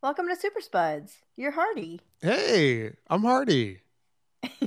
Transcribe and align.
Welcome 0.00 0.28
to 0.28 0.36
Super 0.36 0.60
Spuds. 0.60 1.16
You're 1.36 1.50
Hardy. 1.50 2.00
Hey, 2.20 2.92
I'm 3.10 3.22
Hardy. 3.22 3.80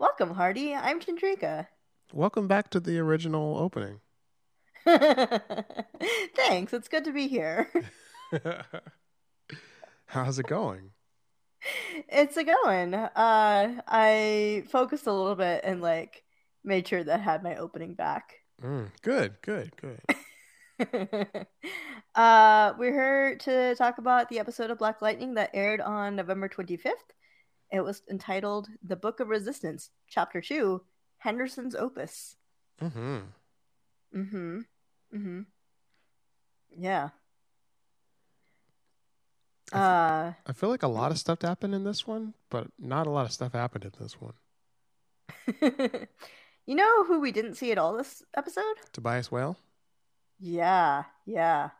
Welcome, 0.00 0.34
Hardy. 0.34 0.74
I'm 0.74 0.98
Chandrika. 0.98 1.68
Welcome 2.12 2.48
back 2.48 2.70
to 2.70 2.80
the 2.80 2.98
original 2.98 3.56
opening. 3.56 4.00
Thanks. 4.84 6.72
It's 6.72 6.88
good 6.88 7.04
to 7.04 7.12
be 7.12 7.28
here. 7.28 7.70
How's 10.06 10.40
it 10.40 10.48
going? 10.48 10.90
It's 12.08 12.36
a 12.36 12.42
going. 12.42 12.94
Uh, 12.94 13.80
I 13.86 14.64
focused 14.70 15.06
a 15.06 15.12
little 15.12 15.36
bit 15.36 15.60
and 15.62 15.80
like 15.80 16.24
made 16.64 16.88
sure 16.88 17.04
that 17.04 17.20
I 17.20 17.22
had 17.22 17.44
my 17.44 17.54
opening 17.54 17.94
back. 17.94 18.40
Mm, 18.60 18.90
good, 19.02 19.40
good, 19.40 19.76
good. 19.76 20.00
uh, 22.14 22.72
we're 22.78 22.92
here 22.92 23.36
to 23.36 23.74
talk 23.74 23.98
about 23.98 24.28
the 24.28 24.38
episode 24.38 24.70
of 24.70 24.78
Black 24.78 25.02
Lightning 25.02 25.34
that 25.34 25.50
aired 25.52 25.80
on 25.80 26.16
November 26.16 26.48
25th. 26.48 26.92
It 27.72 27.80
was 27.80 28.02
entitled 28.10 28.68
The 28.82 28.96
Book 28.96 29.20
of 29.20 29.28
Resistance, 29.28 29.90
Chapter 30.08 30.40
2, 30.40 30.80
Henderson's 31.18 31.74
Opus. 31.74 32.36
Mm-hmm. 32.80 33.18
Mm-hmm. 34.16 34.58
Mm-hmm. 35.14 35.40
Yeah. 36.78 37.08
I 39.72 39.76
f- 39.76 39.82
Uh, 39.82 40.32
I 40.46 40.52
feel 40.52 40.70
like 40.70 40.82
a 40.82 40.88
lot 40.88 41.12
of 41.12 41.18
stuff 41.18 41.42
happened 41.42 41.74
in 41.74 41.84
this 41.84 42.06
one, 42.06 42.34
but 42.48 42.68
not 42.78 43.06
a 43.06 43.10
lot 43.10 43.26
of 43.26 43.32
stuff 43.32 43.52
happened 43.52 43.84
in 43.84 43.92
this 44.00 44.16
one. 44.20 44.34
you 46.66 46.74
know 46.74 47.04
who 47.04 47.20
we 47.20 47.32
didn't 47.32 47.54
see 47.54 47.70
at 47.70 47.78
all 47.78 47.96
this 47.96 48.22
episode? 48.36 48.76
Tobias 48.92 49.30
Whale? 49.30 49.56
Yeah, 50.40 51.04
yeah. 51.26 51.70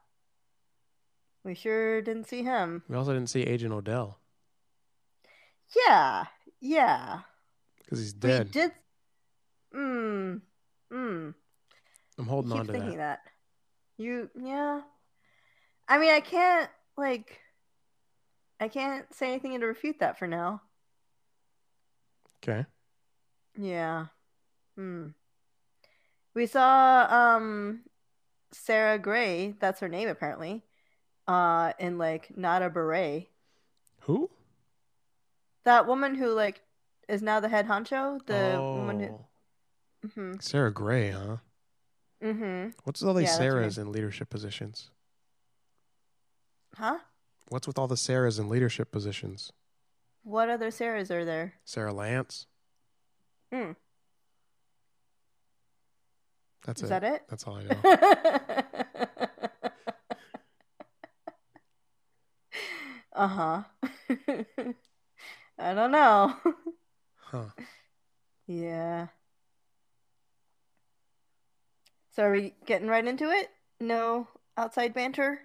We 1.45 1.55
sure 1.55 2.03
didn't 2.03 2.29
see 2.29 2.43
him. 2.43 2.83
We 2.89 2.97
also 2.97 3.15
didn't 3.15 3.31
see 3.31 3.43
Agent 3.43 3.73
Odell 3.73 4.19
Yeah, 5.75 6.27
yeah. 6.61 7.21
because 7.79 7.99
he's 7.99 8.13
dead. 8.13 8.47
We 8.47 8.53
did. 8.53 8.73
Mm, 9.75 10.41
mm. 10.93 11.35
I'm 12.19 12.27
holding 12.27 12.53
on 12.53 12.67
to 12.67 12.73
thinking 12.73 12.99
that. 12.99 13.21
that. 13.25 14.03
You, 14.03 14.29
yeah. 14.39 14.83
I 15.89 15.99
mean, 15.99 16.11
I 16.13 16.21
can't 16.21 16.71
like. 16.97 17.39
I 18.61 18.69
can't 18.69 19.13
say 19.15 19.29
anything 19.29 19.59
to 19.59 19.67
refute 19.67 20.01
that 20.01 20.19
for 20.19 20.27
now. 20.27 20.61
Okay. 22.43 22.67
Yeah. 23.59 24.07
Hmm. 24.77 25.09
We 26.35 26.47
saw 26.47 27.07
um 27.11 27.81
Sarah 28.53 28.99
Gray, 28.99 29.55
that's 29.61 29.81
her 29.81 29.89
name 29.89 30.09
apparently, 30.09 30.63
uh 31.27 31.73
in 31.79 31.99
like 31.99 32.37
Not 32.37 32.63
a 32.63 32.71
Beret. 32.71 33.29
Who? 34.01 34.31
That 35.65 35.87
woman 35.87 36.15
who 36.15 36.31
like 36.33 36.63
is 37.09 37.23
now 37.23 37.41
the 37.41 37.49
head 37.49 37.67
honcho, 37.67 38.25
the 38.27 38.57
oh, 38.57 38.75
woman 38.77 39.01
who 39.01 39.21
Mhm. 40.09 40.43
Sarah 40.43 40.73
Gray, 40.73 41.11
huh? 41.11 41.39
Mhm. 42.23 42.75
What's 42.85 43.01
with 43.01 43.09
all 43.09 43.15
these 43.15 43.29
Yeah, 43.29 43.39
Sarahs 43.39 43.79
in 43.79 43.93
leadership 43.93 44.31
positions? 44.31 44.91
Huh? 46.75 47.01
What's 47.49 47.67
with 47.67 47.79
all 47.79 47.89
the 47.89 47.97
Sarahs 47.97 48.39
in 48.39 48.49
leadership 48.49 48.91
positions? 48.93 49.53
What 50.23 50.49
other 50.49 50.71
Sarahs 50.71 51.11
are 51.11 51.25
there? 51.25 51.55
Sarah 51.65 51.93
Lance. 51.93 52.47
Hmm. 53.53 53.73
That's 56.67 56.83
Is 56.83 56.91
it. 56.91 57.01
that 57.01 57.05
it? 57.05 57.23
That's 57.29 57.45
all 57.47 57.57
I 57.57 57.63
know. 57.65 59.01
uh-huh. 63.15 63.63
I 65.59 65.75
don't 65.75 65.91
know. 65.91 66.35
huh. 67.17 67.45
Yeah. 68.47 69.09
So 72.13 72.25
are 72.25 72.33
we 72.33 72.55
getting 72.67 72.89
right 72.89 73.07
into 73.07 73.31
it? 73.31 73.49
No 73.81 74.29
outside 74.57 74.95
banter? 74.95 75.41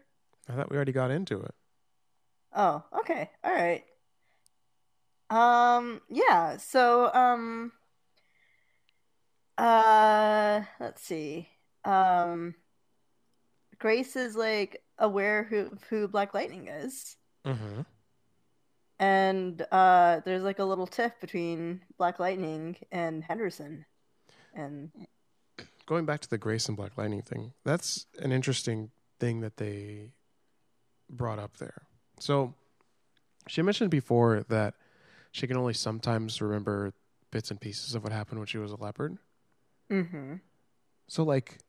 I 0.50 0.54
thought 0.54 0.70
we 0.70 0.76
already 0.76 0.92
got 0.92 1.12
into 1.12 1.40
it. 1.42 1.54
Oh, 2.56 2.84
okay. 3.00 3.30
All 3.44 3.54
right. 3.54 3.84
Um, 5.30 6.02
yeah. 6.10 6.58
So, 6.58 7.14
um 7.14 7.72
uh 9.58 10.62
let's 10.80 11.02
see. 11.02 11.50
Um 11.84 12.56
Grace 13.80 14.16
is 14.16 14.36
like 14.36 14.82
aware 14.98 15.44
who 15.44 15.72
who 15.90 16.08
Black 16.08 16.34
Lightning 16.34 16.68
is. 16.68 17.16
Mm-hmm. 17.46 17.82
And 19.00 19.66
uh 19.72 20.22
there's 20.26 20.44
like 20.44 20.60
a 20.60 20.66
little 20.66 20.88
tiff 20.88 21.20
between 21.20 21.82
Black 21.98 22.20
Lightning 22.20 22.78
and 22.92 23.24
Henderson. 23.24 23.86
And 24.54 24.92
Going 25.86 26.06
back 26.06 26.22
to 26.22 26.30
the 26.30 26.38
Grace 26.40 26.68
and 26.68 26.76
Black 26.76 26.98
Lightning 26.98 27.22
thing, 27.22 27.54
that's 27.64 28.08
an 28.20 28.32
interesting 28.32 28.90
thing 29.20 29.42
that 29.42 29.58
they 29.58 30.10
brought 31.10 31.38
up 31.38 31.58
there. 31.58 31.84
So 32.20 32.56
she 33.48 33.62
mentioned 33.62 33.92
before 33.92 34.44
that 34.50 34.74
she 35.32 35.46
can 35.48 35.58
only 35.58 35.74
sometimes 35.74 36.42
remember 36.42 36.94
bits 37.32 37.52
and 37.52 37.60
pieces 37.60 37.94
of 37.94 38.04
what 38.04 38.14
happened 38.14 38.40
when 38.40 38.48
she 38.48 38.58
was 38.58 38.72
a 38.72 38.78
leopard. 38.78 39.18
Mhm. 39.92 40.42
So 41.08 41.24
like 41.24 41.60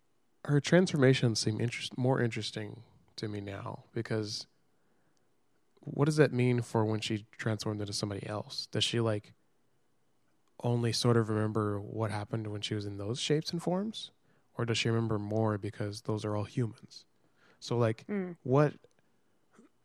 her 0.45 0.61
transformations 0.61 1.41
seem 1.41 1.61
interest 1.61 1.99
more 1.99 2.21
interesting 2.21 2.83
to 3.17 3.29
me 3.29 3.41
now 3.41 3.85
because 3.93 4.47
what 5.81 6.07
does 6.07 6.17
that 6.17 6.33
mean 6.33 6.63
for 6.63 6.85
when 6.85 7.01
she 7.01 7.27
transformed 7.37 7.81
into 7.81 7.93
somebody 7.93 8.27
else? 8.27 8.67
Does 8.71 8.85
she 8.85 9.01
like 9.01 9.35
only 10.63 10.93
sort 10.93 11.17
of 11.17 11.29
remember 11.29 11.79
what 11.81 12.11
happened 12.11 12.47
when 12.49 12.61
she 12.61 12.75
was 12.75 12.87
in 12.87 12.97
those 12.99 13.21
shapes 13.21 13.53
and 13.53 13.63
forms? 13.63 14.11
Or 14.59 14.65
does 14.65 14.79
she 14.79 14.89
remember 14.89 15.19
more 15.19 15.59
because 15.59 16.03
those 16.03 16.25
are 16.25 16.35
all 16.37 16.45
humans? 16.45 17.05
So 17.61 17.77
like 17.77 18.07
Mm. 18.09 18.37
what 18.43 18.75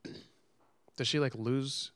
does 0.97 1.07
she 1.07 1.19
like 1.19 1.35
lose 1.35 1.91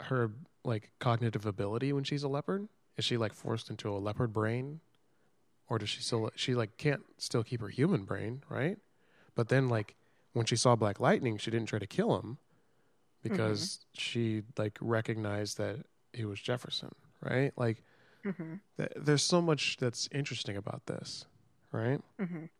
her 0.00 0.30
like 0.64 0.92
cognitive 0.98 1.46
ability 1.46 1.92
when 1.92 2.04
she's 2.04 2.22
a 2.22 2.28
leopard? 2.28 2.68
Is 2.96 3.04
she 3.04 3.16
like 3.16 3.32
forced 3.34 3.70
into 3.70 3.88
a 3.88 3.98
leopard 3.98 4.32
brain? 4.32 4.80
Or 5.72 5.78
does 5.78 5.88
she 5.88 6.02
still 6.02 6.30
she 6.36 6.54
like 6.54 6.76
can't 6.76 7.02
still 7.16 7.42
keep 7.42 7.62
her 7.62 7.70
human 7.70 8.04
brain, 8.04 8.42
right? 8.50 8.76
But 9.34 9.48
then 9.48 9.70
like 9.70 9.94
when 10.34 10.44
she 10.44 10.54
saw 10.54 10.76
Black 10.76 11.00
Lightning, 11.00 11.38
she 11.38 11.50
didn't 11.50 11.64
try 11.70 11.78
to 11.78 11.86
kill 11.86 12.18
him 12.18 12.36
because 13.22 13.86
she 13.94 14.42
like 14.58 14.76
recognized 14.82 15.56
that 15.56 15.86
he 16.12 16.26
was 16.26 16.42
Jefferson, 16.42 16.94
right? 17.22 17.54
Like 17.56 17.84
Mhm. 18.22 18.60
th- 18.76 18.92
there's 18.96 19.22
so 19.22 19.40
much 19.40 19.78
that's 19.78 20.10
interesting 20.12 20.58
about 20.58 20.84
this, 20.84 21.24
right? 21.70 22.02
Mhm. 22.20 22.50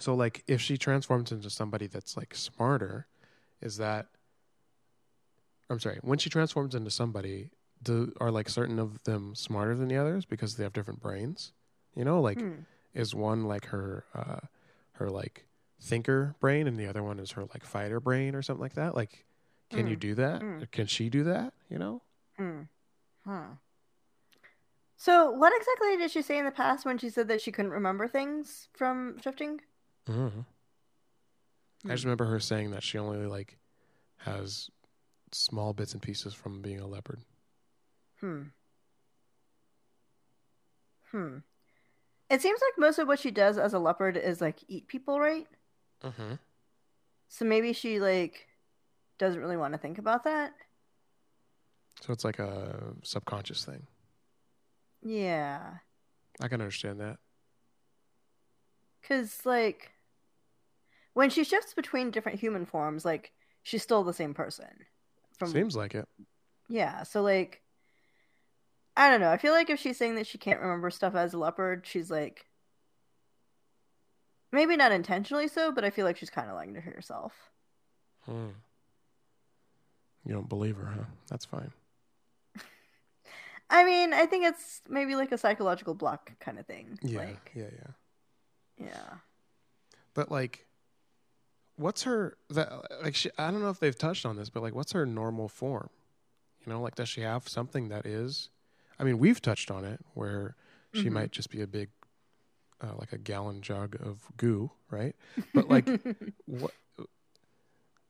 So 0.00 0.14
like 0.14 0.42
if 0.46 0.62
she 0.62 0.78
transforms 0.78 1.30
into 1.30 1.50
somebody 1.50 1.86
that's 1.86 2.16
like 2.16 2.34
smarter, 2.34 3.08
is 3.60 3.76
that 3.76 4.06
I'm 5.68 5.80
sorry, 5.80 5.98
when 6.00 6.18
she 6.18 6.30
transforms 6.30 6.74
into 6.74 6.90
somebody, 6.90 7.50
do 7.82 8.14
are 8.22 8.30
like 8.30 8.48
certain 8.48 8.78
of 8.78 9.02
them 9.02 9.34
smarter 9.34 9.74
than 9.74 9.88
the 9.88 9.98
others 9.98 10.24
because 10.24 10.56
they 10.56 10.64
have 10.64 10.72
different 10.72 11.02
brains? 11.02 11.52
You 11.98 12.04
know, 12.04 12.20
like 12.20 12.38
Hmm. 12.38 12.60
is 12.94 13.12
one 13.14 13.44
like 13.46 13.66
her 13.66 14.04
uh 14.14 14.38
her 14.92 15.10
like 15.10 15.46
thinker 15.80 16.36
brain 16.40 16.66
and 16.68 16.78
the 16.78 16.86
other 16.86 17.02
one 17.02 17.18
is 17.18 17.32
her 17.32 17.42
like 17.52 17.64
fighter 17.64 17.98
brain 18.00 18.36
or 18.36 18.42
something 18.42 18.62
like 18.62 18.74
that? 18.74 18.94
Like 18.94 19.26
can 19.70 19.86
you 19.88 19.96
Mm. 19.96 20.00
do 20.00 20.14
that? 20.14 20.40
Mm. 20.40 20.70
Can 20.70 20.86
she 20.86 21.10
do 21.10 21.24
that, 21.24 21.52
you 21.68 21.78
know? 21.78 22.02
Hmm. 22.36 22.62
Huh. 23.26 23.46
So, 24.96 25.30
what 25.30 25.52
exactly 25.56 25.96
did 25.96 26.10
she 26.10 26.22
say 26.22 26.38
in 26.38 26.44
the 26.44 26.50
past 26.50 26.84
when 26.86 26.98
she 26.98 27.10
said 27.10 27.28
that 27.28 27.40
she 27.40 27.52
couldn't 27.52 27.72
remember 27.72 28.08
things 28.08 28.68
from 28.72 29.18
shifting? 29.20 29.60
Mm-hmm. 30.08 30.40
I 31.86 31.92
just 31.92 32.04
Hmm. 32.04 32.08
remember 32.08 32.24
her 32.26 32.40
saying 32.40 32.70
that 32.70 32.82
she 32.82 32.96
only 32.98 33.26
like 33.26 33.58
has 34.18 34.70
small 35.32 35.72
bits 35.72 35.92
and 35.92 36.02
pieces 36.02 36.34
from 36.34 36.62
being 36.62 36.80
a 36.80 36.86
leopard. 36.86 37.20
Hmm. 38.20 38.42
Hmm. 41.10 41.38
It 42.30 42.42
seems 42.42 42.60
like 42.60 42.78
most 42.78 42.98
of 42.98 43.08
what 43.08 43.18
she 43.18 43.30
does 43.30 43.56
as 43.56 43.72
a 43.72 43.78
leopard 43.78 44.16
is 44.16 44.40
like 44.40 44.58
eat 44.68 44.86
people, 44.86 45.18
right? 45.18 45.46
Mm-hmm. 46.04 46.34
So 47.28 47.44
maybe 47.44 47.72
she 47.72 48.00
like 48.00 48.46
doesn't 49.18 49.40
really 49.40 49.56
want 49.56 49.74
to 49.74 49.78
think 49.78 49.98
about 49.98 50.24
that. 50.24 50.52
So 52.00 52.12
it's 52.12 52.24
like 52.24 52.38
a 52.38 52.94
subconscious 53.02 53.64
thing. 53.64 53.86
Yeah. 55.02 55.60
I 56.40 56.48
can 56.48 56.60
understand 56.60 57.00
that. 57.00 57.18
Cuz 59.02 59.46
like 59.46 59.92
when 61.14 61.30
she 61.30 61.44
shifts 61.44 61.74
between 61.74 62.10
different 62.10 62.40
human 62.40 62.66
forms, 62.66 63.04
like 63.04 63.32
she's 63.62 63.82
still 63.82 64.04
the 64.04 64.12
same 64.12 64.34
person. 64.34 64.86
From 65.38 65.50
Seems 65.50 65.76
like 65.76 65.94
it. 65.94 66.08
Yeah, 66.68 67.04
so 67.04 67.22
like 67.22 67.62
I 68.98 69.08
don't 69.08 69.20
know. 69.20 69.30
I 69.30 69.36
feel 69.36 69.52
like 69.52 69.70
if 69.70 69.78
she's 69.78 69.96
saying 69.96 70.16
that 70.16 70.26
she 70.26 70.38
can't 70.38 70.60
remember 70.60 70.90
stuff 70.90 71.14
as 71.14 71.32
a 71.32 71.38
leopard, 71.38 71.86
she's 71.86 72.10
like 72.10 72.46
maybe 74.50 74.76
not 74.76 74.90
intentionally 74.90 75.46
so, 75.46 75.70
but 75.70 75.84
I 75.84 75.90
feel 75.90 76.04
like 76.04 76.16
she's 76.16 76.30
kind 76.30 76.48
of 76.50 76.56
lying 76.56 76.74
to 76.74 76.80
herself. 76.80 77.32
Hmm. 78.24 78.48
You 80.26 80.34
don't 80.34 80.48
believe 80.48 80.76
her, 80.78 80.86
huh? 80.86 81.04
That's 81.28 81.44
fine. 81.44 81.70
I 83.70 83.84
mean, 83.84 84.12
I 84.12 84.26
think 84.26 84.44
it's 84.44 84.82
maybe 84.88 85.14
like 85.14 85.30
a 85.30 85.38
psychological 85.38 85.94
block 85.94 86.32
kind 86.40 86.58
of 86.58 86.66
thing. 86.66 86.98
Yeah, 87.00 87.20
Like, 87.20 87.52
yeah, 87.54 87.70
yeah. 87.72 88.86
yeah. 88.86 89.14
But 90.12 90.28
like, 90.28 90.66
what's 91.76 92.02
her 92.02 92.36
that 92.50 92.72
like? 93.00 93.14
She, 93.14 93.30
I 93.38 93.52
don't 93.52 93.62
know 93.62 93.70
if 93.70 93.78
they've 93.78 93.96
touched 93.96 94.26
on 94.26 94.34
this, 94.34 94.50
but 94.50 94.64
like, 94.64 94.74
what's 94.74 94.90
her 94.90 95.06
normal 95.06 95.48
form? 95.48 95.88
You 96.66 96.72
know, 96.72 96.82
like, 96.82 96.96
does 96.96 97.08
she 97.08 97.20
have 97.20 97.48
something 97.48 97.90
that 97.90 98.04
is? 98.04 98.50
I 98.98 99.04
mean, 99.04 99.18
we've 99.18 99.40
touched 99.40 99.70
on 99.70 99.84
it 99.84 100.00
where 100.14 100.56
she 100.92 101.08
Mhm. 101.08 101.12
might 101.12 101.30
just 101.32 101.50
be 101.50 101.60
a 101.60 101.66
big, 101.66 101.90
uh, 102.80 102.94
like 102.98 103.12
a 103.12 103.18
gallon 103.18 103.60
jug 103.62 103.96
of 104.00 104.22
goo, 104.36 104.70
right? 104.90 105.14
But 105.54 105.68
like, 105.68 105.86
what? 106.46 106.74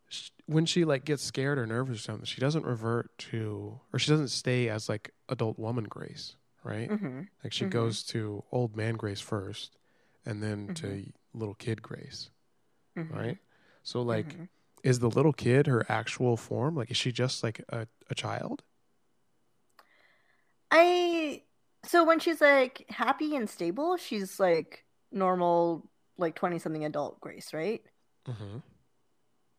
sh- 0.09 0.31
When 0.47 0.65
she 0.67 0.85
like 0.85 1.05
gets 1.05 1.23
scared 1.23 1.59
or 1.59 1.67
nervous 1.67 1.99
or 1.99 2.01
something, 2.03 2.25
she 2.25 2.41
doesn't 2.41 2.65
revert 2.65 3.17
to, 3.31 3.81
or 3.93 3.99
she 3.99 4.11
doesn't 4.11 4.29
stay 4.29 4.69
as 4.69 4.89
like 4.89 5.13
adult 5.29 5.59
woman 5.59 5.85
Grace, 5.85 6.37
right? 6.65 6.89
hmm 6.91 7.23
Like 7.45 7.53
she 7.53 7.67
Mhm. 7.67 7.71
goes 7.71 8.03
to 8.05 8.45
old 8.51 8.77
man 8.77 8.95
Grace 8.97 9.21
first, 9.21 9.77
and 10.25 10.43
then 10.43 10.71
to 10.77 10.87
Mm-hmm. 10.87 11.39
little 11.39 11.55
kid 11.55 11.83
Grace, 11.83 12.31
hmm 12.97 13.13
right? 13.15 13.39
So 13.83 14.03
like, 14.03 14.35
Mhm. 14.37 14.49
is 14.85 14.99
the 15.01 15.11
little 15.11 15.33
kid 15.33 15.67
her 15.67 15.85
actual 15.91 16.37
form? 16.37 16.75
Like, 16.77 16.91
is 16.91 16.97
she 16.97 17.13
just 17.13 17.43
like 17.43 17.63
a, 17.69 17.87
a 18.11 18.15
child? 18.15 18.63
I 20.71 21.43
so 21.85 22.05
when 22.05 22.19
she's 22.19 22.41
like 22.41 22.85
happy 22.89 23.37
and 23.37 23.49
stable, 23.49 23.97
she's 23.97 24.39
like 24.39 24.85
normal, 25.11 25.89
like 26.17 26.35
twenty 26.35 26.59
something 26.59 26.85
adult 26.85 27.21
Grace, 27.21 27.55
right? 27.55 27.83
Mm-hmm. 28.27 28.59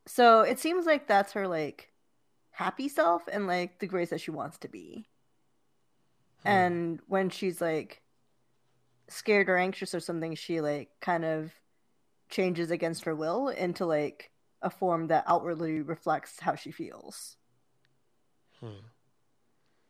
So 0.08 0.42
it 0.42 0.60
seems 0.60 0.86
like 0.86 1.08
that's 1.08 1.34
her 1.34 1.48
like 1.48 1.90
happy 2.52 2.90
self 2.90 3.24
and 3.32 3.48
like 3.48 3.80
the 3.80 3.88
Grace 3.88 4.10
that 4.10 4.22
she 4.22 4.32
wants 4.32 4.58
to 4.60 4.68
be. 4.68 5.08
Hmm. 6.44 6.48
And 6.48 7.00
when 7.08 7.30
she's 7.30 7.62
like 7.62 8.02
scared 9.08 9.50
or 9.50 9.58
anxious 9.58 9.96
or 9.96 10.00
something, 10.00 10.36
she 10.36 10.62
like 10.62 10.90
kind 11.02 11.26
of 11.26 11.52
changes 12.30 12.70
against 12.70 13.06
her 13.06 13.16
will 13.16 13.50
into 13.50 13.86
like 13.86 14.32
a 14.62 14.70
form 14.70 15.08
that 15.08 15.24
outwardly 15.26 15.82
reflects 15.82 16.40
how 16.40 16.56
she 16.56 16.72
feels. 16.72 17.38
Hmm. 18.60 18.86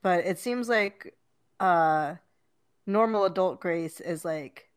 But 0.02 0.26
it 0.26 0.40
seems 0.40 0.70
like 0.70 1.16
uh 1.60 2.16
normal 2.86 3.26
adult 3.26 3.60
Grace 3.60 4.00
is 4.00 4.24
like 4.26 4.70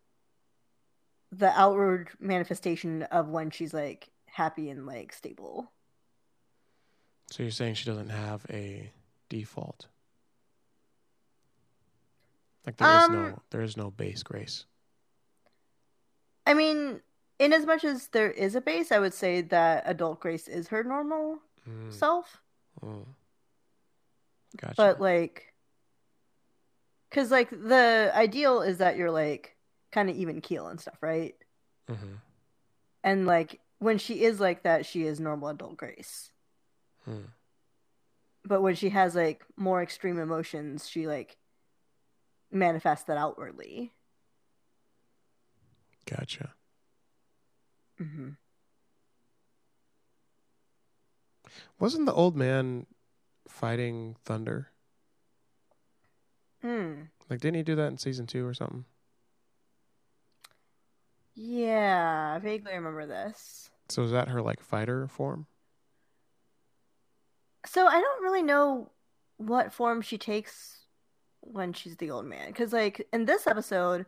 the 1.30 1.48
outward 1.58 2.10
manifestation 2.20 3.04
of 3.04 3.28
when 3.28 3.50
she's 3.50 3.72
like 3.72 4.10
happy 4.26 4.68
and 4.68 4.84
like 4.86 5.12
stable. 5.12 5.70
So 7.30 7.42
you're 7.42 7.52
saying 7.52 7.74
she 7.74 7.86
doesn't 7.86 8.10
have 8.10 8.44
a 8.50 8.90
default? 9.30 9.86
Like 12.66 12.76
there 12.76 12.88
is 12.88 13.04
Um, 13.08 13.12
no 13.12 13.42
there 13.50 13.62
is 13.62 13.76
no 13.76 13.90
base 13.90 14.22
Grace. 14.22 14.66
I 16.46 16.54
mean, 16.54 17.00
in 17.38 17.52
as 17.52 17.64
much 17.64 17.84
as 17.84 18.08
there 18.08 18.30
is 18.30 18.54
a 18.54 18.60
base, 18.60 18.90
I 18.92 18.98
would 18.98 19.14
say 19.14 19.40
that 19.40 19.84
adult 19.86 20.20
Grace 20.20 20.48
is 20.48 20.68
her 20.68 20.82
normal 20.84 21.38
Mm, 21.68 21.92
self. 21.92 22.42
mm. 22.84 23.06
Gotcha. 24.56 24.74
But 24.76 25.00
like, 25.00 25.52
because 27.08 27.30
like 27.30 27.50
the 27.50 28.10
ideal 28.14 28.62
is 28.62 28.78
that 28.78 28.96
you're 28.96 29.10
like 29.10 29.56
kind 29.90 30.08
of 30.10 30.16
even 30.16 30.40
keel 30.40 30.68
and 30.68 30.80
stuff, 30.80 30.98
right? 31.00 31.34
mm-hmm. 31.90 32.14
And 33.04 33.26
like 33.26 33.60
when 33.78 33.98
she 33.98 34.22
is 34.22 34.40
like 34.40 34.62
that, 34.62 34.86
she 34.86 35.04
is 35.04 35.20
normal 35.20 35.48
adult 35.48 35.76
Grace. 35.76 36.30
Hmm. 37.04 37.26
But 38.44 38.62
when 38.62 38.74
she 38.74 38.90
has 38.90 39.14
like 39.14 39.42
more 39.56 39.82
extreme 39.82 40.18
emotions, 40.18 40.88
she 40.88 41.06
like 41.06 41.36
manifests 42.50 43.06
that 43.06 43.16
outwardly. 43.16 43.92
Gotcha. 46.08 46.54
Mm-hmm. 48.00 48.30
Wasn't 51.78 52.06
the 52.06 52.12
old 52.12 52.36
man 52.36 52.86
fighting 53.52 54.16
Thunder? 54.24 54.68
Mm. 56.64 57.08
Like, 57.28 57.40
didn't 57.40 57.56
he 57.56 57.62
do 57.62 57.76
that 57.76 57.88
in 57.88 57.98
season 57.98 58.26
two 58.26 58.46
or 58.46 58.54
something? 58.54 58.84
Yeah, 61.34 62.34
I 62.36 62.38
vaguely 62.40 62.74
remember 62.74 63.06
this. 63.06 63.70
So 63.88 64.02
is 64.02 64.10
that 64.10 64.28
her 64.28 64.42
like 64.42 64.62
fighter 64.62 65.08
form? 65.08 65.46
So 67.66 67.86
I 67.86 68.00
don't 68.00 68.22
really 68.22 68.42
know 68.42 68.90
what 69.36 69.72
form 69.72 70.02
she 70.02 70.18
takes 70.18 70.78
when 71.40 71.72
she's 71.72 71.96
the 71.96 72.10
old 72.10 72.26
man. 72.26 72.48
Because, 72.48 72.72
like, 72.72 73.06
in 73.12 73.24
this 73.24 73.46
episode, 73.46 74.06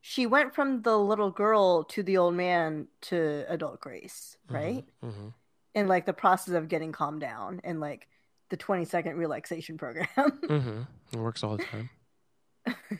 she 0.00 0.26
went 0.26 0.54
from 0.54 0.82
the 0.82 0.98
little 0.98 1.30
girl 1.30 1.84
to 1.84 2.02
the 2.02 2.16
old 2.16 2.34
man 2.34 2.88
to 3.02 3.44
adult 3.48 3.80
Grace, 3.80 4.36
right? 4.48 4.84
Mm-hmm. 5.04 5.28
In, 5.74 5.88
like, 5.88 6.06
the 6.06 6.12
process 6.12 6.54
of 6.54 6.68
getting 6.68 6.92
calmed 6.92 7.20
down 7.20 7.60
and, 7.64 7.80
like, 7.80 8.08
the 8.50 8.56
20 8.56 8.84
second 8.84 9.16
relaxation 9.16 9.78
program. 9.78 10.06
Mm-hmm. 10.16 10.82
It 11.12 11.18
works 11.18 11.42
all 11.42 11.56
the 11.56 11.64
time. 11.64 11.90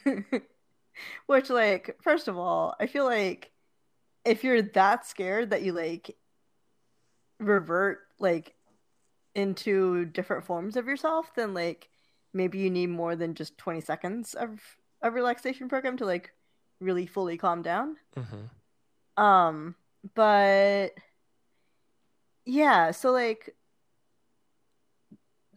Which, 1.26 1.50
like, 1.50 1.96
first 2.02 2.28
of 2.28 2.36
all, 2.36 2.74
I 2.80 2.86
feel 2.86 3.04
like 3.04 3.50
if 4.24 4.44
you're 4.44 4.62
that 4.62 5.06
scared 5.06 5.50
that 5.50 5.62
you, 5.62 5.72
like, 5.72 6.16
revert, 7.38 8.00
like, 8.18 8.54
into 9.34 10.04
different 10.06 10.44
forms 10.44 10.76
of 10.76 10.86
yourself, 10.86 11.32
then, 11.34 11.54
like, 11.54 11.88
maybe 12.34 12.58
you 12.58 12.70
need 12.70 12.88
more 12.88 13.16
than 13.16 13.34
just 13.34 13.56
20 13.58 13.80
seconds 13.80 14.34
of 14.34 14.60
a 15.02 15.10
relaxation 15.10 15.68
program 15.68 15.96
to, 15.96 16.04
like, 16.04 16.32
really 16.80 17.06
fully 17.06 17.36
calm 17.36 17.62
down. 17.62 17.96
Mm-hmm. 18.16 19.22
Um, 19.22 19.74
but 20.14 20.94
yeah, 22.46 22.90
so 22.90 23.12
like 23.12 23.54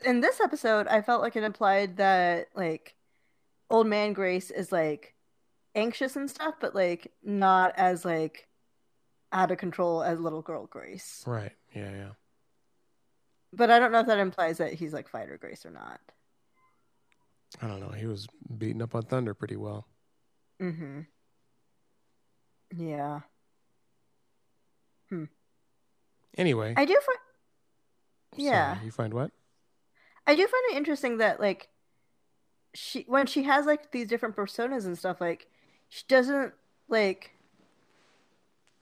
in 0.05 0.21
this 0.21 0.39
episode, 0.39 0.87
I 0.87 1.01
felt 1.01 1.21
like 1.21 1.35
it 1.35 1.43
implied 1.43 1.97
that 1.97 2.49
like 2.55 2.95
old 3.69 3.87
man 3.87 4.13
Grace 4.13 4.51
is 4.51 4.71
like 4.71 5.13
anxious 5.75 6.15
and 6.15 6.29
stuff, 6.29 6.55
but 6.59 6.75
like 6.75 7.11
not 7.23 7.73
as 7.77 8.05
like 8.05 8.47
out 9.31 9.51
of 9.51 9.57
control 9.57 10.03
as 10.03 10.19
little 10.19 10.41
girl 10.41 10.65
Grace. 10.67 11.23
Right. 11.25 11.51
Yeah. 11.75 11.91
Yeah. 11.91 12.09
But 13.51 13.69
I 13.69 13.79
don't 13.79 13.91
know 13.91 13.99
if 13.99 14.07
that 14.07 14.19
implies 14.19 14.57
that 14.57 14.73
he's 14.73 14.93
like 14.93 15.07
fighter 15.07 15.37
Grace 15.37 15.65
or 15.65 15.71
not. 15.71 15.99
I 17.61 17.67
don't 17.67 17.79
know. 17.79 17.89
He 17.89 18.07
was 18.07 18.27
beating 18.57 18.81
up 18.81 18.95
on 18.95 19.03
Thunder 19.03 19.33
pretty 19.33 19.55
well. 19.55 19.85
Mm-hmm. 20.61 21.01
Yeah. 22.75 23.21
Hmm. 25.09 25.25
Anyway. 26.37 26.73
I 26.75 26.85
do 26.85 26.93
find 26.93 27.17
sorry, 28.33 28.47
yeah. 28.47 28.77
you 28.83 28.91
find 28.91 29.13
what? 29.13 29.31
I 30.25 30.35
do 30.35 30.41
find 30.47 30.63
it 30.71 30.77
interesting 30.77 31.17
that 31.17 31.39
like 31.39 31.69
she 32.73 33.03
when 33.07 33.25
she 33.27 33.43
has 33.43 33.65
like 33.65 33.91
these 33.91 34.07
different 34.07 34.35
personas 34.35 34.85
and 34.85 34.97
stuff 34.97 35.21
like 35.21 35.47
she 35.89 36.03
doesn't 36.07 36.53
like 36.87 37.31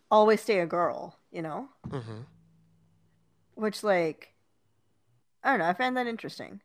always 0.09 0.41
stay 0.41 0.59
a 0.59 0.65
girl, 0.65 1.17
you 1.31 1.41
know? 1.41 1.69
Mm-hmm. 1.87 2.21
Which 3.55 3.83
like 3.83 4.33
I 5.43 5.51
don't 5.51 5.59
know, 5.59 5.65
I 5.65 5.73
find 5.73 5.97
that 5.97 6.07
interesting. 6.07 6.61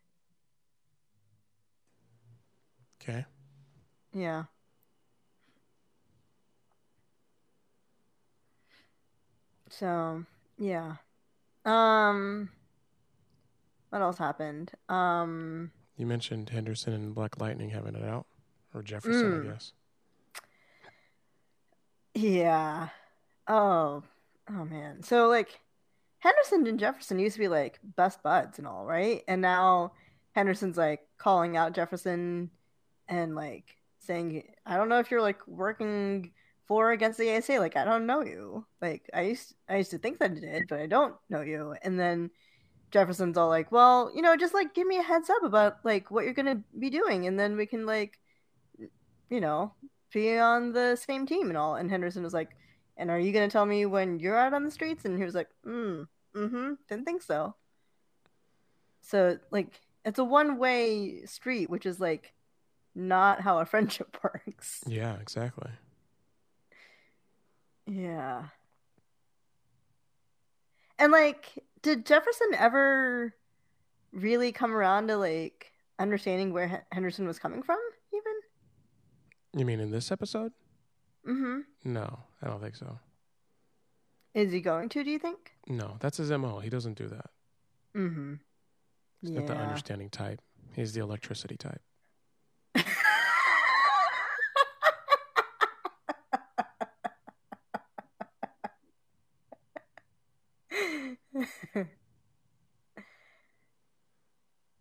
Okay. 3.02 3.24
Yeah. 4.12 4.44
So, 9.70 10.24
yeah. 10.58 10.96
Um 11.64 12.50
what 13.90 14.02
else 14.02 14.18
happened? 14.18 14.72
Um 14.88 15.70
You 15.96 16.06
mentioned 16.06 16.50
Henderson 16.50 16.92
and 16.92 17.14
Black 17.14 17.40
Lightning 17.40 17.70
having 17.70 17.94
it 17.94 18.04
out, 18.04 18.26
or 18.74 18.82
Jefferson, 18.82 19.42
Mm. 19.42 19.48
I 19.48 19.52
guess. 19.52 19.72
Yeah. 22.14 22.88
Oh. 23.46 24.02
Oh 24.48 24.64
man. 24.64 25.02
So 25.02 25.28
like 25.28 25.60
Henderson 26.20 26.66
and 26.66 26.78
Jefferson 26.80 27.18
used 27.18 27.34
to 27.34 27.40
be 27.40 27.48
like 27.48 27.78
best 27.96 28.22
buds 28.22 28.58
and 28.58 28.66
all, 28.66 28.86
right? 28.86 29.22
And 29.28 29.42
now 29.42 29.92
Henderson's 30.32 30.76
like 30.76 31.00
calling 31.18 31.56
out 31.56 31.74
Jefferson 31.74 32.50
and 33.08 33.34
like 33.34 33.76
saying, 33.98 34.44
I 34.64 34.76
don't 34.76 34.88
know 34.88 34.98
if 34.98 35.10
you're 35.10 35.22
like 35.22 35.46
working 35.46 36.32
for 36.66 36.88
or 36.88 36.92
against 36.92 37.18
the 37.18 37.36
ASA. 37.36 37.58
Like 37.58 37.76
I 37.76 37.84
don't 37.84 38.06
know 38.06 38.22
you. 38.22 38.64
Like 38.80 39.08
I 39.14 39.22
used 39.22 39.54
I 39.68 39.76
used 39.76 39.90
to 39.90 39.98
think 39.98 40.18
that 40.18 40.30
I 40.32 40.34
did, 40.34 40.62
but 40.68 40.80
I 40.80 40.86
don't 40.86 41.14
know 41.28 41.42
you. 41.42 41.74
And 41.82 41.98
then 41.98 42.30
Jefferson's 42.90 43.36
all 43.36 43.48
like, 43.48 43.70
Well, 43.72 44.10
you 44.14 44.22
know, 44.22 44.36
just 44.36 44.54
like 44.54 44.74
give 44.74 44.86
me 44.86 44.98
a 44.98 45.02
heads 45.02 45.30
up 45.30 45.42
about 45.42 45.78
like 45.84 46.10
what 46.10 46.24
you're 46.24 46.34
gonna 46.34 46.62
be 46.78 46.90
doing 46.90 47.26
and 47.26 47.38
then 47.38 47.56
we 47.56 47.66
can 47.66 47.86
like 47.86 48.18
you 49.30 49.40
know, 49.40 49.72
be 50.12 50.38
on 50.38 50.72
the 50.72 50.96
same 50.96 51.26
team 51.26 51.48
and 51.48 51.58
all. 51.58 51.76
And 51.76 51.90
Henderson 51.90 52.22
was 52.22 52.34
like, 52.34 52.50
and 52.96 53.10
are 53.10 53.18
you 53.18 53.32
going 53.32 53.48
to 53.48 53.52
tell 53.52 53.66
me 53.66 53.86
when 53.86 54.18
you're 54.18 54.36
out 54.36 54.54
on 54.54 54.64
the 54.64 54.70
streets? 54.70 55.04
And 55.04 55.18
he 55.18 55.24
was 55.24 55.34
like, 55.34 55.48
mm, 55.66 56.06
mm-hmm, 56.34 56.72
didn't 56.88 57.04
think 57.04 57.22
so. 57.22 57.54
So 59.02 59.38
like 59.50 59.80
it's 60.04 60.18
a 60.18 60.24
one 60.24 60.58
way 60.58 61.24
street, 61.26 61.70
which 61.70 61.86
is 61.86 62.00
like 62.00 62.32
not 62.94 63.40
how 63.40 63.58
a 63.58 63.66
friendship 63.66 64.16
works. 64.22 64.82
Yeah, 64.86 65.16
exactly. 65.20 65.70
Yeah. 67.86 68.44
And 70.98 71.12
like, 71.12 71.62
did 71.86 72.04
Jefferson 72.04 72.48
ever 72.58 73.32
really 74.12 74.50
come 74.50 74.74
around 74.74 75.06
to 75.06 75.16
like 75.16 75.70
understanding 76.00 76.52
where 76.52 76.64
H- 76.66 76.80
Henderson 76.90 77.26
was 77.28 77.38
coming 77.38 77.62
from? 77.62 77.78
Even. 78.12 78.32
You 79.60 79.64
mean 79.64 79.78
in 79.78 79.92
this 79.92 80.10
episode? 80.10 80.52
Mm-hmm. 81.26 81.60
No, 81.92 82.18
I 82.42 82.46
don't 82.48 82.60
think 82.60 82.74
so. 82.74 82.98
Is 84.34 84.50
he 84.52 84.60
going 84.60 84.88
to? 84.90 85.04
Do 85.04 85.10
you 85.10 85.18
think? 85.20 85.52
No, 85.68 85.96
that's 86.00 86.16
his 86.16 86.30
mo. 86.32 86.58
He 86.58 86.68
doesn't 86.70 86.98
do 86.98 87.06
that. 87.06 87.30
Mm-hmm. 87.96 88.34
He's 89.22 89.30
Yeah. 89.30 89.38
not 89.38 89.46
the 89.46 89.54
understanding 89.56 90.10
type. 90.10 90.40
He's 90.74 90.92
the 90.92 91.00
electricity 91.02 91.56
type. 91.56 91.80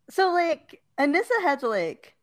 So 0.09 0.31
like 0.31 0.81
Anissa 0.97 1.41
had 1.41 1.59
to 1.59 1.67
like 1.67 2.15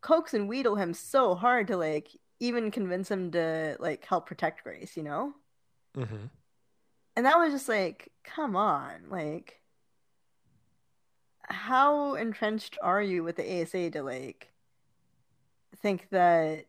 coax 0.00 0.34
and 0.34 0.48
wheedle 0.48 0.76
him 0.76 0.94
so 0.94 1.34
hard 1.34 1.66
to 1.68 1.76
like 1.76 2.08
even 2.40 2.70
convince 2.70 3.10
him 3.10 3.30
to 3.32 3.76
like 3.80 4.04
help 4.04 4.26
protect 4.26 4.62
Grace, 4.62 4.96
you 4.96 5.02
know? 5.02 5.32
Mm-hmm. 5.96 6.26
And 7.16 7.26
that 7.26 7.38
was 7.38 7.52
just 7.52 7.68
like, 7.68 8.12
come 8.24 8.56
on, 8.56 9.08
like 9.08 9.60
how 11.48 12.14
entrenched 12.14 12.76
are 12.82 13.00
you 13.02 13.22
with 13.22 13.36
the 13.36 13.62
ASA 13.62 13.90
to 13.90 14.02
like 14.02 14.52
think 15.76 16.08
that 16.10 16.66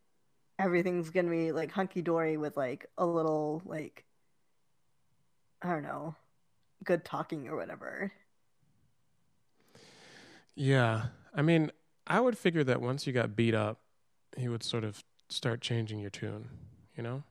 everything's 0.59 1.09
gonna 1.09 1.29
be 1.29 1.51
like 1.51 1.71
hunky 1.71 2.01
dory 2.01 2.37
with 2.37 2.55
like 2.57 2.85
a 2.97 3.05
little 3.05 3.61
like 3.65 4.05
I 5.61 5.69
don't 5.71 5.83
know, 5.83 6.15
good 6.83 7.03
talking 7.05 7.47
or 7.47 7.55
whatever. 7.55 8.11
Yeah. 10.55 11.07
I 11.35 11.41
mean, 11.41 11.71
I 12.05 12.19
would 12.19 12.37
figure 12.37 12.63
that 12.63 12.81
once 12.81 13.05
you 13.05 13.13
got 13.13 13.35
beat 13.35 13.53
up, 13.53 13.79
he 14.37 14.47
would 14.47 14.63
sort 14.63 14.83
of 14.83 15.03
start 15.29 15.61
changing 15.61 15.99
your 15.99 16.09
tune, 16.09 16.49
you 16.95 17.03
know? 17.03 17.23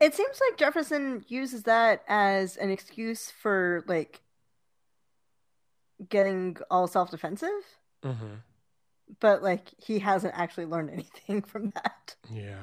It 0.00 0.14
seems 0.14 0.40
like 0.48 0.58
Jefferson 0.58 1.24
uses 1.28 1.62
that 1.64 2.02
as 2.08 2.56
an 2.56 2.70
excuse 2.70 3.30
for 3.30 3.84
like 3.86 4.20
getting 6.08 6.56
all 6.70 6.86
self-defensive, 6.86 7.48
Mm-hmm. 8.04 8.34
but 9.20 9.44
like 9.44 9.68
he 9.78 10.00
hasn't 10.00 10.34
actually 10.36 10.66
learned 10.66 10.90
anything 10.92 11.40
from 11.42 11.70
that. 11.70 12.16
Yeah. 12.28 12.58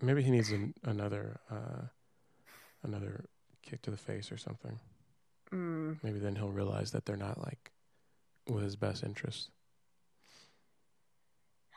Maybe 0.00 0.22
he 0.22 0.30
needs 0.30 0.50
an, 0.50 0.72
another 0.82 1.40
uh, 1.50 1.88
another 2.88 3.24
kick 3.62 3.82
to 3.82 3.90
the 3.90 3.96
face 3.96 4.32
or 4.32 4.36
something. 4.36 4.78
Mm. 5.52 5.98
Maybe 6.02 6.18
then 6.18 6.34
he'll 6.36 6.50
realize 6.50 6.90
that 6.90 7.04
they're 7.06 7.16
not 7.16 7.38
like 7.38 7.70
with 8.48 8.64
his 8.64 8.76
best 8.76 9.02
interest. 9.04 9.50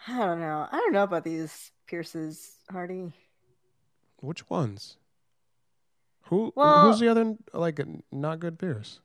I 0.08 0.18
don't 0.18 0.40
know. 0.40 0.68
I 0.72 0.78
don't 0.78 0.94
know 0.94 1.04
about 1.04 1.24
these 1.24 1.72
Pierces, 1.88 2.56
Hardy. 2.72 3.12
Which 4.22 4.50
ones? 4.50 4.98
Who 6.28 6.52
Well- 6.56 6.88
who's 6.90 7.00
the 7.00 7.08
other 7.10 7.36
like 7.54 7.80
not 8.12 8.40
good 8.40 8.58
Pierce? 8.58 9.00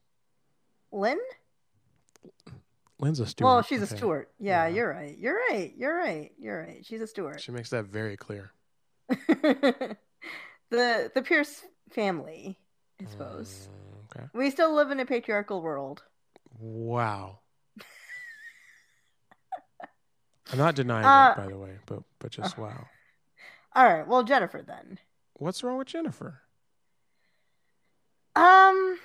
Lynn? 0.93 1.19
Lynn's 2.99 3.21
a 3.21 3.27
Stewart. 3.27 3.47
Well, 3.47 3.63
she's 3.63 3.81
a 3.83 3.85
okay. 3.85 3.97
Stewart. 3.97 4.33
Yeah, 4.39 4.67
Yeah. 4.67 4.75
you're 4.75 4.89
right. 4.91 5.19
You're 5.19 5.39
right. 5.51 5.75
You're 5.77 5.97
right. 5.97 6.33
You're 6.39 6.61
right. 6.63 6.87
She's 6.87 7.03
a 7.03 7.07
Stewart. 7.07 7.41
She 7.43 7.53
makes 7.53 7.69
that 7.71 7.85
very 7.85 8.17
clear. 8.17 8.53
the 9.09 9.99
the 10.71 11.23
Pierce 11.23 11.63
family, 11.91 12.59
I 13.01 13.05
suppose. 13.11 13.69
Mm, 13.71 14.17
okay. 14.19 14.29
We 14.33 14.51
still 14.51 14.75
live 14.75 14.91
in 14.91 15.01
a 15.01 15.07
patriarchal 15.07 15.63
world. 15.63 16.03
Wow. 16.59 17.41
I'm 20.53 20.59
not 20.59 20.75
denying 20.75 21.05
Uh, 21.05 21.33
it, 21.37 21.37
by 21.41 21.49
the 21.49 21.59
way, 21.59 21.79
but 21.87 22.03
but 22.19 22.31
just 22.31 22.57
wow. 22.57 22.87
All 23.75 23.85
right. 23.85 24.07
Well, 24.07 24.23
Jennifer 24.23 24.63
then. 24.67 24.99
What's 25.35 25.63
wrong 25.63 25.77
with 25.79 25.89
Jennifer? 25.89 26.41
Um, 28.35 28.99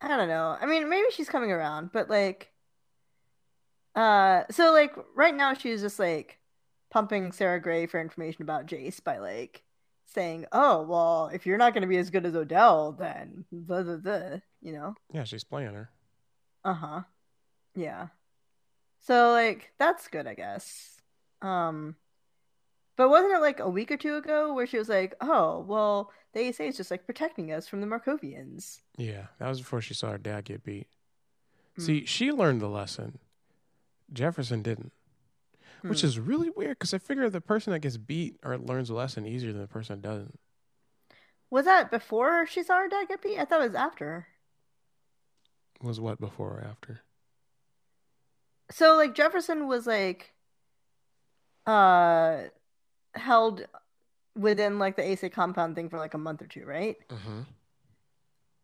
I 0.00 0.08
don't 0.08 0.28
know. 0.28 0.56
I 0.60 0.66
mean, 0.66 0.88
maybe 0.88 1.06
she's 1.12 1.28
coming 1.28 1.50
around, 1.50 1.90
but 1.92 2.08
like, 2.08 2.50
uh, 3.94 4.42
so 4.50 4.72
like 4.72 4.94
right 5.16 5.34
now 5.34 5.54
she's 5.54 5.80
just 5.80 5.98
like 5.98 6.38
pumping 6.90 7.32
Sarah 7.32 7.60
Gray 7.60 7.86
for 7.86 8.00
information 8.00 8.42
about 8.42 8.66
Jace 8.66 9.02
by 9.02 9.18
like 9.18 9.62
saying, 10.08 10.46
"Oh, 10.52 10.82
well, 10.82 11.30
if 11.32 11.46
you're 11.46 11.58
not 11.58 11.74
going 11.74 11.82
to 11.82 11.88
be 11.88 11.98
as 11.98 12.10
good 12.10 12.26
as 12.26 12.34
Odell, 12.34 12.92
then 12.92 13.44
blah 13.52 13.82
blah 13.82 13.96
blah," 13.96 14.38
you 14.60 14.72
know? 14.72 14.94
Yeah, 15.12 15.24
she's 15.24 15.44
playing 15.44 15.74
her. 15.74 15.90
Uh 16.64 16.74
huh. 16.74 17.00
Yeah. 17.74 18.08
So 19.00 19.32
like 19.32 19.72
that's 19.78 20.08
good, 20.08 20.26
I 20.26 20.34
guess. 20.34 21.00
Um, 21.40 21.96
but 22.96 23.10
wasn't 23.10 23.34
it 23.34 23.40
like 23.40 23.60
a 23.60 23.68
week 23.70 23.92
or 23.92 23.96
two 23.96 24.16
ago 24.16 24.52
where 24.52 24.66
she 24.66 24.78
was 24.78 24.88
like, 24.88 25.14
"Oh, 25.20 25.60
well, 25.60 26.10
the 26.32 26.48
ASA 26.48 26.64
is 26.64 26.76
just 26.76 26.90
like 26.90 27.06
protecting 27.06 27.52
us 27.52 27.68
from 27.68 27.80
the 27.80 27.86
Markovians." 27.86 28.80
Yeah, 28.96 29.26
that 29.38 29.48
was 29.48 29.60
before 29.60 29.80
she 29.80 29.94
saw 29.94 30.10
her 30.10 30.18
dad 30.18 30.44
get 30.46 30.64
beat. 30.64 30.88
Hmm. 31.76 31.82
See, 31.82 32.04
she 32.04 32.32
learned 32.32 32.60
the 32.60 32.68
lesson. 32.68 33.18
Jefferson 34.12 34.62
didn't, 34.62 34.92
which 35.82 36.00
Hmm. 36.02 36.06
is 36.06 36.18
really 36.18 36.50
weird 36.50 36.78
because 36.78 36.92
I 36.94 36.98
figure 36.98 37.28
the 37.30 37.40
person 37.40 37.72
that 37.72 37.80
gets 37.80 37.96
beat 37.96 38.36
or 38.44 38.56
learns 38.58 38.90
a 38.90 38.94
lesson 38.94 39.26
easier 39.26 39.52
than 39.52 39.60
the 39.62 39.68
person 39.68 40.00
that 40.00 40.08
doesn't. 40.08 40.38
Was 41.50 41.64
that 41.64 41.90
before 41.90 42.46
she 42.46 42.62
saw 42.62 42.78
her 42.78 42.88
dad 42.88 43.08
get 43.08 43.22
beat? 43.22 43.38
I 43.38 43.44
thought 43.44 43.60
it 43.60 43.68
was 43.68 43.74
after. 43.74 44.26
Was 45.82 46.00
what 46.00 46.20
before 46.20 46.58
or 46.58 46.64
after? 46.68 47.00
So 48.70 48.96
like 48.96 49.14
Jefferson 49.14 49.66
was 49.66 49.86
like 49.86 50.34
uh 51.66 52.42
held 53.14 53.66
within 54.34 54.78
like 54.78 54.96
the 54.96 55.12
ASA 55.12 55.30
compound 55.30 55.74
thing 55.74 55.88
for 55.88 55.98
like 55.98 56.14
a 56.14 56.18
month 56.18 56.42
or 56.42 56.46
two, 56.46 56.64
right? 56.64 56.96
Mm-hmm. 57.08 57.40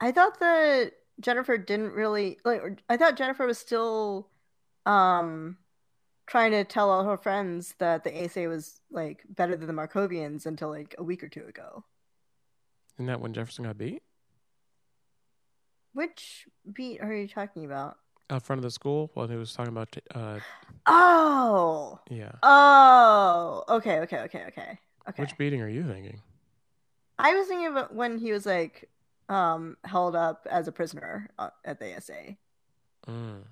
I 0.00 0.12
thought 0.12 0.38
that 0.40 0.92
Jennifer 1.21 1.56
didn't 1.56 1.92
really 1.92 2.38
like 2.44 2.61
or- 2.62 2.76
I 2.88 2.97
thought 2.97 3.16
Jennifer 3.16 3.47
was 3.47 3.59
still 3.59 4.28
um 4.87 5.56
trying 6.26 6.52
to 6.52 6.64
tell 6.64 6.90
all 6.90 7.04
her 7.04 7.16
friends 7.16 7.75
that 7.78 8.04
the 8.04 8.25
ASA 8.25 8.49
was 8.49 8.81
like 8.90 9.23
better 9.28 9.57
than 9.57 9.66
the 9.66 9.73
Markovians 9.73 10.47
until 10.47 10.71
like 10.71 10.95
a 10.99 11.02
week 11.02 11.23
or 11.23 11.28
two 11.28 11.45
ago. 11.45 11.85
Isn't 12.97 13.07
that 13.07 13.21
when 13.21 13.33
Jefferson 13.35 13.64
got 13.64 13.76
beat? 13.78 14.02
Which 15.93 16.47
beat 16.73 17.00
are 17.00 17.12
you 17.14 17.28
talking 17.28 17.64
about? 17.64 17.99
Out 18.31 18.43
front 18.43 18.59
of 18.59 18.62
the 18.62 18.71
school 18.71 19.11
while 19.14 19.28
he 19.28 19.37
was 19.37 19.52
talking 19.52 19.73
about, 19.73 19.97
uh, 20.14 20.38
Oh. 20.87 22.00
yeah. 22.11 22.33
Oh. 22.43 23.64
Okay, 23.69 24.00
okay, 24.00 24.21
okay, 24.21 24.45
okay. 24.49 24.78
Okay. 25.09 25.23
Which 25.23 25.37
beating 25.37 25.61
are 25.61 25.69
you 25.69 25.85
thinking? 25.87 26.21
I 27.19 27.35
was 27.35 27.47
thinking 27.47 27.69
about 27.69 27.95
when 27.95 28.19
he 28.19 28.33
was 28.33 28.47
like 28.47 28.88
um 29.28 29.76
held 29.85 30.14
up 30.16 30.47
as 30.50 30.69
a 30.69 30.73
prisoner 30.73 31.28
uh, 31.38 31.50
at 31.64 31.78
the 31.78 31.97
ASA. 31.97 32.37
Mm. 33.07 33.43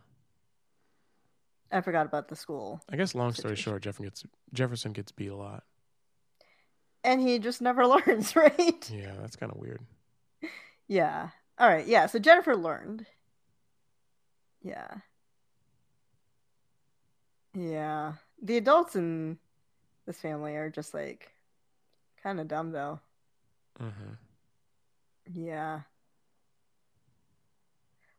I 1.73 1.81
forgot 1.81 2.07
about 2.07 2.29
the 2.29 2.37
school. 2.37 2.83
I 2.91 2.97
guess 2.97 3.15
long 3.15 3.33
story 3.33 3.57
Situation. 3.57 3.73
short, 3.73 3.83
Jefferson 3.83 4.05
gets 4.05 4.25
Jefferson 4.53 4.93
gets 4.93 5.13
beat 5.13 5.31
a 5.31 5.37
lot. 5.37 5.65
And 7.05 7.21
he 7.21 7.39
just 7.39 7.61
never 7.61 7.87
learns, 7.95 8.37
right? 8.37 8.91
Yeah, 8.91 9.13
that's 9.21 9.37
kind 9.37 9.51
of 9.51 9.59
weird. 9.59 9.81
Yeah. 10.87 11.31
All 11.59 11.69
right. 11.69 11.87
Yeah. 11.87 12.07
So 12.07 12.19
Jennifer 12.19 12.55
learned. 12.57 13.07
Yeah. 14.63 14.89
Yeah. 17.55 18.15
The 18.43 18.57
adults 18.57 18.97
in 18.97 19.39
this 20.07 20.19
family 20.21 20.57
are 20.57 20.71
just 20.71 20.95
like 20.95 21.33
kind 22.23 22.41
of 22.41 22.49
dumb, 22.49 22.73
though. 22.73 23.01
Mm-hmm. 23.81 24.13
Yeah. 25.35 25.81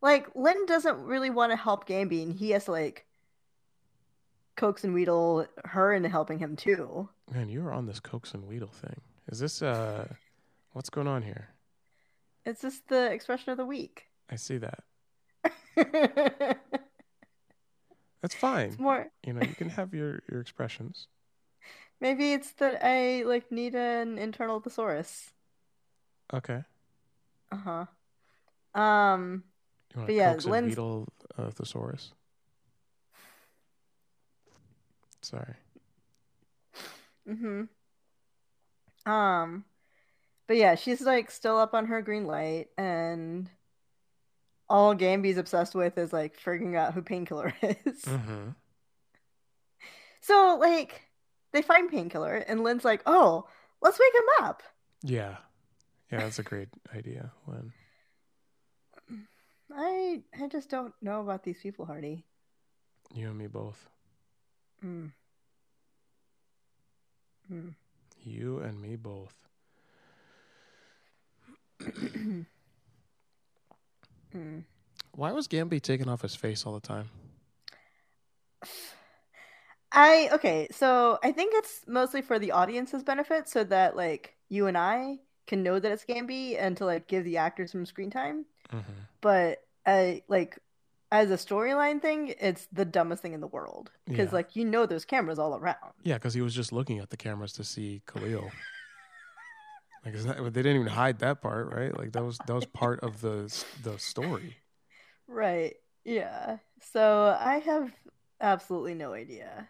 Like, 0.02 0.28
Lynn 0.36 0.66
doesn't 0.66 1.00
really 1.06 1.30
want 1.30 1.54
to 1.54 1.56
help 1.56 1.88
Gambi, 1.88 2.22
and 2.24 2.34
he 2.34 2.52
has 2.52 2.66
to, 2.66 2.72
like, 2.72 3.06
coax 4.56 4.84
and 4.84 4.94
wheedle 4.94 5.48
her 5.66 5.94
into 5.94 6.10
helping 6.10 6.40
him, 6.40 6.56
too. 6.56 7.10
Man, 7.34 7.50
you 7.50 7.64
were 7.64 7.74
on 7.74 7.86
this 7.86 8.00
coax 8.00 8.34
and 8.34 8.44
wheedle 8.48 8.72
thing. 8.74 9.02
Is 9.32 9.40
this 9.40 9.62
uh, 9.62 10.08
what's 10.74 10.90
going 10.90 11.08
on 11.08 11.22
here? 11.24 11.50
It's 12.46 12.62
just 12.62 12.88
the 12.90 13.12
expression 13.12 13.52
of 13.52 13.58
the 13.58 13.66
week. 13.66 14.06
I 14.30 14.36
see 14.36 14.58
that. 14.58 14.84
That's 18.22 18.36
fine. 18.36 18.76
more. 18.80 19.08
You 19.26 19.34
know, 19.34 19.42
you 19.42 19.56
can 19.56 19.70
have 19.70 19.94
your 19.94 20.22
your 20.32 20.40
expressions. 20.42 21.08
Maybe 22.02 22.34
it's 22.34 22.52
that 22.54 22.80
I, 22.84 23.24
like, 23.24 23.52
need 23.52 23.76
an 23.76 24.18
internal 24.18 24.60
thesaurus. 24.60 25.32
Okay. 26.34 26.64
Uh 27.52 27.56
huh. 28.76 28.80
Um, 28.80 29.44
You 29.94 30.00
want 30.00 30.08
But 30.08 30.14
to 30.14 30.14
yeah, 30.14 30.36
Lynn's- 30.46 30.70
beetle 30.72 31.08
uh, 31.38 31.50
thesaurus? 31.52 32.14
Sorry. 35.24 35.56
Mm-hmm. 37.28 37.64
Um, 39.12 39.66
but 40.48 40.58
yeah, 40.58 40.76
she's 40.76 41.02
like 41.02 41.32
still 41.32 41.58
up 41.58 41.74
on 41.74 41.88
her 41.88 42.02
green 42.02 42.26
light, 42.26 42.68
and 42.78 43.50
all 44.70 44.94
Gambi's 44.94 45.38
obsessed 45.38 45.76
with 45.76 45.98
is 45.98 46.14
like 46.14 46.36
figuring 46.36 46.76
out 46.76 46.94
who 46.94 47.02
Painkiller 47.02 47.54
is. 47.62 48.02
Mm-hmm. 48.04 48.50
So 50.22 50.58
like, 50.60 51.02
they 51.52 51.62
find 51.62 51.90
Painkiller, 51.90 52.36
and 52.36 52.64
Lynn's 52.64 52.86
like, 52.86 53.02
"Oh, 53.06 53.48
let's 53.82 54.00
wake 54.00 54.14
him 54.14 54.46
up." 54.46 54.64
Yeah. 55.02 55.38
Yeah, 56.12 56.20
that's 56.20 56.40
a 56.40 56.44
great 56.44 56.70
idea, 56.96 57.32
Lynn. 57.48 57.74
I 59.76 60.22
I 60.40 60.48
just 60.48 60.70
don't 60.70 60.94
know 61.02 61.22
about 61.22 61.44
these 61.44 61.60
people, 61.60 61.86
Hardy. 61.86 62.26
You 63.16 63.30
and 63.30 63.38
me 63.38 63.48
both. 63.48 63.90
Mm. 64.86 65.12
Mm. 67.52 67.74
You 68.24 68.60
and 68.60 68.82
me 68.82 68.96
both. 68.96 69.34
Mm. 74.36 74.64
Why 75.12 75.32
was 75.32 75.48
Gambi 75.48 75.80
taking 75.82 76.10
off 76.10 76.22
his 76.24 76.36
face 76.36 76.66
all 76.66 76.74
the 76.74 76.80
time? 76.80 77.10
I 79.92 80.30
okay, 80.32 80.68
so 80.72 81.20
I 81.24 81.32
think 81.32 81.54
it's 81.56 81.82
mostly 81.88 82.24
for 82.24 82.40
the 82.40 82.52
audience's 82.52 83.04
benefit, 83.04 83.48
so 83.48 83.64
that 83.66 83.96
like 83.96 84.36
you 84.50 84.66
and 84.66 84.76
I 84.76 85.20
can 85.46 85.62
know 85.62 85.78
that 85.78 85.92
it's 85.92 86.04
Gambi 86.04 86.60
and 86.60 86.76
to 86.78 86.86
like 86.86 87.08
give 87.08 87.24
the 87.26 87.38
actors 87.38 87.72
some 87.74 87.86
screen 87.86 88.10
time. 88.10 88.46
Mm-hmm. 88.72 88.92
But 89.22 89.60
I 89.86 90.24
like 90.28 90.58
as 91.14 91.30
a 91.30 91.36
storyline 91.36 92.02
thing, 92.02 92.34
it's 92.40 92.66
the 92.74 92.84
dumbest 92.86 93.22
thing 93.22 93.34
in 93.34 93.40
the 93.40 93.48
world 93.48 93.92
because 94.06 94.30
Yeah. 94.30 94.36
like 94.36 94.56
you 94.56 94.66
know 94.66 94.88
there's 94.88 95.06
cameras 95.06 95.38
all 95.38 95.56
around. 95.56 95.94
Yeah, 96.02 96.16
because 96.16 96.34
he 96.34 96.42
was 96.42 96.56
just 96.56 96.72
looking 96.74 96.98
at 97.00 97.12
the 97.12 97.18
cameras 97.18 97.54
to 97.54 97.64
see 97.64 98.02
Khalil. 98.08 98.50
like, 100.06 100.16
that, 100.16 100.38
they 100.54 100.64
didn't 100.64 100.82
even 100.82 100.88
hide 100.88 101.20
that 101.20 101.40
part, 101.40 101.72
right? 101.72 101.96
Like 101.98 102.14
that 102.14 102.24
was 102.26 102.40
that 102.48 102.54
was 102.54 102.66
part 102.66 103.00
of 103.02 103.22
the 103.22 103.54
the 103.84 103.98
story. 104.00 104.58
Right. 105.28 105.76
Yeah. 106.04 106.58
So 106.82 107.38
I 107.40 107.60
have 107.60 107.94
absolutely 108.42 108.96
no 108.96 109.14
idea. 109.14 109.70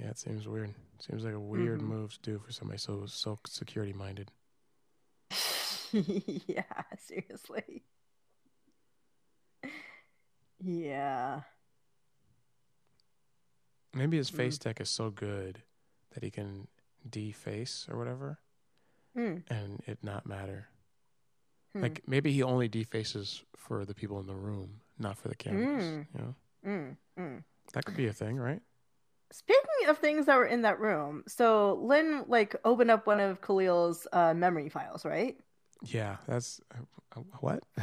Yeah, 0.00 0.08
it 0.08 0.18
seems 0.18 0.48
weird. 0.48 0.74
Seems 0.98 1.24
like 1.24 1.34
a 1.34 1.40
weird 1.40 1.80
Mhm. 1.80 1.84
move 1.84 2.12
to 2.14 2.20
do 2.22 2.38
for 2.40 2.50
somebody 2.52 2.78
so 2.78 3.06
so 3.06 3.38
security 3.46 3.92
minded. 3.92 4.32
yeah, 5.92 6.64
seriously. 6.98 7.84
Yeah. 10.64 11.42
Maybe 13.94 14.16
his 14.16 14.30
Mm. 14.30 14.36
face 14.36 14.58
tech 14.58 14.80
is 14.80 14.88
so 14.88 15.10
good 15.10 15.62
that 16.10 16.22
he 16.22 16.30
can 16.30 16.68
deface 17.08 17.86
or 17.90 17.98
whatever, 17.98 18.38
Mm. 19.16 19.42
and 19.50 19.82
it 19.86 20.02
not 20.02 20.24
matter. 20.26 20.68
Hmm. 21.72 21.82
Like 21.82 22.06
maybe 22.06 22.32
he 22.32 22.42
only 22.42 22.68
defaces 22.68 23.44
for 23.56 23.84
the 23.84 23.94
people 23.94 24.20
in 24.20 24.26
the 24.26 24.34
room, 24.34 24.80
not 24.98 25.18
for 25.18 25.28
the 25.28 25.34
cameras. 25.34 25.84
Mm. 25.84 26.06
You 26.14 26.20
know, 26.20 26.34
Mm. 26.64 26.96
Mm. 27.18 27.44
that 27.72 27.84
could 27.84 27.96
be 27.96 28.06
a 28.06 28.12
thing, 28.12 28.36
right? 28.38 28.62
Speaking 29.30 29.88
of 29.88 29.98
things 29.98 30.26
that 30.26 30.36
were 30.36 30.44
in 30.46 30.62
that 30.62 30.78
room, 30.78 31.24
so 31.26 31.74
Lynn 31.74 32.24
like 32.28 32.54
opened 32.64 32.90
up 32.90 33.06
one 33.06 33.18
of 33.20 33.40
Khalil's 33.40 34.06
uh, 34.12 34.34
memory 34.34 34.68
files, 34.68 35.04
right? 35.04 35.38
Yeah, 35.82 36.18
that's 36.26 36.60
uh, 36.70 37.20
what. 37.40 37.64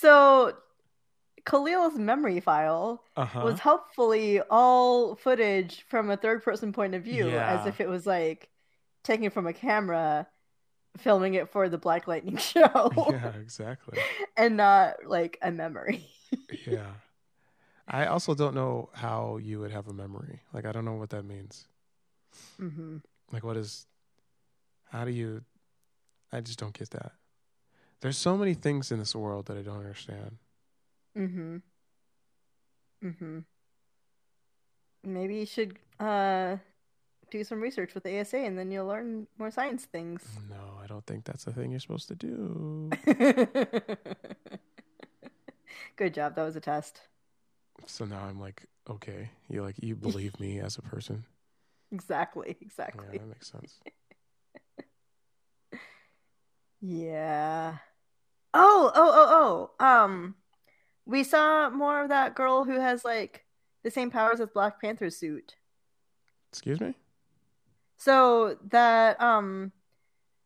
So 0.00 0.56
Khalil's 1.44 1.96
memory 1.98 2.40
file 2.40 3.04
Uh 3.16 3.24
huh. 3.24 3.40
was 3.44 3.58
helpfully 3.60 4.40
all 4.50 5.14
footage 5.16 5.82
from 5.88 6.10
a 6.10 6.16
third 6.16 6.42
person 6.42 6.72
point 6.72 6.94
of 6.94 7.02
view, 7.04 7.28
Yeah. 7.28 7.60
as 7.60 7.66
if 7.66 7.80
it 7.80 7.88
was 7.88 8.06
like 8.06 8.48
taken 9.04 9.30
from 9.30 9.46
a 9.46 9.52
camera, 9.52 10.26
filming 10.96 11.34
it 11.34 11.48
for 11.50 11.68
the 11.68 11.78
Black 11.78 12.06
Lightning 12.08 12.36
show, 12.52 12.92
yeah, 13.10 13.32
exactly. 13.40 13.98
and 14.36 14.56
not 14.56 15.04
like 15.06 15.38
a 15.42 15.50
memory. 15.52 16.06
Yeah. 16.66 16.94
I 17.86 18.06
also 18.06 18.34
don't 18.34 18.54
know 18.54 18.90
how 18.92 19.36
you 19.38 19.60
would 19.60 19.70
have 19.72 19.86
a 19.88 19.92
memory. 19.92 20.40
Like 20.52 20.64
I 20.66 20.72
don't 20.72 20.84
know 20.84 20.94
what 20.94 21.10
that 21.10 21.24
means. 21.24 21.66
hmm 22.58 22.98
Like 23.32 23.44
what 23.44 23.56
is 23.56 23.86
how 24.90 25.04
do 25.04 25.10
you 25.12 25.42
I 26.32 26.40
just 26.40 26.58
don't 26.58 26.72
get 26.76 26.90
that. 26.90 27.12
There's 28.00 28.16
so 28.18 28.36
many 28.36 28.54
things 28.54 28.90
in 28.90 28.98
this 28.98 29.14
world 29.14 29.46
that 29.46 29.56
I 29.58 29.62
don't 29.62 29.78
understand. 29.78 30.38
hmm 31.14 31.56
hmm 33.02 33.38
Maybe 35.02 35.36
you 35.36 35.46
should 35.46 35.78
uh, 35.98 36.56
do 37.30 37.42
some 37.42 37.60
research 37.60 37.94
with 37.94 38.04
ASA, 38.06 38.36
and 38.36 38.58
then 38.58 38.70
you'll 38.70 38.86
learn 38.86 39.26
more 39.38 39.50
science 39.50 39.86
things. 39.86 40.22
No, 40.50 40.78
I 40.82 40.86
don't 40.86 41.06
think 41.06 41.24
that's 41.24 41.44
the 41.44 41.52
thing 41.52 41.70
you're 41.70 41.80
supposed 41.80 42.08
to 42.08 42.14
do. 42.14 42.90
Good 45.96 46.12
job. 46.14 46.34
That 46.36 46.44
was 46.44 46.56
a 46.56 46.60
test. 46.60 47.00
so 47.86 48.04
now 48.04 48.20
I'm 48.24 48.38
like, 48.40 48.64
okay, 48.90 49.30
you 49.48 49.62
like 49.62 49.76
you 49.82 49.96
believe 49.96 50.38
me 50.38 50.60
as 50.60 50.76
a 50.78 50.82
person. 50.82 51.24
Exactly. 51.92 52.56
Yeah, 52.60 52.66
Exactly. 52.66 53.18
that 53.18 53.26
makes 53.26 53.50
sense. 53.50 53.80
Yeah. 56.82 57.76
Oh, 58.52 58.90
oh, 58.94 59.12
oh, 59.14 59.70
oh. 59.80 59.84
Um, 59.84 60.34
we 61.06 61.24
saw 61.24 61.70
more 61.70 62.02
of 62.02 62.08
that 62.08 62.34
girl 62.34 62.64
who 62.64 62.78
has 62.78 63.04
like 63.04 63.44
the 63.82 63.90
same 63.90 64.10
powers 64.10 64.40
as 64.40 64.48
Black 64.48 64.80
Panther's 64.80 65.16
suit. 65.16 65.56
Excuse 66.50 66.80
me? 66.80 66.94
So 67.96 68.56
that 68.70 69.20
um, 69.20 69.72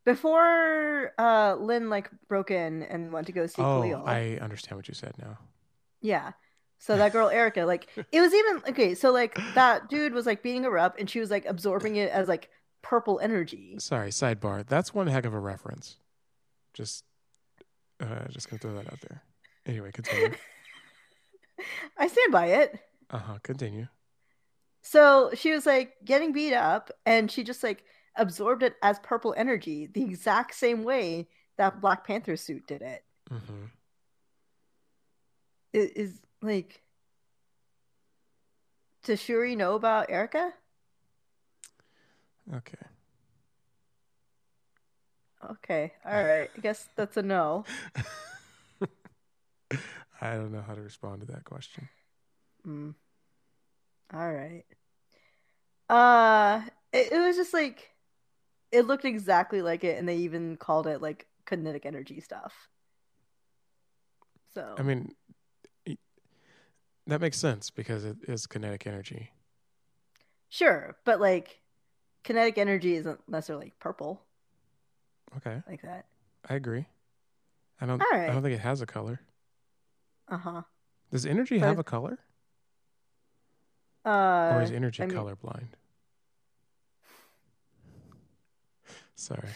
before 0.04 1.12
uh 1.18 1.56
Lynn 1.58 1.88
like 1.88 2.10
broke 2.28 2.50
in 2.50 2.82
and 2.82 3.12
went 3.12 3.26
to 3.26 3.32
go 3.32 3.46
see 3.46 3.62
oh, 3.62 3.82
Khalil. 3.82 4.04
I 4.06 4.38
understand 4.40 4.76
what 4.76 4.88
you 4.88 4.94
said 4.94 5.14
now. 5.18 5.38
Yeah. 6.00 6.32
So 6.78 6.96
that 6.98 7.12
girl 7.12 7.28
Erica, 7.28 7.64
like 7.64 7.88
it 8.12 8.20
was 8.20 8.34
even 8.34 8.62
okay. 8.68 8.94
So 8.94 9.12
like 9.12 9.38
that 9.54 9.88
dude 9.88 10.12
was 10.12 10.26
like 10.26 10.42
beating 10.42 10.64
her 10.64 10.78
up, 10.78 10.96
and 10.98 11.08
she 11.08 11.20
was 11.20 11.30
like 11.30 11.46
absorbing 11.46 11.96
it 11.96 12.10
as 12.10 12.28
like 12.28 12.50
purple 12.82 13.18
energy. 13.20 13.76
Sorry, 13.78 14.10
sidebar. 14.10 14.66
That's 14.66 14.94
one 14.94 15.06
heck 15.06 15.24
of 15.24 15.32
a 15.34 15.40
reference. 15.40 15.96
Just 16.74 17.04
uh 18.04 18.28
just 18.28 18.48
gonna 18.50 18.58
throw 18.58 18.74
that 18.74 18.92
out 18.92 19.00
there. 19.00 19.22
Anyway, 19.66 19.90
continue. 19.92 20.34
I 21.98 22.08
stand 22.08 22.32
by 22.32 22.46
it. 22.46 22.78
Uh-huh, 23.10 23.38
continue. 23.42 23.86
So 24.82 25.30
she 25.34 25.52
was 25.52 25.66
like 25.66 25.94
getting 26.04 26.32
beat 26.32 26.54
up, 26.54 26.90
and 27.06 27.30
she 27.30 27.42
just 27.42 27.62
like 27.62 27.84
absorbed 28.16 28.62
it 28.62 28.74
as 28.82 28.98
purple 29.00 29.34
energy, 29.36 29.86
the 29.86 30.02
exact 30.02 30.54
same 30.54 30.84
way 30.84 31.28
that 31.56 31.80
Black 31.80 32.06
Panther 32.06 32.36
suit 32.36 32.66
did 32.66 32.82
it. 32.82 33.04
Mm-hmm. 33.30 33.64
It 35.72 35.96
is 35.96 36.20
like, 36.42 36.82
does 39.04 39.20
Shuri 39.20 39.56
know 39.56 39.74
about 39.74 40.10
Erica? 40.10 40.52
Okay. 42.54 42.76
Okay, 45.50 45.92
all 46.04 46.24
right. 46.24 46.50
I 46.56 46.60
guess 46.60 46.88
that's 46.96 47.16
a 47.16 47.22
no. 47.22 47.64
I 50.20 50.34
don't 50.34 50.52
know 50.52 50.62
how 50.62 50.74
to 50.74 50.80
respond 50.80 51.20
to 51.20 51.26
that 51.32 51.44
question. 51.44 51.88
Mm. 52.66 52.94
All 54.12 54.32
right. 54.32 54.64
Uh, 55.88 56.62
it, 56.92 57.12
it 57.12 57.18
was 57.18 57.36
just 57.36 57.52
like 57.52 57.90
it 58.72 58.86
looked 58.86 59.04
exactly 59.04 59.62
like 59.62 59.84
it, 59.84 59.98
and 59.98 60.08
they 60.08 60.16
even 60.16 60.56
called 60.56 60.86
it 60.86 61.02
like 61.02 61.26
kinetic 61.46 61.84
energy 61.84 62.20
stuff. 62.20 62.68
So 64.54 64.74
I 64.78 64.82
mean, 64.82 65.14
that 67.06 67.20
makes 67.20 67.38
sense 67.38 67.70
because 67.70 68.04
it 68.04 68.16
is 68.28 68.46
kinetic 68.46 68.86
energy. 68.86 69.30
sure, 70.48 70.96
but 71.04 71.20
like 71.20 71.60
kinetic 72.22 72.56
energy 72.56 72.94
isn't 72.94 73.20
necessarily 73.28 73.72
purple 73.80 74.22
Okay, 75.38 75.62
like 75.68 75.82
that. 75.82 76.06
I 76.48 76.54
agree. 76.54 76.86
I 77.80 77.86
don't. 77.86 78.02
I 78.12 78.26
don't 78.28 78.42
think 78.42 78.54
it 78.54 78.60
has 78.60 78.80
a 78.80 78.86
color. 78.86 79.20
Uh 80.28 80.38
huh. 80.38 80.62
Does 81.10 81.26
energy 81.26 81.58
But 81.58 81.66
have 81.68 81.78
a 81.78 81.84
color, 81.84 82.18
Uh, 84.04 84.52
or 84.54 84.62
is 84.62 84.70
energy 84.70 85.02
I 85.02 85.06
mean- 85.06 85.16
colorblind? 85.16 85.68
Sorry, 89.16 89.48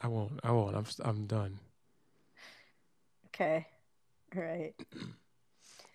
I 0.00 0.06
won't. 0.08 0.40
I 0.42 0.52
won't. 0.52 0.76
I'm. 0.76 0.86
I'm 1.04 1.26
done. 1.26 1.58
okay. 3.28 3.66
All 4.36 4.42
right. 4.42 4.74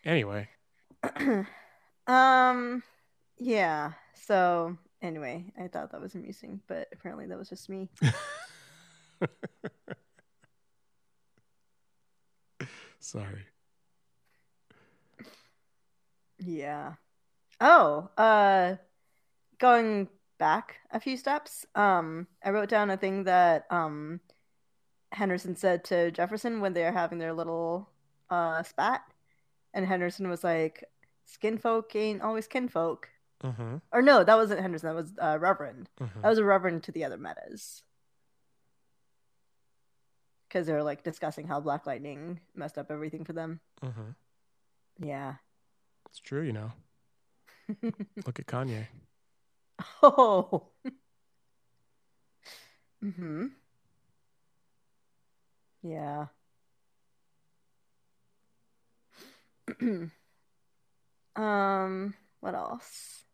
Anyway, 0.06 0.47
um. 2.08 2.84
Yeah. 3.38 3.93
So 4.13 4.77
Anyway, 5.01 5.45
I 5.60 5.67
thought 5.67 5.91
that 5.91 6.01
was 6.01 6.15
amusing, 6.15 6.62
but 6.67 6.88
apparently 6.91 7.27
that 7.27 7.38
was 7.38 7.49
just 7.49 7.69
me. 7.69 7.89
Sorry. 12.99 13.45
Yeah. 16.39 16.93
Oh, 17.62 18.10
uh 18.17 18.75
going 19.60 20.10
back 20.39 20.77
a 20.91 20.99
few 20.99 21.17
steps, 21.17 21.65
um 21.75 22.27
I 22.43 22.51
wrote 22.51 22.69
down 22.69 22.89
a 22.89 22.97
thing 22.97 23.23
that 23.25 23.65
um 23.71 24.19
Henderson 25.12 25.55
said 25.55 25.83
to 25.86 26.12
Jefferson 26.12 26.60
when 26.62 26.73
they 26.73 26.86
are 26.86 26.91
having 26.91 27.19
their 27.19 27.33
little 27.33 27.89
uh 28.29 28.63
spat 28.63 29.01
and 29.73 29.86
Henderson 29.86 30.29
was 30.29 30.43
like, 30.43 30.83
"Skinfolk 31.27 31.95
ain't 31.95 32.21
always 32.21 32.47
kinfolk." 32.47 33.10
Mm-hmm. 33.43 33.76
Or 33.91 34.02
no, 34.02 34.23
that 34.23 34.36
wasn't 34.36 34.62
Henderson, 34.62 34.89
that 34.89 34.95
was 34.95 35.13
uh 35.21 35.38
Reverend. 35.39 35.89
mm-hmm. 36.02 36.21
That 36.21 36.30
was 36.30 36.39
a 36.39 36.43
reverend 36.43 36.84
to 36.84 36.91
the 36.91 37.04
other 37.04 37.17
metas. 37.17 37.84
Because 40.47 40.65
they 40.65 40.73
were 40.73 40.84
like 40.84 41.04
discussing 41.04 41.47
how 41.47 41.60
Black 41.60 41.86
Lightning 41.86 42.39
messed 42.56 42.78
up 42.78 42.89
everything 42.89 43.26
for 43.26 43.34
them. 43.34 43.60
Mm-hmm. 43.84 45.06
Yeah. 45.06 45.36
It's 46.10 46.19
true, 46.19 46.41
you 46.41 46.54
know. 46.54 46.71
Look 48.26 48.39
at 48.39 48.47
Kanye. 48.47 48.88
Oh. 50.02 50.67
hmm. 53.02 53.47
Yeah. 55.84 56.28
um, 61.36 62.13
what 62.39 62.56
else? 62.56 63.26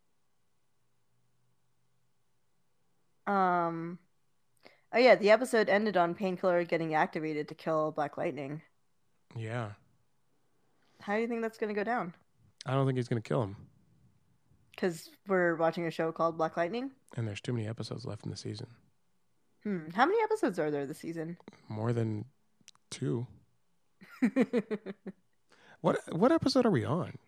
Um, 3.26 3.98
oh 4.92 4.98
yeah, 4.98 5.14
the 5.14 5.30
episode 5.30 5.68
ended 5.68 5.96
on 5.96 6.14
Painkiller 6.14 6.64
getting 6.64 6.94
activated 6.94 7.48
to 7.48 7.54
kill 7.54 7.92
Black 7.92 8.16
Lightning. 8.16 8.62
Yeah. 9.36 9.70
How 11.00 11.14
do 11.16 11.20
you 11.20 11.28
think 11.28 11.42
that's 11.42 11.58
going 11.58 11.74
to 11.74 11.78
go 11.78 11.84
down? 11.84 12.14
I 12.66 12.72
don't 12.72 12.86
think 12.86 12.96
he's 12.96 13.08
gonna 13.08 13.20
kill 13.20 13.42
him. 13.42 13.56
Because 14.70 15.10
we're 15.28 15.54
watching 15.56 15.86
a 15.86 15.90
show 15.90 16.12
called 16.12 16.38
Black 16.38 16.56
Lightning. 16.56 16.92
And 17.16 17.28
there's 17.28 17.42
too 17.42 17.52
many 17.52 17.68
episodes 17.68 18.06
left 18.06 18.24
in 18.24 18.30
the 18.30 18.36
season. 18.36 18.68
Hmm. 19.62 19.90
How 19.94 20.06
many 20.06 20.22
episodes 20.22 20.58
are 20.58 20.70
there 20.70 20.86
this 20.86 20.98
season? 20.98 21.36
More 21.68 21.92
than 21.92 22.24
two. 22.90 23.26
What 25.84 25.98
what 26.16 26.32
episode 26.32 26.64
are 26.64 26.70
we 26.70 26.86
on? 26.86 27.18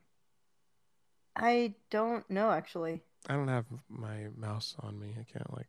I 1.36 1.74
don't 1.90 2.28
know 2.30 2.50
actually. 2.50 3.02
I 3.28 3.34
don't 3.34 3.48
have 3.48 3.66
my 3.88 4.26
mouse 4.36 4.76
on 4.80 4.98
me. 5.00 5.16
I 5.18 5.24
can't 5.24 5.52
like 5.56 5.68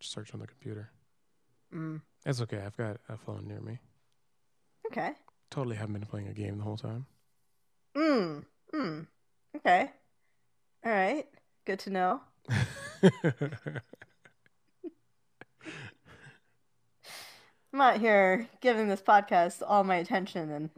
search 0.00 0.34
on 0.34 0.40
the 0.40 0.46
computer. 0.46 0.90
Mm. 1.74 2.00
It's 2.24 2.40
okay. 2.40 2.62
I've 2.64 2.76
got 2.76 2.98
a 3.08 3.16
phone 3.16 3.46
near 3.46 3.60
me. 3.60 3.78
Okay. 4.88 5.12
Totally 5.50 5.76
haven't 5.76 5.94
been 5.94 6.06
playing 6.06 6.28
a 6.28 6.32
game 6.32 6.58
the 6.58 6.64
whole 6.64 6.76
time. 6.76 7.06
Mm. 7.96 8.44
Mm. 8.74 9.06
Okay. 9.56 9.90
All 10.84 10.92
right. 10.92 11.26
Good 11.64 11.78
to 11.80 11.90
know. 11.90 12.20
I'm 17.72 17.80
out 17.80 18.00
here 18.00 18.48
giving 18.60 18.88
this 18.88 19.02
podcast 19.02 19.62
all 19.66 19.84
my 19.84 19.96
attention 19.96 20.50
and 20.50 20.70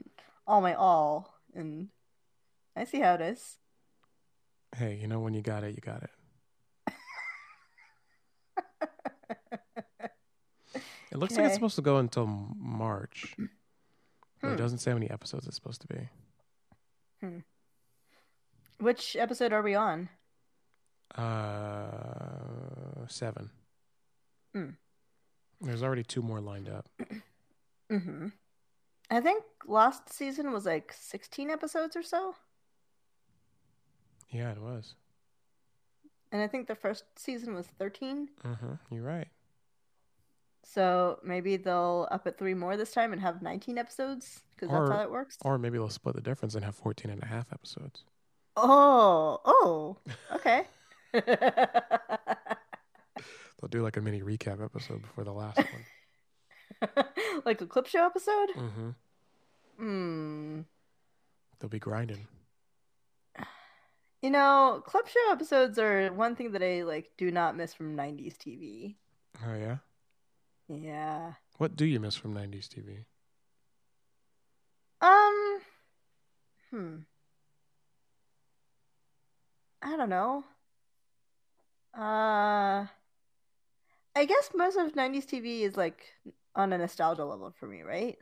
all 0.47 0.61
my 0.61 0.75
all, 0.75 1.33
and 1.55 1.89
I 2.75 2.85
see 2.85 2.99
how 2.99 3.15
it 3.15 3.21
is. 3.21 3.57
hey, 4.77 4.99
you 5.01 5.07
know 5.07 5.21
when 5.21 5.35
you 5.35 5.43
got 5.43 5.63
it, 5.63 5.75
you 5.75 5.81
got 5.81 6.03
it. 6.03 6.11
It 11.11 11.19
looks 11.19 11.37
like 11.37 11.47
it's 11.47 11.55
supposed 11.55 11.77
to 11.77 11.83
go 11.83 11.97
until 11.99 12.27
March. 12.27 13.35
But 14.41 14.49
Hmm. 14.49 14.55
it 14.55 14.57
doesn't 14.57 14.79
say 14.79 14.91
how 14.93 14.97
many 14.97 15.11
episodes 15.11 15.47
it's 15.47 15.57
supposed 15.57 15.81
to 15.83 15.89
be. 15.89 16.09
Which 18.79 19.17
episode 19.17 19.53
are 19.53 19.63
we 19.63 19.75
on? 19.75 20.09
Uh, 21.15 23.07
seven. 23.09 23.51
Hmm. 24.55 24.71
There's 25.61 25.83
already 25.83 26.05
two 26.05 26.23
more 26.23 26.41
lined 26.41 26.69
up. 26.69 26.89
Mm-hmm. 27.91 28.27
I 29.11 29.21
think 29.23 29.43
last 29.67 30.13
season 30.13 30.53
was 30.53 30.67
like 30.67 30.93
16 30.93 31.49
episodes 31.49 31.97
or 31.97 32.03
so, 32.03 32.35
Yeah, 34.29 34.51
it 34.53 34.61
was. 34.61 34.95
and 36.31 36.43
I 36.43 36.49
think 36.49 36.67
the 36.69 36.75
first 36.75 37.05
season 37.19 37.55
was 37.55 37.67
13. 37.67 38.29
Mm-hmm. 38.45 38.73
You're 38.95 39.05
right. 39.05 39.29
So 40.71 41.19
maybe 41.25 41.57
they'll 41.57 42.07
up 42.11 42.27
it 42.27 42.37
three 42.37 42.53
more 42.53 42.77
this 42.77 42.93
time 42.93 43.15
and 43.15 43.23
have 43.23 43.41
19 43.41 43.79
episodes 43.79 44.43
because 44.55 44.69
that's 44.69 44.91
how 44.91 45.03
it 45.03 45.11
works. 45.11 45.39
Or 45.41 45.57
maybe 45.57 45.79
they'll 45.79 45.89
split 45.89 46.15
the 46.15 46.21
difference 46.21 46.55
and 46.55 46.63
have 46.63 46.75
14 46.75 47.11
and 47.11 47.23
a 47.23 47.27
half 47.27 47.51
episodes. 47.53 48.05
Oh, 48.55 49.41
oh, 49.47 49.97
okay. 50.35 50.65
They'll 51.15 51.25
do 53.71 53.83
like 53.83 53.97
a 53.97 54.03
mini 54.03 54.21
recap 54.21 54.63
episode 54.63 55.01
before 55.03 55.25
the 55.25 55.33
last 55.33 55.59
one. 55.59 57.07
like 57.47 57.63
a 57.63 57.67
clip 57.67 57.87
show 57.87 58.05
episode? 58.05 58.51
Mm-hmm. 58.57 58.91
Hmm. 59.79 60.61
They'll 61.59 61.71
be 61.71 61.79
grinding. 61.79 62.29
You 64.21 64.31
know, 64.31 64.83
clip 64.85 65.09
show 65.09 65.33
episodes 65.33 65.79
are 65.79 66.13
one 66.13 66.37
thing 66.37 66.53
that 66.53 66.63
I 66.63 66.83
like 66.83 67.13
do 67.17 67.31
not 67.31 67.57
miss 67.57 67.73
from 67.73 67.97
90s 67.97 68.37
TV. 68.37 68.97
Oh, 69.47 69.55
yeah? 69.55 69.77
Yeah. 70.69 71.35
What 71.57 71.77
do 71.77 71.85
you 71.85 71.99
miss 71.99 72.15
from 72.15 72.35
90s 72.35 72.69
TV? 72.69 73.05
Um. 75.01 75.61
Hmm. 76.71 76.97
I 79.83 79.97
don't 79.97 80.11
know. 80.11 80.45
Uh. 81.97 82.87
I 84.15 84.25
guess 84.25 84.51
most 84.55 84.77
of 84.77 84.97
90s 84.97 85.27
TV 85.27 85.63
is 85.63 85.77
like 85.77 86.03
on 86.55 86.73
a 86.73 86.79
nostalgia 86.79 87.25
level 87.25 87.55
for 87.59 87.67
me, 87.67 87.83
right? 87.83 88.19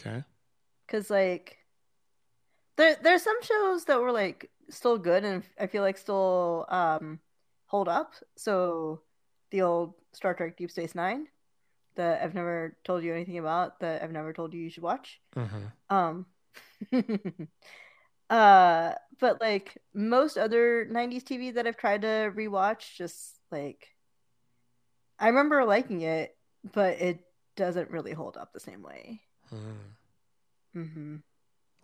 Okay. 0.00 0.24
Because 0.86 1.10
like 1.10 1.58
there 2.76 2.96
there's 3.02 3.22
some 3.22 3.40
shows 3.42 3.84
that 3.84 4.00
were 4.00 4.12
like 4.12 4.50
still 4.68 4.98
good 4.98 5.24
and 5.24 5.44
I 5.60 5.68
feel 5.68 5.82
like 5.82 5.96
still 5.96 6.66
um 6.68 7.20
hold 7.66 7.88
up. 7.88 8.14
So 8.36 9.02
the 9.50 9.62
old 9.62 9.94
Star 10.12 10.34
Trek 10.34 10.56
Deep 10.56 10.70
Space 10.70 10.94
Nine 10.94 11.26
that 11.96 12.22
I've 12.22 12.34
never 12.34 12.76
told 12.84 13.02
you 13.02 13.12
anything 13.12 13.38
about 13.38 13.80
that 13.80 14.02
I've 14.02 14.12
never 14.12 14.32
told 14.32 14.54
you 14.54 14.60
you 14.60 14.70
should 14.70 14.82
watch. 14.82 15.20
Mm-hmm. 15.36 15.94
Um 15.94 16.26
uh 18.30 18.92
but 19.20 19.40
like 19.40 19.78
most 19.94 20.36
other 20.36 20.86
90s 20.90 21.24
TV 21.24 21.54
that 21.54 21.66
I've 21.66 21.76
tried 21.76 22.02
to 22.02 22.32
rewatch 22.34 22.94
just 22.96 23.40
like 23.50 23.88
I 25.18 25.28
remember 25.28 25.64
liking 25.64 26.02
it, 26.02 26.36
but 26.72 27.00
it 27.00 27.20
doesn't 27.56 27.90
really 27.90 28.12
hold 28.12 28.36
up 28.36 28.52
the 28.52 28.60
same 28.60 28.82
way. 28.82 29.20
Mm. 29.52 30.86
hmm 30.88 31.16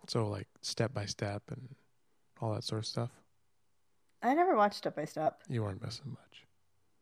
So, 0.07 0.27
like, 0.27 0.47
step 0.61 0.93
by 0.93 1.05
step 1.05 1.43
and 1.49 1.75
all 2.39 2.53
that 2.53 2.63
sort 2.63 2.79
of 2.79 2.85
stuff. 2.85 3.09
I 4.21 4.33
never 4.33 4.55
watched 4.55 4.77
Step 4.77 4.95
by 4.95 5.05
Step. 5.05 5.41
You 5.49 5.63
weren't 5.63 5.83
missing 5.83 6.09
much. 6.09 6.44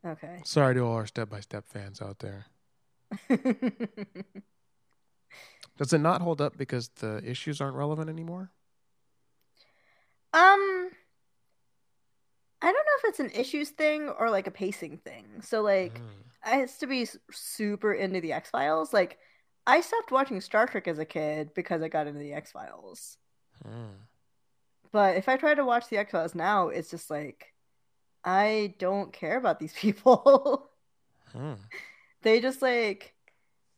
Okay. 0.05 0.41
Sorry 0.43 0.73
to 0.75 0.81
all 0.81 0.93
our 0.95 1.05
step 1.05 1.29
by 1.29 1.39
step 1.39 1.65
fans 1.65 2.01
out 2.01 2.19
there. 2.19 2.45
Does 5.77 5.91
it 5.93 5.99
not 5.99 6.21
hold 6.21 6.41
up 6.41 6.57
because 6.57 6.89
the 6.99 7.21
issues 7.23 7.59
aren't 7.61 7.75
relevant 7.75 8.09
anymore? 8.09 8.51
um 10.33 10.89
I 12.61 12.71
don't 12.71 12.73
know 12.73 12.97
if 12.99 13.09
it's 13.09 13.19
an 13.19 13.29
issues 13.31 13.69
thing 13.69 14.07
or 14.09 14.29
like 14.29 14.47
a 14.47 14.51
pacing 14.51 14.97
thing. 14.97 15.41
So 15.41 15.61
like 15.61 15.99
Mm. 15.99 16.23
I 16.45 16.61
used 16.61 16.79
to 16.81 16.87
be 16.87 17.07
super 17.31 17.93
into 17.93 18.19
the 18.19 18.33
X-Files. 18.33 18.91
Like 18.93 19.19
I 19.67 19.81
stopped 19.81 20.11
watching 20.11 20.41
Star 20.41 20.65
Trek 20.67 20.87
as 20.87 20.99
a 20.99 21.05
kid 21.05 21.53
because 21.53 21.81
I 21.81 21.87
got 21.87 22.07
into 22.07 22.19
the 22.19 22.33
X-Files. 22.33 23.17
Mm. 23.65 24.07
But 24.91 25.17
if 25.17 25.29
I 25.29 25.37
try 25.37 25.53
to 25.55 25.65
watch 25.65 25.87
the 25.89 25.97
X-Files 25.97 26.35
now, 26.35 26.67
it's 26.69 26.89
just 26.89 27.09
like 27.09 27.52
I 28.23 28.75
don't 28.79 29.11
care 29.11 29.37
about 29.37 29.59
these 29.59 29.73
people. 29.77 30.69
Mm. 31.35 31.57
they 32.21 32.39
just 32.39 32.61
like 32.61 33.15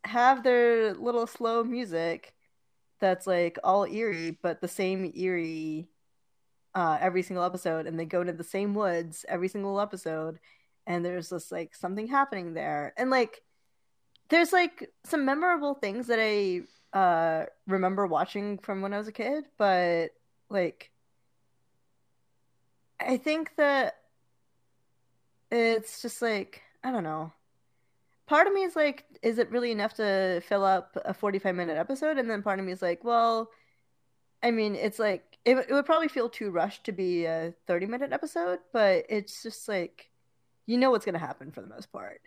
have 0.04 0.42
their 0.42 0.92
little 0.92 1.26
slow 1.26 1.64
music 1.64 2.34
that's 3.00 3.26
like 3.26 3.58
all 3.64 3.84
eerie, 3.84 4.38
but 4.42 4.60
the 4.60 4.68
same 4.68 5.12
eerie 5.16 5.88
uh, 6.74 6.98
every 7.00 7.22
single 7.22 7.44
episode, 7.44 7.86
and 7.86 7.98
they 7.98 8.04
go 8.04 8.22
to 8.22 8.32
the 8.32 8.44
same 8.44 8.74
woods 8.74 9.24
every 9.28 9.48
single 9.48 9.80
episode, 9.80 10.38
and 10.86 11.04
there's 11.04 11.30
just 11.30 11.50
like 11.50 11.74
something 11.74 12.06
happening 12.06 12.54
there, 12.54 12.92
and 12.96 13.10
like 13.10 13.42
there's 14.28 14.52
like 14.52 14.90
some 15.04 15.24
memorable 15.24 15.74
things 15.74 16.06
that 16.08 16.18
I 16.20 16.62
uh, 16.96 17.46
remember 17.66 18.06
watching 18.06 18.58
from 18.58 18.82
when 18.82 18.92
I 18.92 18.98
was 18.98 19.08
a 19.08 19.12
kid, 19.12 19.44
but 19.58 20.10
like 20.50 20.90
I 23.00 23.16
think 23.16 23.52
that 23.56 23.96
it's 25.50 26.02
just 26.02 26.20
like 26.22 26.62
I 26.84 26.90
don't 26.92 27.04
know. 27.04 27.32
part 28.26 28.46
of 28.46 28.52
me 28.54 28.62
is 28.64 28.76
like, 28.76 29.04
is 29.22 29.38
it 29.38 29.50
really 29.50 29.70
enough 29.72 29.94
to 29.94 30.40
fill 30.48 30.64
up 30.64 30.96
a 31.04 31.14
45 31.14 31.54
minute 31.54 31.76
episode? 31.78 32.18
And 32.18 32.28
then 32.30 32.42
part 32.42 32.58
of 32.60 32.64
me 32.66 32.72
is 32.72 32.82
like, 32.82 33.04
well, 33.04 33.50
I 34.42 34.50
mean, 34.50 34.74
it's 34.76 34.98
like, 34.98 35.38
it, 35.44 35.56
it 35.68 35.72
would 35.72 35.86
probably 35.86 36.08
feel 36.08 36.28
too 36.28 36.50
rushed 36.50 36.84
to 36.84 36.92
be 36.92 37.24
a 37.26 37.54
30 37.66 37.86
minute 37.86 38.12
episode, 38.12 38.60
but 38.72 39.06
it's 39.08 39.42
just 39.42 39.68
like, 39.68 40.10
you 40.66 40.76
know 40.78 40.90
what's 40.90 41.04
going 41.04 41.14
to 41.14 41.18
happen 41.20 41.50
for 41.52 41.60
the 41.60 41.68
most 41.68 41.90
part. 41.92 42.20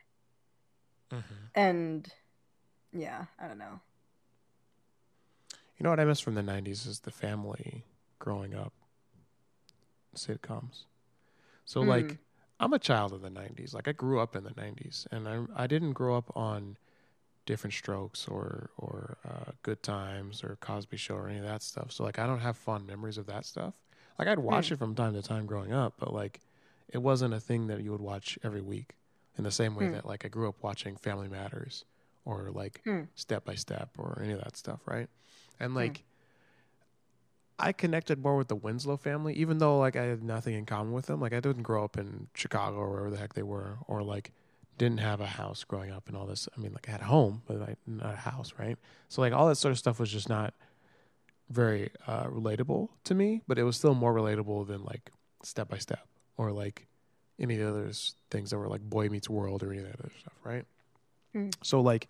Mm-hmm. 1.12 1.46
And 1.56 2.14
yeah, 2.94 3.26
I 3.40 3.48
don't 3.48 3.58
know. 3.60 3.80
You 5.78 5.84
know 5.84 5.90
what 5.92 6.00
I 6.00 6.06
miss 6.06 6.20
from 6.20 6.36
the 6.36 6.42
'90s 6.44 6.86
is 6.88 7.02
the 7.02 7.12
family 7.12 7.84
growing 8.20 8.54
up 8.54 8.74
sitcoms. 10.16 10.86
So 11.66 11.82
Mm. 11.84 11.88
like, 11.88 12.18
I'm 12.60 12.74
a 12.74 12.80
child 12.80 13.14
of 13.14 13.22
the 13.22 13.30
'90s. 13.30 13.74
Like 13.74 13.88
I 13.88 13.92
grew 13.94 14.20
up 14.20 14.36
in 14.36 14.44
the 14.44 14.52
'90s, 14.52 15.08
and 15.12 15.28
I 15.28 15.64
I 15.64 15.68
didn't 15.68 15.94
grow 15.94 16.18
up 16.18 16.32
on 16.36 16.78
Diff'rent 17.46 17.74
Strokes 17.74 18.28
or 18.28 18.70
or 18.78 19.18
uh, 19.28 19.52
Good 19.64 19.82
Times 19.84 20.44
or 20.44 20.58
Cosby 20.60 20.98
Show 20.98 21.16
or 21.16 21.30
any 21.30 21.40
of 21.40 21.46
that 21.46 21.62
stuff. 21.64 21.92
So 21.92 22.04
like, 22.04 22.20
I 22.20 22.28
don't 22.28 22.40
have 22.42 22.58
fond 22.58 22.86
memories 22.86 23.18
of 23.18 23.26
that 23.28 23.46
stuff. 23.46 23.76
Like 24.18 24.28
I'd 24.28 24.40
watch 24.40 24.68
Mm. 24.70 24.72
it 24.74 24.80
from 24.80 24.96
time 24.96 25.14
to 25.14 25.22
time 25.22 25.46
growing 25.46 25.72
up, 25.72 25.94
but 25.98 26.14
like, 26.14 26.42
it 26.90 26.98
wasn't 27.00 27.34
a 27.34 27.40
thing 27.40 27.68
that 27.68 27.82
you 27.82 27.92
would 27.92 28.02
watch 28.02 28.38
every 28.44 28.62
week. 28.62 28.96
In 29.38 29.44
the 29.46 29.52
same 29.52 29.74
way 29.76 29.86
Mm. 29.86 29.92
that 29.94 30.06
like 30.06 30.26
I 30.26 30.28
grew 30.28 30.50
up 30.50 30.62
watching 30.62 30.98
Family 30.98 31.30
Matters 31.30 31.86
or 32.26 32.50
like 32.52 32.82
Mm. 32.86 33.08
Step 33.16 33.46
by 33.46 33.56
Step 33.56 33.92
or 33.98 34.20
any 34.22 34.34
of 34.34 34.42
that 34.44 34.58
stuff, 34.58 34.82
right? 34.86 35.08
And 35.62 35.72
Mm. 35.72 35.76
like, 35.78 36.04
I 37.60 37.74
connected 37.74 38.24
more 38.24 38.38
with 38.38 38.48
the 38.48 38.56
Winslow 38.56 38.98
family, 38.98 39.34
even 39.34 39.58
though 39.58 39.78
like 39.78 39.96
I 39.96 40.04
had 40.04 40.24
nothing 40.24 40.56
in 40.56 40.66
common 40.66 40.94
with 40.94 41.08
them. 41.08 41.20
Like 41.20 41.34
I 41.34 41.40
didn't 41.40 41.64
grow 41.64 41.84
up 41.84 41.98
in 41.98 42.28
Chicago 42.34 42.78
or 42.78 42.90
wherever 42.90 43.10
the 43.10 43.18
heck 43.18 43.34
they 43.34 43.44
were, 43.44 43.78
or 43.88 44.02
like 44.02 44.32
didn't 44.78 45.02
have 45.02 45.20
a 45.20 45.26
house 45.26 45.66
growing 45.66 45.92
up 45.92 46.08
and 46.08 46.16
all 46.16 46.26
this. 46.26 46.48
I 46.56 46.60
mean, 46.62 46.72
like 46.72 46.88
I 46.88 46.92
had 46.94 47.02
a 47.02 47.06
home, 47.06 47.42
but 47.46 47.60
like 47.60 47.78
not 47.86 48.14
a 48.14 48.18
house, 48.18 48.54
right? 48.58 48.78
So 49.10 49.22
like 49.22 49.34
all 49.34 49.48
that 49.50 49.56
sort 49.56 49.74
of 49.74 49.78
stuff 49.78 50.00
was 50.00 50.10
just 50.12 50.30
not 50.30 50.54
very 51.50 51.92
uh, 52.08 52.26
relatable 52.26 52.90
to 53.04 53.14
me, 53.14 53.42
but 53.48 53.60
it 53.60 53.64
was 53.64 53.76
still 53.76 53.94
more 53.94 54.14
relatable 54.14 54.68
than 54.68 54.84
like 54.84 55.12
Step 55.44 55.68
by 55.70 55.78
Step 55.78 56.08
or 56.38 56.52
like 56.52 56.88
any 57.40 57.56
of 57.56 57.60
the 57.60 57.70
other 57.70 57.92
things 58.32 58.50
that 58.50 58.58
were 58.58 58.68
like 58.68 58.82
Boy 58.82 59.10
Meets 59.10 59.30
World 59.30 59.64
or 59.64 59.72
any 59.72 59.80
of 59.80 59.86
that 59.86 60.00
other 60.00 60.12
stuff, 60.20 60.34
right? 60.44 60.66
Mm. 61.36 61.54
So 61.62 61.82
like 61.82 62.08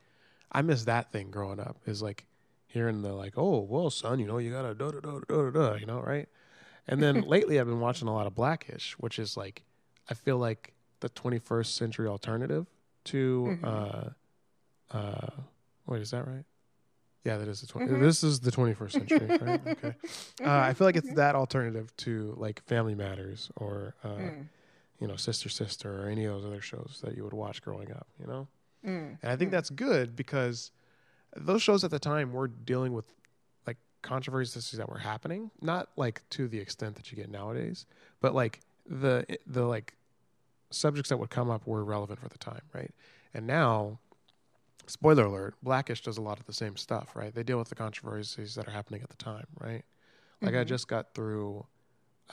I 0.51 0.61
miss 0.61 0.85
that 0.85 1.11
thing 1.11 1.31
growing 1.31 1.59
up 1.59 1.77
is 1.85 2.01
like 2.01 2.25
hearing 2.69 3.01
the 3.01 3.13
like, 3.13 3.33
oh 3.35 3.59
well, 3.59 3.89
son, 3.89 4.19
you 4.19 4.25
know, 4.27 4.37
you 4.37 4.51
gotta 4.51 4.73
da 4.73 4.91
da 4.91 4.99
da 5.01 5.19
da 5.27 5.41
da 5.43 5.49
da, 5.51 5.73
you 5.75 5.85
know, 5.85 5.99
right? 5.99 6.29
And 6.87 7.01
then 7.01 7.21
lately, 7.27 7.59
I've 7.59 7.67
been 7.67 7.79
watching 7.81 8.07
a 8.07 8.13
lot 8.13 8.25
of 8.27 8.33
Blackish, 8.35 8.93
which 8.99 9.19
is 9.19 9.35
like, 9.35 9.63
I 10.09 10.13
feel 10.13 10.37
like 10.37 10.73
the 11.01 11.09
21st 11.09 11.75
century 11.75 12.07
alternative 12.07 12.67
to, 13.05 13.57
Mhm. 13.61 14.15
uh, 14.93 14.97
uh, 14.97 15.27
wait, 15.85 16.01
is 16.01 16.11
that 16.11 16.27
right? 16.27 16.45
Yeah, 17.25 17.37
that 17.37 17.47
is 17.47 17.61
the 17.61 17.67
20. 17.67 17.91
Mhm. 17.91 17.99
This 18.01 18.23
is 18.23 18.39
the 18.39 18.51
21st 18.51 18.93
century, 18.97 19.27
right? 19.41 19.61
Okay. 19.67 19.93
Uh, 20.43 20.49
I 20.69 20.73
feel 20.73 20.87
like 20.87 20.95
it's 20.95 21.13
that 21.15 21.35
alternative 21.35 21.95
to 21.97 22.33
like 22.37 22.63
Family 22.65 22.95
Matters 22.95 23.51
or, 23.57 23.95
uh, 24.03 24.07
Mm. 24.17 24.47
you 24.99 25.07
know, 25.07 25.15
Sister 25.15 25.49
Sister 25.49 26.03
or 26.05 26.09
any 26.09 26.25
of 26.25 26.35
those 26.35 26.45
other 26.45 26.61
shows 26.61 26.99
that 27.03 27.15
you 27.15 27.23
would 27.23 27.33
watch 27.33 27.61
growing 27.61 27.91
up, 27.91 28.07
you 28.19 28.25
know? 28.27 28.47
Mm. 28.85 29.17
And 29.21 29.31
I 29.31 29.35
think 29.35 29.49
Mm. 29.49 29.51
that's 29.51 29.69
good 29.69 30.15
because 30.15 30.71
those 31.35 31.61
shows 31.61 31.83
at 31.83 31.91
the 31.91 31.99
time 31.99 32.33
were 32.33 32.47
dealing 32.47 32.93
with 32.93 33.05
like 33.67 33.77
controversies 34.01 34.71
that 34.71 34.89
were 34.89 34.97
happening, 34.99 35.51
not 35.61 35.89
like 35.95 36.27
to 36.31 36.47
the 36.47 36.59
extent 36.59 36.95
that 36.95 37.11
you 37.11 37.15
get 37.15 37.29
nowadays, 37.29 37.85
but 38.21 38.33
like 38.33 38.61
the 38.85 39.25
the 39.45 39.63
like 39.65 39.95
subjects 40.71 41.09
that 41.09 41.17
would 41.17 41.29
come 41.29 41.49
up 41.49 41.65
were 41.67 41.83
relevant 41.83 42.19
for 42.19 42.29
the 42.29 42.37
time, 42.37 42.61
right? 42.73 42.91
And 43.33 43.45
now 43.47 43.99
spoiler 44.87 45.25
alert, 45.25 45.55
Blackish 45.61 46.01
does 46.01 46.17
a 46.17 46.21
lot 46.21 46.39
of 46.39 46.45
the 46.45 46.53
same 46.53 46.75
stuff, 46.75 47.15
right? 47.15 47.33
They 47.33 47.43
deal 47.43 47.59
with 47.59 47.69
the 47.69 47.75
controversies 47.75 48.55
that 48.55 48.67
are 48.67 48.71
happening 48.71 49.01
at 49.03 49.09
the 49.09 49.17
time, 49.17 49.45
right? 49.59 49.83
Like 50.41 50.55
I 50.55 50.63
Mhm. 50.63 50.67
just 50.67 50.87
got 50.87 51.13
through 51.13 51.65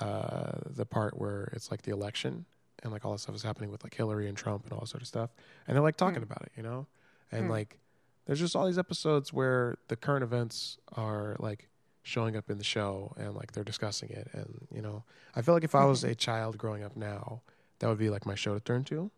uh 0.00 0.58
the 0.66 0.84
part 0.84 1.18
where 1.18 1.44
it's 1.52 1.70
like 1.70 1.82
the 1.82 1.90
election 1.92 2.44
and 2.82 2.92
like 2.92 3.04
all 3.04 3.12
this 3.12 3.22
stuff 3.22 3.34
is 3.34 3.42
happening 3.42 3.70
with 3.70 3.82
like 3.82 3.94
Hillary 3.94 4.28
and 4.28 4.36
Trump 4.36 4.64
and 4.64 4.72
all 4.72 4.80
that 4.80 4.88
sort 4.88 5.02
of 5.02 5.08
stuff. 5.08 5.30
And 5.66 5.74
they're 5.74 5.82
like 5.82 5.96
talking 5.96 6.20
Mm. 6.20 6.30
about 6.30 6.42
it, 6.42 6.52
you 6.56 6.62
know? 6.62 6.86
And 7.32 7.46
Mm. 7.46 7.50
like 7.50 7.78
there's 8.26 8.40
just 8.40 8.54
all 8.56 8.66
these 8.66 8.78
episodes 8.78 9.32
where 9.32 9.76
the 9.88 9.96
current 9.96 10.22
events 10.24 10.78
are 10.94 11.36
like 11.38 11.68
showing 12.02 12.36
up 12.36 12.50
in 12.50 12.58
the 12.58 12.64
show 12.64 13.12
and 13.16 13.34
like 13.34 13.52
they're 13.52 13.64
discussing 13.64 14.10
it 14.10 14.28
and 14.32 14.66
you 14.72 14.82
know, 14.82 15.02
I 15.34 15.42
feel 15.42 15.54
like 15.54 15.64
if 15.64 15.74
I 15.74 15.84
was 15.84 16.04
a 16.04 16.14
child 16.14 16.58
growing 16.58 16.82
up 16.84 16.96
now, 16.96 17.42
that 17.78 17.88
would 17.88 17.98
be 17.98 18.10
like 18.10 18.26
my 18.26 18.34
show 18.34 18.54
to 18.54 18.60
turn 18.60 18.84
to 18.84 19.10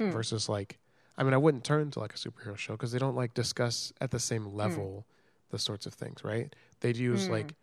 Mm. 0.00 0.12
versus 0.12 0.48
like 0.48 0.78
I 1.16 1.24
mean, 1.24 1.34
I 1.34 1.36
wouldn't 1.38 1.64
turn 1.64 1.90
to 1.90 1.98
like 1.98 2.14
a 2.14 2.16
superhero 2.16 2.56
show 2.56 2.74
because 2.74 2.92
they 2.92 2.98
don't 3.00 3.16
like 3.16 3.34
discuss 3.34 3.92
at 4.00 4.12
the 4.12 4.20
same 4.20 4.46
level 4.54 5.04
the 5.50 5.58
sorts 5.58 5.84
of 5.86 5.94
things, 5.94 6.22
right? 6.22 6.54
They'd 6.80 6.96
use 6.96 7.26
Mm. 7.26 7.30
like 7.30 7.54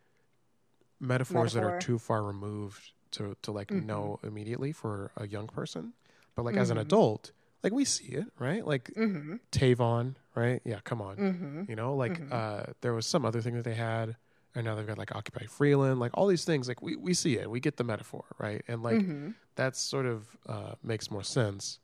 metaphors 1.00 1.54
that 1.54 1.64
are 1.64 1.80
too 1.80 1.98
far 1.98 2.24
removed 2.24 2.92
to 3.12 3.36
to 3.42 3.52
like 3.52 3.70
Mhm. 3.70 3.86
know 3.86 4.20
immediately 4.24 4.72
for 4.72 5.12
a 5.16 5.28
young 5.28 5.48
person. 5.48 5.94
But 6.36 6.44
like 6.44 6.58
as 6.58 6.70
an 6.70 6.78
Mhm. 6.78 6.82
adult, 6.82 7.32
like 7.66 7.74
we 7.74 7.86
see 7.86 8.12
it, 8.22 8.28
right? 8.48 8.64
Like 8.74 8.86
Mhm. 8.96 9.40
Tavon, 9.52 10.16
right? 10.36 10.62
Yeah, 10.72 10.80
come 10.84 11.02
on. 11.02 11.16
Mhm. 11.18 11.70
You 11.70 11.76
know, 11.76 11.96
like 12.04 12.18
Mhm. 12.20 12.32
uh 12.32 12.64
there 12.82 12.94
was 12.94 13.06
some 13.14 13.26
other 13.26 13.42
thing 13.42 13.56
that 13.56 13.64
they 13.70 13.74
had 13.76 14.16
and 14.54 14.64
now 14.66 14.74
they've 14.76 14.88
got 14.88 14.98
like 15.04 15.14
Occupy 15.20 15.46
Freeland, 15.48 16.00
like 16.00 16.12
all 16.14 16.28
these 16.28 16.46
things, 16.46 16.68
like 16.68 16.82
we, 16.82 16.96
we 17.08 17.14
see 17.14 17.34
it, 17.42 17.50
we 17.50 17.60
get 17.60 17.76
the 17.78 17.84
metaphor, 17.84 18.24
right? 18.46 18.62
And 18.70 18.78
like 18.84 19.02
Mhm. 19.02 19.34
that's 19.56 19.80
sort 19.80 20.06
of 20.14 20.20
uh 20.48 20.76
makes 20.92 21.10
more 21.16 21.24
sense. 21.24 21.80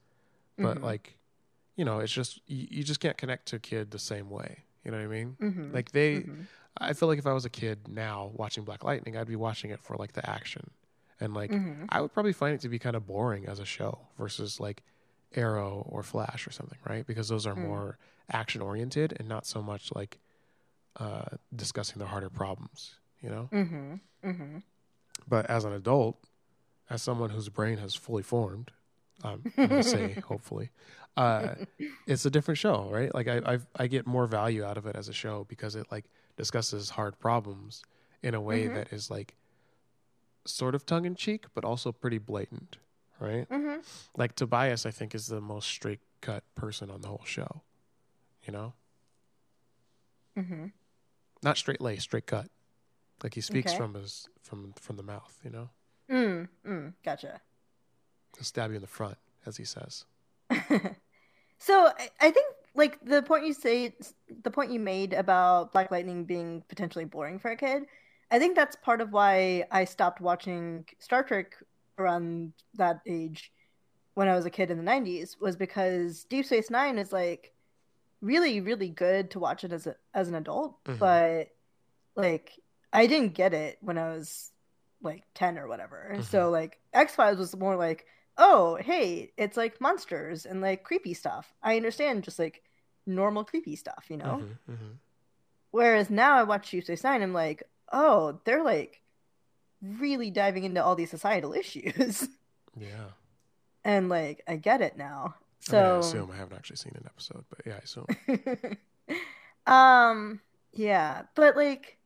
But 0.58 0.78
Mhm. 0.78 0.84
like, 0.92 1.06
you 1.78 1.84
know, 1.86 2.00
it's 2.04 2.14
just 2.22 2.40
you, 2.48 2.68
you 2.76 2.84
just 2.84 3.00
can't 3.00 3.18
connect 3.18 3.44
to 3.50 3.56
a 3.56 3.60
kid 3.60 3.92
the 3.92 4.00
same 4.12 4.30
way. 4.30 4.52
You 4.84 4.92
know 4.92 4.98
what 4.98 5.04
I 5.12 5.18
mean? 5.20 5.30
Mhm. 5.42 5.74
Like 5.74 5.92
they. 5.92 6.14
I 6.78 6.94
feel 6.94 7.10
like 7.10 7.20
if 7.20 7.28
I 7.28 7.34
was 7.34 7.46
a 7.46 7.50
kid 7.50 7.78
now 7.90 8.32
watching 8.34 8.64
Black 8.64 8.84
Lightning, 8.84 9.18
I'd 9.18 9.28
be 9.28 9.36
watching 9.36 9.72
it 9.72 9.82
for 9.86 9.98
like 9.98 10.14
the 10.14 10.26
action. 10.38 10.66
And 11.20 11.34
like. 11.34 11.52
I 11.90 12.00
would 12.02 12.14
probably 12.14 12.34
find 12.34 12.54
it 12.56 12.62
to 12.62 12.70
be 12.70 12.80
kind 12.80 12.96
of 12.96 13.06
boring 13.06 13.44
as 13.48 13.60
a 13.60 13.66
show 13.66 13.94
versus 14.18 14.60
like 14.60 14.82
Arrow 15.36 15.86
or 15.90 16.04
Flash 16.04 16.46
or 16.48 16.52
something, 16.52 16.80
right? 16.88 17.06
Because 17.06 17.30
those 17.30 17.46
are 17.46 17.56
Mm. 17.56 17.62
more 17.62 17.98
action 18.32 18.62
oriented 18.62 19.14
and 19.20 19.28
not 19.28 19.46
so 19.46 19.62
much 19.62 19.92
like 19.96 20.20
uh 20.98 21.26
discussing 21.56 22.00
the 22.00 22.08
harder 22.08 22.30
problems, 22.30 22.96
you 23.22 23.30
know? 23.30 23.50
Mhm. 23.52 24.00
Mhm. 24.24 24.64
But 25.28 25.46
as 25.50 25.64
an 25.64 25.72
adult, 25.74 26.18
as 26.90 27.02
someone 27.02 27.30
whose 27.30 27.50
brain 27.50 27.78
has 27.78 27.96
fully 27.96 28.24
formed, 28.24 28.72
um, 29.24 29.44
I'm 29.58 29.70
gonna 29.70 29.84
say 29.84 30.14
hopefully, 30.26 30.72
uh, 31.16 31.56
it's 32.08 32.26
a 32.26 32.30
different 32.32 32.58
show, 32.58 32.90
right? 32.92 33.14
Like 33.14 33.28
I, 33.28 33.38
I 33.54 33.60
I 33.76 33.88
get 33.88 34.06
more 34.08 34.26
value 34.28 34.64
out 34.66 34.78
of 34.78 34.86
it 34.86 34.96
as 34.96 35.08
a 35.08 35.14
show 35.14 35.46
because 35.48 35.76
it 35.76 35.88
like 35.92 36.06
discusses 36.36 36.90
hard 36.92 37.20
problems 37.20 37.84
in 38.24 38.34
a 38.36 38.42
way 38.42 38.68
Mhm. 38.68 38.74
that 38.74 38.92
is 38.94 39.10
like 39.10 39.36
sort 40.46 40.76
of 40.76 40.86
tongue 40.86 41.06
in 41.06 41.16
cheek, 41.16 41.46
but 41.54 41.64
also 41.64 41.92
pretty 41.92 42.18
blatant, 42.18 42.78
right? 43.22 43.48
Mhm. 43.50 43.84
Like 44.18 44.36
Tobias, 44.36 44.86
I 44.86 44.92
think 44.92 45.16
is 45.16 45.28
the 45.28 45.40
most 45.40 45.68
straight 45.70 46.02
cut 46.22 46.44
person 46.56 46.90
on 46.92 47.02
the 47.02 47.08
whole 47.08 47.24
show. 47.24 47.62
You 48.46 48.52
know, 48.54 48.74
Mhm. 50.36 50.72
not 51.44 51.58
straight 51.58 51.80
lace, 51.82 52.04
straight 52.04 52.26
cut. 52.28 52.50
Like 53.24 53.36
he 53.36 53.42
speaks 53.42 53.72
Okay. 53.72 53.78
from 53.78 53.94
his 53.94 54.28
from 54.42 54.74
from 54.74 54.98
the 54.98 55.04
mouth. 55.04 55.40
You 55.44 55.52
know, 55.52 55.70
Mm. 56.10 56.50
Mm. 56.66 56.94
Gotcha. 57.04 57.42
he'll 58.36 58.44
stab 58.44 58.72
you 58.72 58.76
in 58.78 58.82
the 58.82 58.88
front, 58.88 59.18
as 59.46 59.58
he 59.58 59.66
says. 59.66 60.06
so 61.60 61.88
I, 61.98 62.10
I 62.20 62.32
think 62.32 62.56
like 62.74 63.04
the 63.06 63.22
point 63.22 63.46
you 63.46 63.54
say 63.54 63.96
the 64.44 64.50
point 64.52 64.72
you 64.72 64.80
made 64.80 65.14
about 65.14 65.72
black 65.74 65.92
lightning 65.92 66.26
being 66.26 66.64
potentially 66.68 67.06
boring 67.06 67.38
for 67.40 67.52
a 67.52 67.56
kid 67.58 67.86
i 68.32 68.40
think 68.40 68.56
that's 68.56 68.76
part 68.78 69.02
of 69.02 69.12
why 69.12 69.66
i 69.72 69.84
stopped 69.86 70.20
watching 70.22 70.86
star 71.00 71.24
trek 71.24 71.56
around 72.02 72.54
that 72.76 73.02
age 73.06 73.52
when 74.16 74.28
i 74.28 74.36
was 74.36 74.46
a 74.46 74.50
kid 74.50 74.70
in 74.72 74.78
the 74.78 74.92
90s 74.92 75.40
was 75.40 75.56
because 75.56 76.24
deep 76.26 76.46
space 76.46 76.70
nine 76.70 76.98
is 76.98 77.12
like 77.14 77.54
really 78.22 78.62
really 78.62 78.90
good 78.90 79.32
to 79.32 79.40
watch 79.40 79.64
it 79.64 79.72
as 79.72 79.88
a, 79.88 79.96
as 80.14 80.28
an 80.28 80.36
adult 80.36 80.84
Mhm. 80.86 81.00
but 81.00 81.48
like 82.16 82.52
i 82.94 83.08
didn't 83.08 83.34
get 83.34 83.54
it 83.54 83.78
when 83.82 83.98
i 83.98 84.10
was 84.10 84.52
like 85.02 85.24
10 85.34 85.58
or 85.58 85.68
whatever 85.68 86.14
Mhm. 86.18 86.24
so 86.24 86.50
like 86.50 86.80
x-files 86.94 87.38
was 87.40 87.56
more 87.56 87.76
like 87.76 88.06
oh 88.38 88.76
hey 88.76 89.32
it's 89.38 89.58
like 89.58 89.82
monsters 89.82 90.46
and 90.46 90.62
like 90.62 90.84
creepy 90.84 91.14
stuff 91.14 91.54
i 91.64 91.76
understand 91.78 92.24
just 92.24 92.38
like 92.40 92.62
normal 93.08 93.44
creepy 93.44 93.76
stuff 93.76 94.06
you 94.10 94.18
know 94.18 94.44
Mhm, 94.70 94.76
mhm. 94.76 94.98
whereas 95.72 96.10
now 96.10 96.36
i 96.38 96.44
watch 96.44 96.70
Deep 96.70 96.84
Space 96.84 97.04
Nine, 97.04 97.22
i'm 97.24 97.34
like 97.34 97.64
oh 97.92 98.40
they're 98.46 98.64
like 98.64 99.02
really 99.82 100.30
diving 100.32 100.64
into 100.64 100.84
all 100.84 100.96
these 100.96 101.10
societal 101.10 101.54
issues 101.62 102.28
Yeah. 102.80 103.10
and 103.84 104.10
like 104.10 104.42
i 104.48 104.56
get 104.56 104.82
it 104.82 104.98
now 104.98 105.36
I, 105.70 105.74
mean, 105.74 105.82
I 105.82 105.86
so 105.86 106.00
assume 106.00 106.32
I 106.32 106.38
haven't 106.38 106.58
actually 106.58 106.78
seen 106.78 106.94
an 106.96 107.04
episode, 107.06 107.46
but 107.50 107.60
yeah, 107.68 107.76
I 107.76 107.78
assume. 107.84 108.78
um 109.68 110.40
yeah 110.74 111.24
but 111.36 111.56
like 111.56 111.98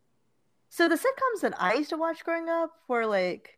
so 0.69 0.89
the 0.89 0.95
sitcoms 0.95 1.41
that 1.41 1.53
i 1.61 1.73
used 1.75 1.89
to 1.89 1.97
watch 1.97 2.23
growing 2.25 2.49
up 2.49 2.71
were 2.89 3.05
like 3.05 3.57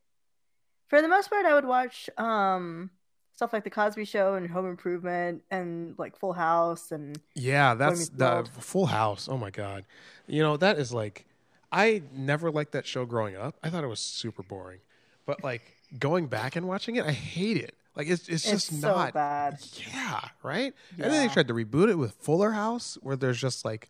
for 0.86 1.02
the 1.02 1.08
most 1.08 1.30
part 1.30 1.46
i 1.46 1.54
would 1.54 1.66
watch 1.66 2.10
um 2.18 2.90
stuff 3.34 3.54
like 3.54 3.64
The 3.64 3.70
Cosby 3.70 4.06
Show 4.06 4.34
and 4.34 4.50
Home 4.50 4.66
Improvement 4.68 5.44
and 5.52 5.94
like 6.00 6.18
Full 6.18 6.34
House 6.34 6.92
and 6.92 7.20
Yeah, 7.36 7.76
that's 7.76 8.10
the 8.10 8.50
Full 8.60 8.88
House. 8.88 9.30
Oh 9.30 9.38
my 9.38 9.52
god, 9.52 9.86
you 10.26 10.42
know 10.42 10.58
that 10.58 10.80
is 10.80 10.92
like, 10.92 11.28
I 11.72 12.02
never 12.14 12.50
liked 12.52 12.72
that 12.74 12.86
show 12.88 13.06
growing 13.06 13.36
up. 13.36 13.56
I 13.64 13.70
thought 13.70 13.84
it 13.84 13.88
was 13.88 14.00
super 14.00 14.44
boring, 14.44 14.80
but 15.26 15.44
like 15.44 15.62
going 16.00 16.28
back 16.28 16.56
and 16.56 16.68
watching 16.68 16.96
it, 16.96 17.06
I 17.06 17.12
hate 17.12 17.58
it. 17.58 17.76
Like 17.96 18.08
it's 18.08 18.28
it's 18.30 18.46
it's 18.46 18.68
just 18.70 18.82
so 18.82 18.96
not. 18.96 19.14
bad. 19.14 19.58
Yeah, 19.94 20.22
right. 20.44 20.74
And 20.98 21.12
then 21.12 21.28
they 21.28 21.34
tried 21.34 21.48
to 21.48 21.54
reboot 21.54 21.90
it 21.90 21.96
with 21.96 22.14
Fuller 22.14 22.52
House, 22.52 22.98
where 23.02 23.16
there's 23.16 23.40
just 23.42 23.66
like 23.66 23.90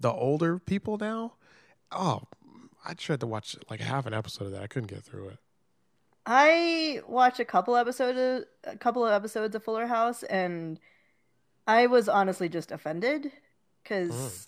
the 0.00 0.10
older 0.12 0.58
people 0.58 0.98
now. 0.98 1.34
Oh, 1.92 2.22
I 2.84 2.94
tried 2.94 3.20
to 3.20 3.26
watch 3.26 3.56
like 3.70 3.80
half 3.80 4.06
an 4.06 4.12
episode 4.12 4.46
of 4.46 4.50
that. 4.52 4.62
I 4.62 4.66
couldn't 4.66 4.88
get 4.90 5.02
through 5.04 5.28
it. 5.28 5.38
I 6.26 7.00
watched 7.06 7.38
a 7.38 7.44
couple 7.44 7.76
episodes 7.76 8.18
of, 8.18 8.72
a 8.72 8.76
couple 8.76 9.04
of 9.06 9.12
episodes 9.12 9.54
of 9.54 9.62
Fuller 9.62 9.86
House 9.86 10.22
and 10.24 10.80
I 11.66 11.86
was 11.86 12.08
honestly 12.08 12.48
just 12.48 12.72
offended 12.72 13.30
cuz 13.84 14.10
Mm. 14.10 14.46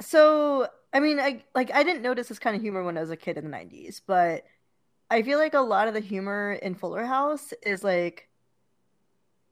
so 0.00 0.68
I 0.92 1.00
mean 1.00 1.18
I 1.20 1.42
like 1.54 1.70
I 1.72 1.82
didn't 1.82 2.02
notice 2.02 2.28
this 2.28 2.38
kind 2.38 2.54
of 2.56 2.62
humor 2.62 2.82
when 2.84 2.96
I 2.98 3.00
was 3.00 3.10
a 3.10 3.16
kid 3.16 3.38
in 3.38 3.50
the 3.50 3.56
90s, 3.56 4.00
but 4.06 4.44
I 5.10 5.22
feel 5.22 5.38
like 5.38 5.54
a 5.54 5.60
lot 5.60 5.88
of 5.88 5.94
the 5.94 6.00
humor 6.00 6.52
in 6.62 6.74
Fuller 6.74 7.04
House 7.04 7.52
is 7.62 7.82
like 7.84 8.28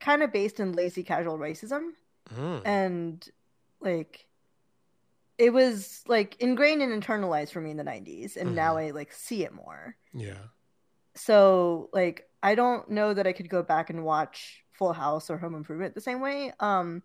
kind 0.01 0.23
of 0.23 0.33
based 0.33 0.61
in 0.61 0.73
lazy 0.73 1.03
casual 1.03 1.39
racism 1.39 1.91
Mm. 2.35 2.63
and 2.65 3.29
like 3.81 4.27
it 5.39 5.53
was 5.53 6.03
like 6.07 6.37
ingrained 6.39 6.81
and 6.83 7.03
internalized 7.03 7.51
for 7.51 7.61
me 7.61 7.71
in 7.71 7.77
the 7.77 7.83
90s 7.83 8.37
and 8.37 8.55
now 8.55 8.77
I 8.77 8.91
like 8.91 9.13
see 9.13 9.43
it 9.43 9.53
more. 9.53 9.97
Yeah. 10.13 10.35
So 11.17 11.89
like 11.93 12.29
I 12.43 12.55
don't 12.55 12.89
know 12.91 13.13
that 13.15 13.27
I 13.27 13.33
could 13.33 13.49
go 13.49 13.63
back 13.63 13.91
and 13.91 14.05
watch 14.05 14.63
Full 14.73 14.93
House 14.93 15.29
or 15.31 15.39
Home 15.39 15.55
Improvement 15.55 15.95
the 15.95 16.01
same 16.01 16.21
way. 16.21 16.53
Um 16.61 17.03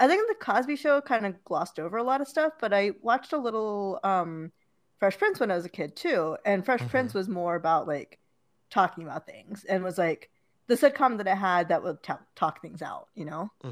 I 0.00 0.08
think 0.08 0.26
the 0.26 0.34
Cosby 0.44 0.76
show 0.76 1.00
kind 1.00 1.26
of 1.26 1.44
glossed 1.44 1.78
over 1.78 1.98
a 1.98 2.02
lot 2.02 2.20
of 2.20 2.26
stuff, 2.28 2.54
but 2.60 2.72
I 2.72 2.92
watched 3.02 3.32
a 3.32 3.38
little 3.38 4.00
um 4.02 4.50
Fresh 4.98 5.18
Prince 5.18 5.38
when 5.40 5.50
I 5.50 5.56
was 5.56 5.64
a 5.64 5.70
kid 5.70 5.94
too, 5.96 6.36
and 6.44 6.64
Fresh 6.64 6.80
Mhm. 6.82 6.88
Prince 6.90 7.14
was 7.14 7.28
more 7.28 7.54
about 7.54 7.86
like 7.86 8.18
talking 8.70 9.04
about 9.04 9.26
things 9.26 9.64
and 9.64 9.84
was 9.84 9.98
like 9.98 10.30
the 10.68 10.74
sitcom 10.76 11.18
that 11.18 11.28
I 11.28 11.34
had 11.34 11.68
that 11.68 11.82
would 11.82 12.02
ta- 12.02 12.20
talk 12.34 12.60
things 12.62 12.82
out, 12.82 13.08
you 13.14 13.24
know? 13.24 13.50
hmm 13.62 13.70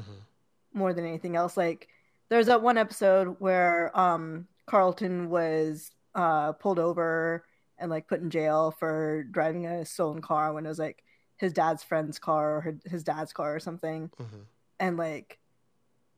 more 0.71 0.93
than 0.93 1.03
anything 1.03 1.35
else. 1.35 1.57
Like 1.57 1.87
there's 2.29 2.45
that 2.45 2.61
one 2.61 2.77
episode 2.77 3.37
where 3.39 3.91
um 3.99 4.47
Carlton 4.67 5.29
was 5.31 5.89
uh 6.13 6.51
pulled 6.53 6.77
over 6.77 7.43
and 7.79 7.89
like 7.89 8.07
put 8.07 8.21
in 8.21 8.29
jail 8.29 8.69
for 8.69 9.23
driving 9.31 9.65
a 9.65 9.83
stolen 9.83 10.21
car 10.21 10.53
when 10.53 10.65
it 10.65 10.69
was 10.69 10.77
like 10.77 11.03
his 11.37 11.53
dad's 11.53 11.81
friend's 11.83 12.19
car 12.19 12.57
or 12.57 12.77
his 12.85 13.03
dad's 13.03 13.33
car 13.33 13.55
or 13.55 13.59
something. 13.59 14.11
hmm 14.15 14.41
And 14.79 14.95
like 14.95 15.38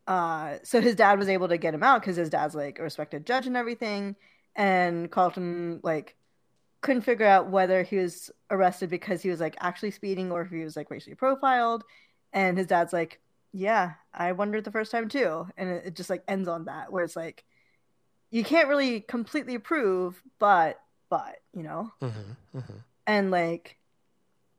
uh 0.07 0.57
so 0.63 0.81
his 0.81 0.95
dad 0.95 1.19
was 1.19 1.29
able 1.29 1.47
to 1.47 1.57
get 1.57 1.73
him 1.73 1.83
out 1.83 2.01
because 2.01 2.15
his 2.15 2.29
dad's 2.29 2.55
like 2.55 2.79
a 2.79 2.83
respected 2.83 3.25
judge 3.25 3.47
and 3.47 3.57
everything. 3.57 4.15
And 4.55 5.09
Carlton 5.11 5.79
like 5.83 6.15
couldn't 6.81 7.03
figure 7.03 7.25
out 7.27 7.49
whether 7.49 7.83
he 7.83 7.97
was 7.97 8.31
arrested 8.49 8.89
because 8.89 9.21
he 9.21 9.29
was 9.29 9.39
like 9.39 9.55
actually 9.59 9.91
speeding 9.91 10.31
or 10.31 10.41
if 10.41 10.49
he 10.49 10.63
was 10.63 10.75
like 10.75 10.89
racially 10.89 11.15
profiled. 11.15 11.83
And 12.33 12.57
his 12.57 12.67
dad's 12.67 12.93
like, 12.93 13.21
Yeah, 13.53 13.93
I 14.13 14.31
wondered 14.33 14.63
the 14.65 14.71
first 14.71 14.91
time 14.91 15.07
too. 15.09 15.47
And 15.57 15.69
it, 15.69 15.85
it 15.87 15.95
just 15.95 16.09
like 16.09 16.23
ends 16.27 16.47
on 16.47 16.65
that 16.65 16.91
where 16.91 17.03
it's 17.03 17.15
like 17.15 17.45
you 18.31 18.43
can't 18.43 18.69
really 18.69 19.01
completely 19.01 19.57
prove, 19.57 20.21
but 20.39 20.79
but, 21.09 21.37
you 21.53 21.63
know? 21.63 21.91
hmm 22.01 22.07
hmm 22.53 22.59
And 23.05 23.31
like 23.31 23.77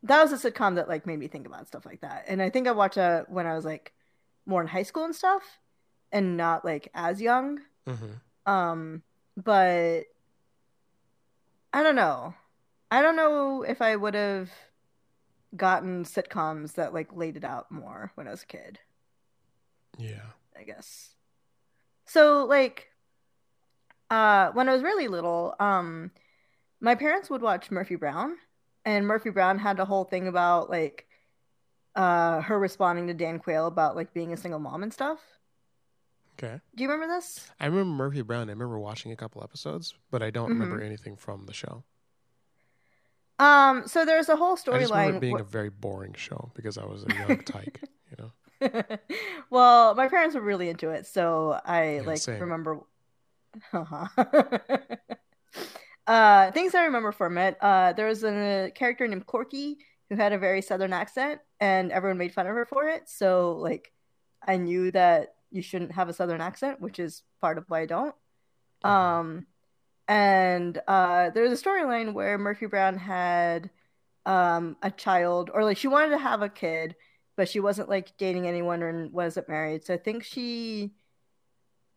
that 0.05 0.23
was 0.23 0.33
a 0.33 0.51
sitcom 0.51 0.75
that 0.77 0.89
like 0.89 1.07
made 1.07 1.19
me 1.19 1.29
think 1.29 1.47
about 1.47 1.67
stuff 1.69 1.87
like 1.87 2.01
that. 2.01 2.25
And 2.29 2.43
I 2.43 2.51
think 2.51 2.67
I 2.67 2.73
watched 2.73 2.99
it 2.99 3.29
when 3.29 3.47
I 3.47 3.55
was 3.55 3.65
like 3.65 3.93
more 4.47 4.61
in 4.61 4.69
high 4.69 4.83
school 4.83 5.05
and 5.05 5.15
stuff 5.15 5.43
and 6.11 6.37
not 6.37 6.65
like 6.65 6.89
as 6.95 7.21
young. 7.21 7.61
hmm 7.87 8.15
Um, 8.47 9.03
but 9.37 10.03
I 11.73 11.83
don't 11.83 11.97
know. 11.97 12.35
I 12.91 13.01
don't 13.03 13.17
know 13.17 13.63
if 13.63 13.81
I 13.81 13.97
would 13.97 14.15
have 14.15 14.51
gotten 15.57 16.05
sitcoms 16.05 16.75
that 16.75 16.93
like 16.95 17.15
laid 17.15 17.37
it 17.37 17.45
out 17.45 17.71
more 17.71 18.13
when 18.15 18.27
I 18.29 18.31
was 18.31 18.43
a 18.43 18.47
kid, 18.47 18.79
Yeah. 19.99 20.31
I 20.59 20.65
guess. 20.65 21.15
So 22.07 22.45
like 22.45 22.89
uh 24.11 24.51
when 24.53 24.69
I 24.69 24.73
was 24.75 24.83
really 24.83 25.09
little, 25.09 25.55
um 25.61 26.11
my 26.81 26.95
parents 26.95 27.31
would 27.31 27.43
watch 27.43 27.71
Murphy 27.71 27.97
Brown 27.97 28.37
and 28.85 29.07
Murphy 29.07 29.31
Brown 29.31 29.59
had 29.59 29.79
a 29.79 29.85
whole 29.85 30.05
thing 30.05 30.27
about 30.27 30.69
like 30.69 31.07
uh 31.95 32.41
her 32.43 32.59
responding 32.59 33.07
to 33.09 33.15
Dan 33.15 33.39
Quayle 33.39 33.67
about 33.67 33.97
like 33.97 34.13
being 34.15 34.33
a 34.33 34.37
single 34.37 34.61
mom 34.61 34.83
and 34.83 34.93
stuff. 34.93 35.21
Okay. 36.39 36.61
Do 36.75 36.83
you 36.83 36.91
remember 36.91 37.15
this? 37.15 37.51
I 37.61 37.67
remember 37.67 37.95
Murphy 37.95 38.21
Brown. 38.23 38.49
I 38.49 38.53
remember 38.53 38.79
watching 38.79 39.13
a 39.13 39.17
couple 39.17 39.43
episodes, 39.43 39.95
but 40.11 40.23
I 40.23 40.31
don't 40.31 40.49
Mm-hmm. 40.49 40.53
remember 40.53 40.81
anything 40.81 41.17
from 41.17 41.47
the 41.47 41.55
show. 41.55 41.85
Um 43.39 43.87
so 43.89 44.05
there's 44.05 44.29
a 44.29 44.37
whole 44.37 44.57
storyline 44.57 45.19
being 45.21 45.39
wh- 45.39 45.41
a 45.41 45.45
very 45.45 45.71
boring 45.71 46.15
show 46.15 46.51
because 46.55 46.79
I 46.79 46.85
was 46.85 47.05
a 47.05 47.13
young 47.13 47.41
tyke. 47.45 47.81
You 48.11 48.17
know. 48.19 48.33
well, 49.51 49.95
my 49.95 50.09
parents 50.09 50.35
were 50.35 50.41
really 50.41 50.69
into 50.69 50.91
it, 50.91 51.07
so 51.07 51.61
I 51.65 51.97
Yeah, 51.97 52.03
like 52.05 52.19
same. 52.19 52.41
remember. 52.41 52.81
uh, 56.07 56.51
things 56.53 56.75
I 56.75 56.85
remember 56.85 57.13
from 57.13 57.39
it. 57.39 57.57
Uh, 57.61 57.93
there 57.93 58.07
was 58.07 58.25
a 58.25 58.71
character 58.75 59.07
named 59.07 59.27
Corky 59.27 59.79
who 60.13 60.21
had 60.21 60.35
a 60.35 60.39
very 60.39 60.61
southern 60.61 60.93
accent, 60.93 61.41
and 61.59 61.91
everyone 61.91 62.19
made 62.19 62.35
fun 62.35 62.47
of 62.47 62.55
her 62.55 62.67
for 62.67 62.87
it. 62.89 63.09
So, 63.09 63.53
like, 63.53 63.93
I 64.47 64.59
knew 64.59 64.91
that 64.91 65.35
you 65.51 65.63
shouldn't 65.63 65.93
have 65.93 66.09
a 66.11 66.13
southern 66.13 66.41
accent, 66.43 66.81
which 66.81 66.99
is 66.99 67.23
part 67.41 67.57
of 67.57 67.65
why 67.69 67.81
I 67.81 67.87
don't. 67.87 68.15
Mhm. 68.85 68.91
Um, 68.91 69.47
and 70.09 70.81
uh, 70.87 71.31
there 71.31 71.45
was 71.45 71.59
a 71.59 71.65
storyline 71.65 72.13
where 72.13 72.37
Murphy 72.37 72.67
Brown 72.67 72.99
had 72.99 73.71
um 74.27 74.77
a 74.83 74.91
child, 74.91 75.51
or 75.53 75.65
like 75.65 75.79
she 75.79 75.89
wanted 75.89 76.11
to 76.11 76.19
have 76.19 76.43
a 76.43 76.49
kid, 76.49 76.95
but 77.37 77.49
she 77.49 77.59
wasn't 77.59 77.89
like 77.89 78.17
dating 78.19 78.47
anyone 78.47 78.83
or 78.83 79.09
wasn't 79.09 79.49
married. 79.49 79.85
So 79.85 79.95
I 79.95 79.97
think 79.97 80.25
she 80.25 80.93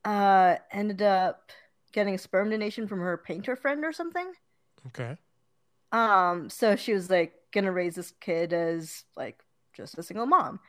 uh 0.05 0.55
ended 0.71 1.01
up 1.01 1.51
getting 1.91 2.15
a 2.15 2.17
sperm 2.17 2.49
donation 2.49 2.87
from 2.87 2.99
her 2.99 3.17
painter 3.17 3.55
friend 3.55 3.83
or 3.83 3.91
something. 3.91 4.31
Okay. 4.87 5.17
Um, 5.91 6.49
so 6.49 6.75
she 6.75 6.93
was 6.93 7.09
like 7.09 7.33
gonna 7.55 7.71
raise 7.71 7.95
this 7.95 8.13
kid 8.21 8.53
as 8.53 9.03
like 9.17 9.41
just 9.73 9.97
a 9.97 10.03
single 10.03 10.27
mom. 10.27 10.59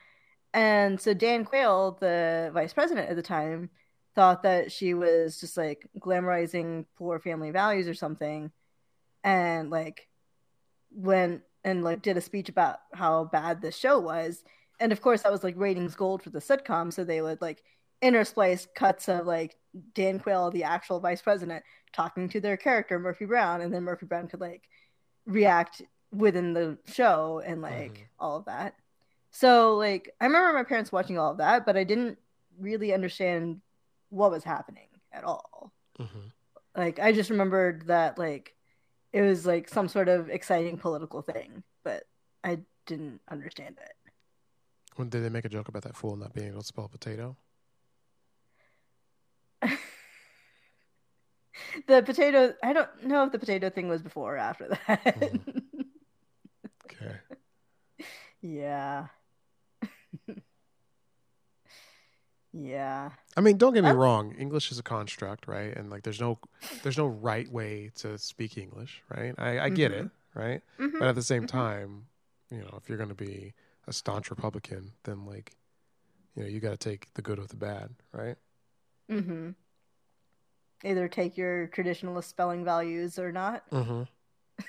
And 0.53 0.99
so 0.99 1.13
Dan 1.13 1.45
Quayle, 1.45 1.97
the 1.99 2.49
vice 2.53 2.73
president 2.73 3.09
at 3.09 3.15
the 3.15 3.21
time, 3.21 3.69
thought 4.15 4.41
that 4.43 4.71
she 4.71 4.95
was 4.95 5.39
just 5.39 5.57
like 5.57 5.87
glamorizing 5.99 6.85
poor 6.97 7.19
family 7.19 7.51
values 7.51 7.87
or 7.87 7.93
something, 7.93 8.51
and 9.23 9.69
like 9.69 10.07
went 10.91 11.43
and 11.63 11.83
like 11.83 12.01
did 12.01 12.17
a 12.17 12.21
speech 12.21 12.49
about 12.49 12.79
how 12.93 13.25
bad 13.25 13.61
the 13.61 13.71
show 13.71 13.99
was. 13.99 14.43
And 14.79 14.91
of 14.91 15.01
course 15.01 15.23
that 15.23 15.31
was 15.31 15.43
like 15.43 15.55
ratings 15.57 15.95
gold 15.95 16.23
for 16.23 16.31
the 16.31 16.39
sitcom, 16.39 16.91
so 16.91 17.03
they 17.03 17.21
would 17.21 17.41
like 17.41 17.61
intersplice 18.01 18.67
cuts 18.73 19.09
of 19.09 19.27
like 19.27 19.55
Dan 19.93 20.19
Quayle, 20.19 20.49
the 20.49 20.63
actual 20.63 20.99
vice 20.99 21.21
president, 21.21 21.63
talking 21.93 22.29
to 22.29 22.39
their 22.39 22.57
character, 22.57 22.97
Murphy 22.99 23.25
Brown, 23.25 23.61
and 23.61 23.73
then 23.73 23.83
Murphy 23.83 24.05
Brown 24.05 24.27
could 24.27 24.41
like 24.41 24.63
react 25.25 25.81
within 26.11 26.53
the 26.53 26.77
show 26.85 27.41
and 27.45 27.61
like 27.61 27.91
Mhm. 27.93 28.07
all 28.19 28.37
of 28.37 28.45
that. 28.45 28.75
So 29.31 29.75
like 29.75 30.13
I 30.21 30.25
remember 30.25 30.53
my 30.53 30.63
parents 30.63 30.91
watching 30.91 31.17
all 31.19 31.31
of 31.31 31.37
that, 31.37 31.65
but 31.65 31.75
I 31.77 31.83
didn't 31.83 32.17
really 32.59 32.93
understand 32.93 33.61
what 34.09 34.31
was 34.31 34.43
happening 34.43 34.87
at 35.11 35.23
all. 35.23 35.73
hmm 35.97 36.27
Like 36.75 36.99
I 36.99 37.11
just 37.11 37.29
remembered 37.29 37.87
that 37.87 38.17
like 38.17 38.55
it 39.13 39.21
was 39.21 39.45
like 39.45 39.67
some 39.69 39.87
sort 39.87 40.09
of 40.09 40.29
exciting 40.29 40.77
political 40.77 41.21
thing, 41.21 41.63
but 41.83 42.03
I 42.43 42.59
didn't 42.85 43.21
understand 43.29 43.77
it. 43.81 43.93
When 44.95 45.09
did 45.09 45.23
they 45.23 45.29
make 45.29 45.45
a 45.45 45.49
joke 45.49 45.67
about 45.67 45.83
that 45.83 45.95
fool 45.95 46.15
not 46.15 46.33
being 46.33 46.47
able 46.47 46.61
to 46.61 46.65
spell 46.65 46.87
potato? 46.87 47.35
The 51.87 52.01
potato 52.03 52.53
I 52.63 52.73
don't 52.73 53.03
know 53.05 53.23
if 53.23 53.31
the 53.31 53.39
potato 53.39 53.69
thing 53.69 53.87
was 53.87 54.01
before 54.01 54.35
or 54.35 54.37
after 54.37 54.67
that. 54.69 55.15
Mhm. 55.15 55.63
Yeah. 58.41 59.07
yeah. 62.53 63.11
I 63.35 63.41
mean, 63.41 63.57
don't 63.57 63.73
get 63.73 63.83
me 63.83 63.91
wrong. 63.91 64.33
English 64.35 64.71
is 64.71 64.79
a 64.79 64.83
construct, 64.83 65.47
right? 65.47 65.75
And 65.75 65.89
like, 65.89 66.03
there's 66.03 66.19
no, 66.21 66.39
there's 66.83 66.97
no 66.97 67.07
right 67.07 67.49
way 67.51 67.91
to 67.95 68.17
speak 68.17 68.57
English, 68.57 69.03
right? 69.09 69.33
I, 69.37 69.59
I 69.59 69.69
get 69.69 69.91
it, 69.91 70.09
right? 70.33 70.61
Mhm. 70.79 70.99
But 70.99 71.07
at 71.09 71.15
the 71.15 71.23
same 71.23 71.43
Mhm. 71.43 71.47
time, 71.49 72.05
you 72.49 72.59
know, 72.59 72.73
if 72.77 72.87
you're 72.89 72.97
going 72.97 73.09
to 73.09 73.15
be 73.15 73.53
a 73.87 73.93
staunch 73.93 74.29
Republican, 74.29 74.93
then 75.03 75.25
like, 75.25 75.55
you 76.35 76.43
know, 76.43 76.49
you 76.49 76.59
got 76.59 76.71
to 76.71 76.77
take 76.77 77.13
the 77.13 77.21
good 77.21 77.39
with 77.39 77.49
the 77.49 77.55
bad, 77.57 77.91
right? 78.11 78.37
Mm-hmm. 79.09 79.51
Either 80.83 81.07
take 81.07 81.37
your 81.37 81.67
traditionalist 81.69 82.25
spelling 82.25 82.63
values 82.63 83.17
or 83.17 83.31
not. 83.31 83.63
Mm-hmm. 83.71 84.03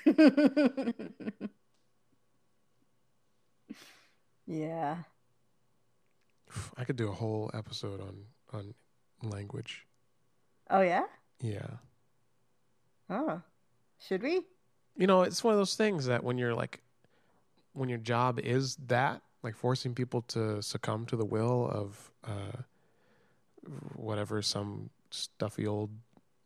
Yeah. 4.49 4.97
I 6.75 6.83
could 6.83 6.95
do 6.95 7.07
a 7.09 7.13
whole 7.13 7.51
episode 7.53 8.01
on 8.01 8.25
on 8.51 8.73
language. 9.21 9.85
Oh 10.71 10.81
yeah. 10.81 11.03
Yeah. 11.39 11.67
Oh. 13.09 13.41
Should 14.07 14.23
we? 14.23 14.41
You 14.97 15.05
know, 15.07 15.21
it's 15.21 15.43
one 15.43 15.53
of 15.53 15.59
those 15.59 15.75
things 15.75 16.07
that 16.07 16.23
when 16.23 16.37
you're 16.39 16.55
like 16.55 16.81
when 17.73 17.89
your 17.89 17.99
job 17.99 18.39
is 18.39 18.75
that, 18.87 19.21
like 19.43 19.55
forcing 19.55 19.93
people 19.93 20.23
to 20.23 20.61
succumb 20.63 21.05
to 21.05 21.15
the 21.15 21.25
will 21.25 21.69
of 21.69 22.11
uh 22.23 22.63
whatever 23.95 24.41
some 24.41 24.89
stuffy 25.11 25.67
old 25.67 25.91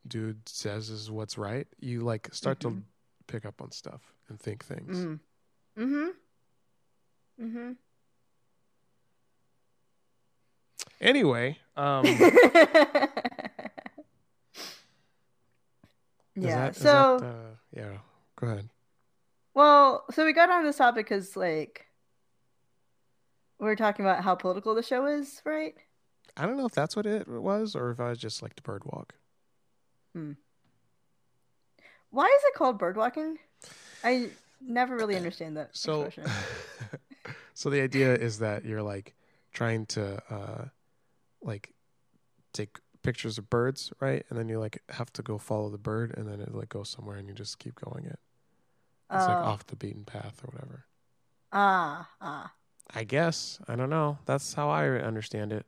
dude 0.06 0.48
says 0.50 0.90
is 0.90 1.10
what's 1.10 1.38
right, 1.38 1.68
you 1.80 2.02
like 2.02 2.28
start 2.34 2.60
to 2.60 2.70
Mhm. 2.72 2.84
pick 3.28 3.46
up 3.46 3.62
on 3.62 3.72
stuff 3.72 4.14
and 4.28 4.38
think 4.40 4.66
things. 4.66 4.98
Mm. 4.98 5.20
Mm-hmm. 5.78 6.08
Mm-hmm. 7.46 7.72
Anyway, 11.02 11.58
um 11.76 12.06
yeah. 12.06 13.10
that- 16.36 16.76
so 16.76 17.18
that, 17.20 17.26
uh, 17.26 17.56
yeah, 17.76 17.98
go 18.36 18.48
ahead. 18.48 18.70
Well, 19.54 20.06
so 20.12 20.26
we 20.26 20.34
got 20.34 20.50
on 20.50 20.64
this 20.64 20.78
topic 20.78 21.06
because, 21.06 21.36
like, 21.36 21.86
we 23.60 23.68
were 23.68 23.76
talking 23.76 24.04
about 24.04 24.24
how 24.24 24.34
political 24.36 24.74
the 24.74 24.82
show 24.82 25.06
is, 25.06 25.42
right? 25.46 25.76
I 26.36 26.46
don't 26.48 26.58
know 26.58 26.66
if 26.66 26.74
that's 26.74 26.96
what 26.96 27.06
it 27.06 27.28
was 27.28 27.76
or 27.76 27.92
if 27.92 28.00
I 28.00 28.10
was 28.10 28.18
just 28.18 28.42
like 28.42 28.56
the 28.56 28.64
bird 28.64 28.84
walk. 28.86 29.14
Why 32.10 32.26
is 32.26 32.44
it 32.46 32.54
called 32.56 32.80
birdwalking? 32.80 33.36
I 34.04 34.30
never 34.62 34.96
really 34.96 35.16
understand 35.16 35.58
that 35.58 35.70
So 35.74 36.10
so 37.54 37.70
the 37.70 37.82
idea 37.82 38.14
is 38.16 38.40
that 38.40 38.66
you're 38.66 38.84
like 38.84 39.14
trying 39.54 39.86
to 39.88 40.22
uh 40.30 40.66
like 41.44 41.74
take 42.54 42.78
pictures 43.04 43.38
of 43.38 43.50
birds, 43.50 43.92
right? 44.00 44.26
And 44.30 44.40
then 44.40 44.48
you 44.50 44.60
like 44.60 44.82
have 44.90 45.12
to 45.14 45.22
go 45.22 45.38
follow 45.38 45.70
the 45.70 45.78
bird 45.78 46.14
and 46.18 46.28
then 46.28 46.40
it 46.40 46.54
like 46.54 46.70
goes 46.70 46.90
somewhere 46.90 47.18
and 47.18 47.28
you 47.28 47.34
just 47.34 47.60
keep 47.60 47.76
going 47.76 48.06
it. 48.06 48.20
It's 49.12 49.28
like 49.28 49.38
Oh. 49.38 49.44
off 49.44 49.66
the 49.68 49.76
beaten 49.76 50.06
path 50.06 50.42
or 50.44 50.52
whatever. 50.52 50.86
Ah, 51.52 52.10
ah. 52.22 52.54
I 52.96 53.04
guess. 53.04 53.60
I 53.68 53.76
don't 53.76 53.90
know. 53.90 54.18
That's 54.26 54.54
how 54.54 54.70
I 54.70 54.88
understand 54.88 55.52
it. 55.52 55.66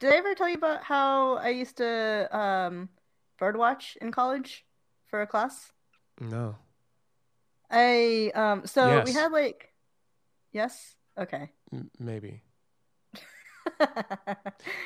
Did 0.00 0.12
I 0.12 0.16
ever 0.16 0.34
tell 0.34 0.48
you 0.48 0.56
about 0.56 0.82
how 0.82 1.36
I 1.36 1.48
used 1.50 1.78
to 1.78 2.28
um, 2.36 2.90
birdwatch 3.40 3.96
in 3.96 4.12
college 4.12 4.66
for 5.06 5.22
a 5.22 5.26
class? 5.26 5.72
No. 6.20 6.56
I 7.70 8.30
um, 8.34 8.66
so 8.66 9.02
we 9.04 9.12
had 9.12 9.32
like, 9.32 9.72
yes, 10.52 10.94
okay. 11.18 11.50
Maybe. 11.98 12.42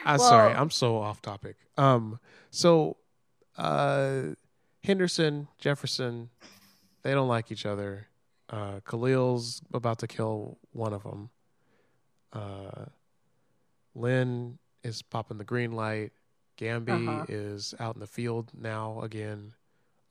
I'm 0.04 0.18
sorry. 0.18 0.52
I'm 0.54 0.70
so 0.70 0.98
off 0.98 1.20
topic. 1.22 1.56
Um 1.76 2.18
so 2.50 2.96
uh 3.56 4.22
Henderson, 4.84 5.48
Jefferson, 5.58 6.30
they 7.02 7.12
don't 7.12 7.28
like 7.28 7.50
each 7.52 7.66
other. 7.66 8.06
Uh 8.48 8.80
Khalil's 8.84 9.62
about 9.72 9.98
to 10.00 10.06
kill 10.06 10.58
one 10.72 10.92
of 10.92 11.02
them. 11.02 11.30
Uh 12.32 12.86
Lynn 13.94 14.58
is 14.82 15.02
popping 15.02 15.38
the 15.38 15.44
green 15.44 15.72
light. 15.72 16.12
Gambi 16.58 17.08
Uh-huh. 17.08 17.24
is 17.28 17.74
out 17.80 17.94
in 17.94 18.00
the 18.00 18.06
field 18.06 18.50
now 18.58 19.00
again. 19.02 19.54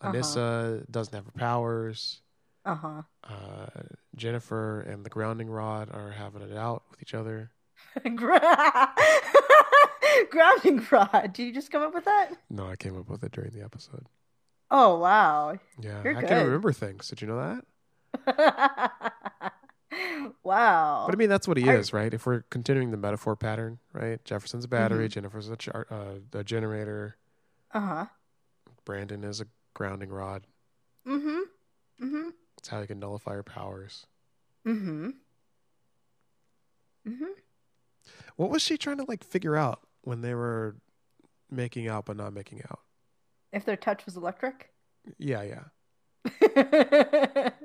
Uh-huh. 0.01 0.13
Anissa 0.13 0.89
doesn't 0.89 1.13
have 1.13 1.25
her 1.25 1.31
powers. 1.31 2.21
Uh 2.65 2.75
huh. 2.75 3.01
Uh, 3.23 3.67
Jennifer 4.15 4.81
and 4.81 5.05
the 5.05 5.09
grounding 5.09 5.49
rod 5.49 5.89
are 5.91 6.11
having 6.11 6.41
it 6.41 6.55
out 6.55 6.83
with 6.89 7.01
each 7.01 7.13
other. 7.13 7.51
Grounding 10.31 10.85
rod. 10.91 11.33
Did 11.33 11.43
you 11.43 11.53
just 11.53 11.71
come 11.71 11.81
up 11.81 11.93
with 11.93 12.05
that? 12.05 12.31
No, 12.49 12.67
I 12.67 12.75
came 12.75 12.97
up 12.97 13.09
with 13.09 13.23
it 13.23 13.31
during 13.31 13.51
the 13.51 13.61
episode. 13.63 14.05
Oh 14.71 14.99
wow. 14.99 15.57
Yeah, 15.81 16.03
You're 16.03 16.17
I 16.17 16.21
good. 16.21 16.29
can 16.29 16.45
remember 16.45 16.71
things. 16.73 17.07
Did 17.07 17.21
you 17.21 17.27
know 17.27 17.37
that? 17.37 17.65
wow. 20.43 21.03
But 21.07 21.15
I 21.15 21.17
mean, 21.17 21.29
that's 21.29 21.47
what 21.47 21.57
he 21.57 21.67
is, 21.69 21.91
right? 21.93 22.13
If 22.13 22.25
we're 22.25 22.41
continuing 22.49 22.91
the 22.91 22.97
metaphor 22.97 23.35
pattern, 23.35 23.79
right? 23.93 24.23
Jefferson's 24.25 24.65
a 24.65 24.67
battery, 24.67 25.05
Mm-hmm. 25.05 25.13
Jennifer's 25.13 25.49
a, 25.49 25.55
char- 25.55 25.87
uh, 25.89 26.19
a 26.37 26.43
generator, 26.43 27.17
Uh 27.73 27.79
huh. 27.79 28.05
Brandon 28.85 29.23
is 29.23 29.41
a 29.41 29.45
grounding 29.73 30.09
rod. 30.09 30.45
Mm 31.07 31.21
hmm. 31.21 31.39
Mm 32.05 32.09
hmm. 32.11 32.29
It's 32.57 32.67
how 32.69 32.81
you 32.81 32.87
can 32.87 32.99
nullify 32.99 33.33
your 33.33 33.43
powers. 33.43 34.05
Mm-hmm. 34.67 35.09
Mm 37.07 37.17
hmm. 37.17 37.25
What 38.39 38.51
was 38.51 38.61
she 38.61 38.77
trying 38.77 38.99
to 38.99 39.05
like 39.05 39.21
figure 39.21 39.57
out 39.57 39.81
when 40.03 40.21
they 40.21 40.33
were 40.33 40.77
making 41.51 41.89
out 41.89 42.05
but 42.05 42.15
not 42.15 42.31
making 42.31 42.61
out? 42.71 42.79
If 43.51 43.65
their 43.65 43.75
touch 43.75 44.05
was 44.05 44.15
electric. 44.15 44.71
Yeah, 45.17 45.43
yeah. 45.43 45.65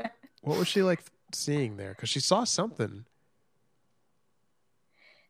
What 0.42 0.58
was 0.58 0.66
she 0.66 0.82
like 0.82 0.98
seeing 1.32 1.76
there? 1.76 1.90
Because 1.90 2.08
she 2.08 2.18
saw 2.18 2.42
something. 2.42 3.04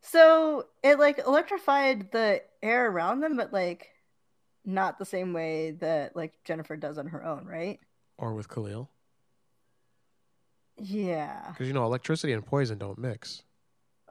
so 0.01 0.65
it 0.83 0.99
like 0.99 1.19
electrified 1.19 2.11
the 2.11 2.41
air 2.63 2.91
around 2.91 3.21
them, 3.21 3.37
but 3.37 3.53
like 3.53 3.91
not 4.65 4.99
the 4.99 5.05
same 5.05 5.35
way 5.35 5.73
that 5.73 6.17
like 6.17 6.43
Jennifer 6.45 6.75
does 6.75 6.97
on 6.97 7.09
her 7.09 7.23
own, 7.23 7.45
right? 7.45 7.81
Or 8.17 8.33
with 8.33 8.49
Khalil. 8.49 8.89
Yeah. 10.79 11.51
Because, 11.51 11.67
you 11.67 11.75
know, 11.75 11.85
electricity 11.85 12.33
and 12.33 12.47
poison 12.47 12.79
don't 12.79 12.99
mix. 12.99 13.43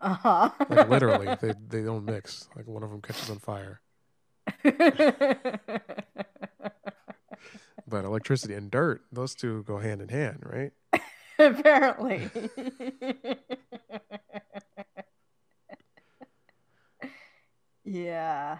Uh 0.03 0.13
huh. 0.15 0.49
Like, 0.69 0.89
literally, 0.89 1.35
they, 1.41 1.53
they 1.67 1.81
don't 1.81 2.05
mix. 2.05 2.49
Like, 2.55 2.67
one 2.67 2.83
of 2.83 2.89
them 2.91 3.01
catches 3.01 3.29
on 3.29 3.39
fire. 3.39 3.81
But 7.87 8.05
electricity 8.05 8.53
and 8.55 8.71
dirt, 8.71 9.03
those 9.11 9.35
two 9.35 9.63
go 9.63 9.77
hand 9.77 10.01
in 10.01 10.09
hand, 10.09 10.43
right? 10.43 10.71
Apparently. 11.37 12.29
yeah. 17.83 18.59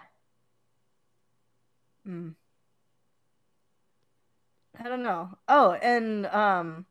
Mm. 2.06 2.34
I 4.78 4.88
don't 4.88 5.02
know. 5.02 5.30
Oh, 5.48 5.72
and 5.72 6.26
um 6.26 6.86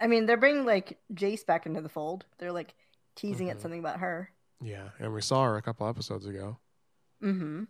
I 0.00 0.06
mean, 0.08 0.26
they're 0.26 0.36
bringing 0.36 0.66
like 0.66 0.98
Jace 1.14 1.46
back 1.46 1.66
into 1.66 1.80
the 1.80 1.88
fold. 1.88 2.26
They're 2.38 2.52
like 2.52 2.74
teasing 3.14 3.46
Mhm. 3.48 3.50
at 3.52 3.60
something 3.60 3.80
about 3.80 4.00
her. 4.00 4.30
Yeah. 4.60 4.90
And 4.98 5.12
we 5.14 5.20
saw 5.20 5.44
her 5.44 5.56
a 5.56 5.62
couple 5.62 5.88
episodes 5.88 6.26
ago. 6.26 6.58
Mm-hmm. 7.22 7.64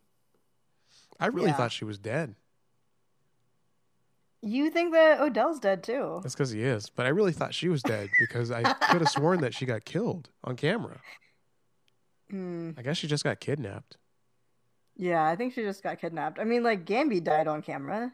I 1.21 1.27
really 1.27 1.49
Yeah. 1.49 1.57
thought 1.57 1.73
she 1.73 1.85
was 1.85 1.99
dead. 1.99 2.35
You 4.43 4.71
think 4.71 4.93
that 4.93 5.21
Odell's 5.21 5.59
dead 5.59 5.83
too? 5.83 6.21
That's 6.23 6.35
because 6.35 6.51
he 6.51 6.63
is. 6.63 6.91
But 6.91 7.07
I 7.07 7.09
really 7.11 7.33
thought 7.33 7.55
she 7.55 7.69
was 7.69 7.83
dead 7.83 8.11
because 8.21 8.51
I 8.51 8.63
could 8.63 9.01
have 9.01 9.09
sworn 9.09 9.41
that 9.41 9.55
she 9.55 9.65
got 9.65 9.85
killed 9.85 10.31
on 10.43 10.57
camera. 10.57 11.01
Hmm. 12.31 12.73
I 12.77 12.83
guess 12.83 12.97
she 12.99 13.07
just 13.07 13.25
got 13.25 13.41
kidnapped. 13.41 13.97
Yeah, 14.97 15.25
I 15.27 15.35
think 15.35 15.55
she 15.55 15.63
just 15.63 15.83
got 15.83 15.99
kidnapped. 15.99 16.39
I 16.39 16.45
mean, 16.45 16.63
like 16.63 16.85
Gambi 16.85 17.23
died 17.25 17.49
on 17.49 17.63
camera. 17.63 18.13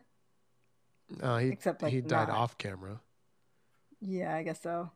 Uh, 1.20 1.38
he 1.38 1.48
Except, 1.48 1.82
like, 1.82 1.92
he 1.92 2.00
died 2.00 2.28
not. 2.28 2.36
off 2.36 2.56
camera. 2.56 3.00
Yeah, 4.00 4.34
I 4.34 4.44
guess 4.44 4.62
so. 4.62 4.90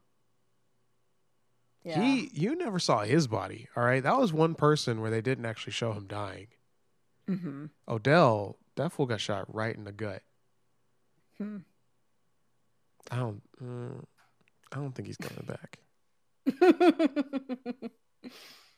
Yeah. 1.85 2.01
He, 2.03 2.31
you 2.33 2.57
never 2.57 2.79
saw 2.79 3.01
his 3.01 3.27
body. 3.27 3.69
All 3.77 3.85
right, 3.85 4.03
that 4.03 4.17
was 4.19 4.33
one 4.33 4.55
person 4.55 5.01
where 5.01 5.11
they 5.11 5.21
didn't 5.21 5.45
actually 5.47 5.73
show 5.75 5.93
him 5.93 6.07
dying. 6.07 6.49
hmm 7.29 7.67
Odell, 7.87 8.57
that 8.77 8.93
fool 8.93 9.07
got 9.07 9.21
shot 9.21 9.55
right 9.55 9.77
in 9.77 9.85
the 9.85 9.93
gut. 9.93 10.23
Hmm. 11.39 11.59
I 13.11 13.17
don't, 13.17 13.43
mm, 13.63 14.03
I 14.73 14.77
don't 14.77 14.95
think 14.95 15.07
he's 15.09 15.19
coming 15.19 15.45
back. 15.47 15.79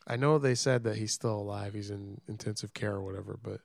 I 0.08 0.16
know 0.16 0.38
they 0.38 0.54
said 0.54 0.84
that 0.84 0.96
he's 0.96 1.12
still 1.12 1.36
alive. 1.38 1.74
He's 1.74 1.90
in 1.90 2.20
intensive 2.28 2.72
care 2.74 2.94
or 2.94 3.02
whatever, 3.02 3.38
but 3.42 3.60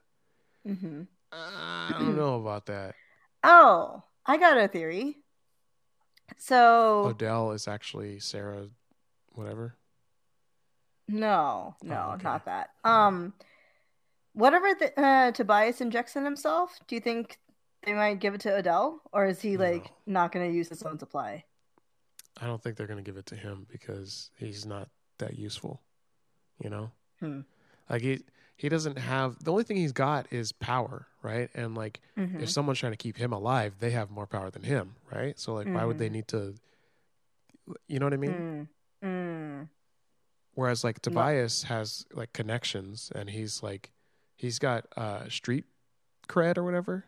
hmm 0.66 1.02
I 1.32 1.96
don't 1.98 2.16
know 2.16 2.34
about 2.40 2.66
that. 2.66 2.94
Oh, 3.42 4.02
I 4.26 4.36
got 4.36 4.58
a 4.58 4.68
theory. 4.68 5.16
So 6.36 7.06
Odell 7.06 7.52
is 7.52 7.66
actually 7.68 8.18
Sarah, 8.20 8.68
whatever. 9.34 9.76
no, 11.08 11.74
no, 11.82 12.06
Oh, 12.08 12.12
okay. 12.14 12.24
not 12.24 12.44
that. 12.46 12.70
Um, 12.84 13.34
whatever 14.32 14.68
the, 14.78 14.98
uh, 15.00 15.32
Tobias 15.32 15.80
injects 15.80 16.16
in 16.16 16.24
himself, 16.24 16.78
do 16.86 16.94
you 16.94 17.00
think 17.00 17.38
they 17.84 17.92
might 17.92 18.18
give 18.20 18.34
it 18.34 18.40
to 18.42 18.54
Odell, 18.56 19.02
or 19.12 19.26
is 19.26 19.40
he 19.40 19.56
like 19.56 19.90
not 20.06 20.32
going 20.32 20.48
to 20.50 20.56
use 20.56 20.68
his 20.68 20.82
own 20.84 20.98
supply? 20.98 21.44
I 22.40 22.46
don't 22.46 22.62
think 22.62 22.76
they're 22.76 22.86
going 22.86 23.02
to 23.02 23.08
give 23.08 23.18
it 23.18 23.26
to 23.26 23.36
him 23.36 23.66
because 23.70 24.30
he's 24.38 24.64
not 24.64 24.88
that 25.18 25.38
useful. 25.38 25.82
You 26.62 26.70
know, 26.70 26.90
Hmm. 27.20 27.40
like 27.90 28.02
he 28.02 28.22
he 28.56 28.68
doesn't 28.68 28.96
have 28.98 29.42
the 29.42 29.50
only 29.50 29.64
thing 29.64 29.76
he's 29.76 29.92
got 29.92 30.32
is 30.32 30.52
power, 30.52 31.08
right? 31.22 31.50
And 31.54 31.74
like 31.74 32.00
Mhm. 32.16 32.40
if 32.40 32.48
someone's 32.50 32.78
trying 32.78 32.92
to 32.92 32.96
keep 32.96 33.16
him 33.16 33.32
alive, 33.32 33.74
they 33.80 33.90
have 33.90 34.10
more 34.10 34.26
power 34.26 34.50
than 34.50 34.62
him, 34.62 34.94
right? 35.10 35.36
So 35.38 35.54
like, 35.54 35.66
why 35.66 35.84
would 35.84 35.98
they 35.98 36.08
Mhm. 36.08 36.12
need 36.12 36.28
to? 36.28 36.54
You 37.88 37.98
know 37.98 38.06
what 38.06 38.14
I 38.14 38.18
mean? 38.18 38.32
Mm, 38.32 38.68
Whereas 40.54 40.84
like 40.84 41.00
Tobias 41.00 41.64
has 41.64 42.04
like 42.12 42.32
connections 42.32 43.10
and 43.14 43.30
he's 43.30 43.62
like 43.62 43.90
he's 44.36 44.58
got 44.58 44.86
uh 44.96 45.28
street 45.28 45.64
cred 46.28 46.56
or 46.58 46.64
whatever. 46.64 47.04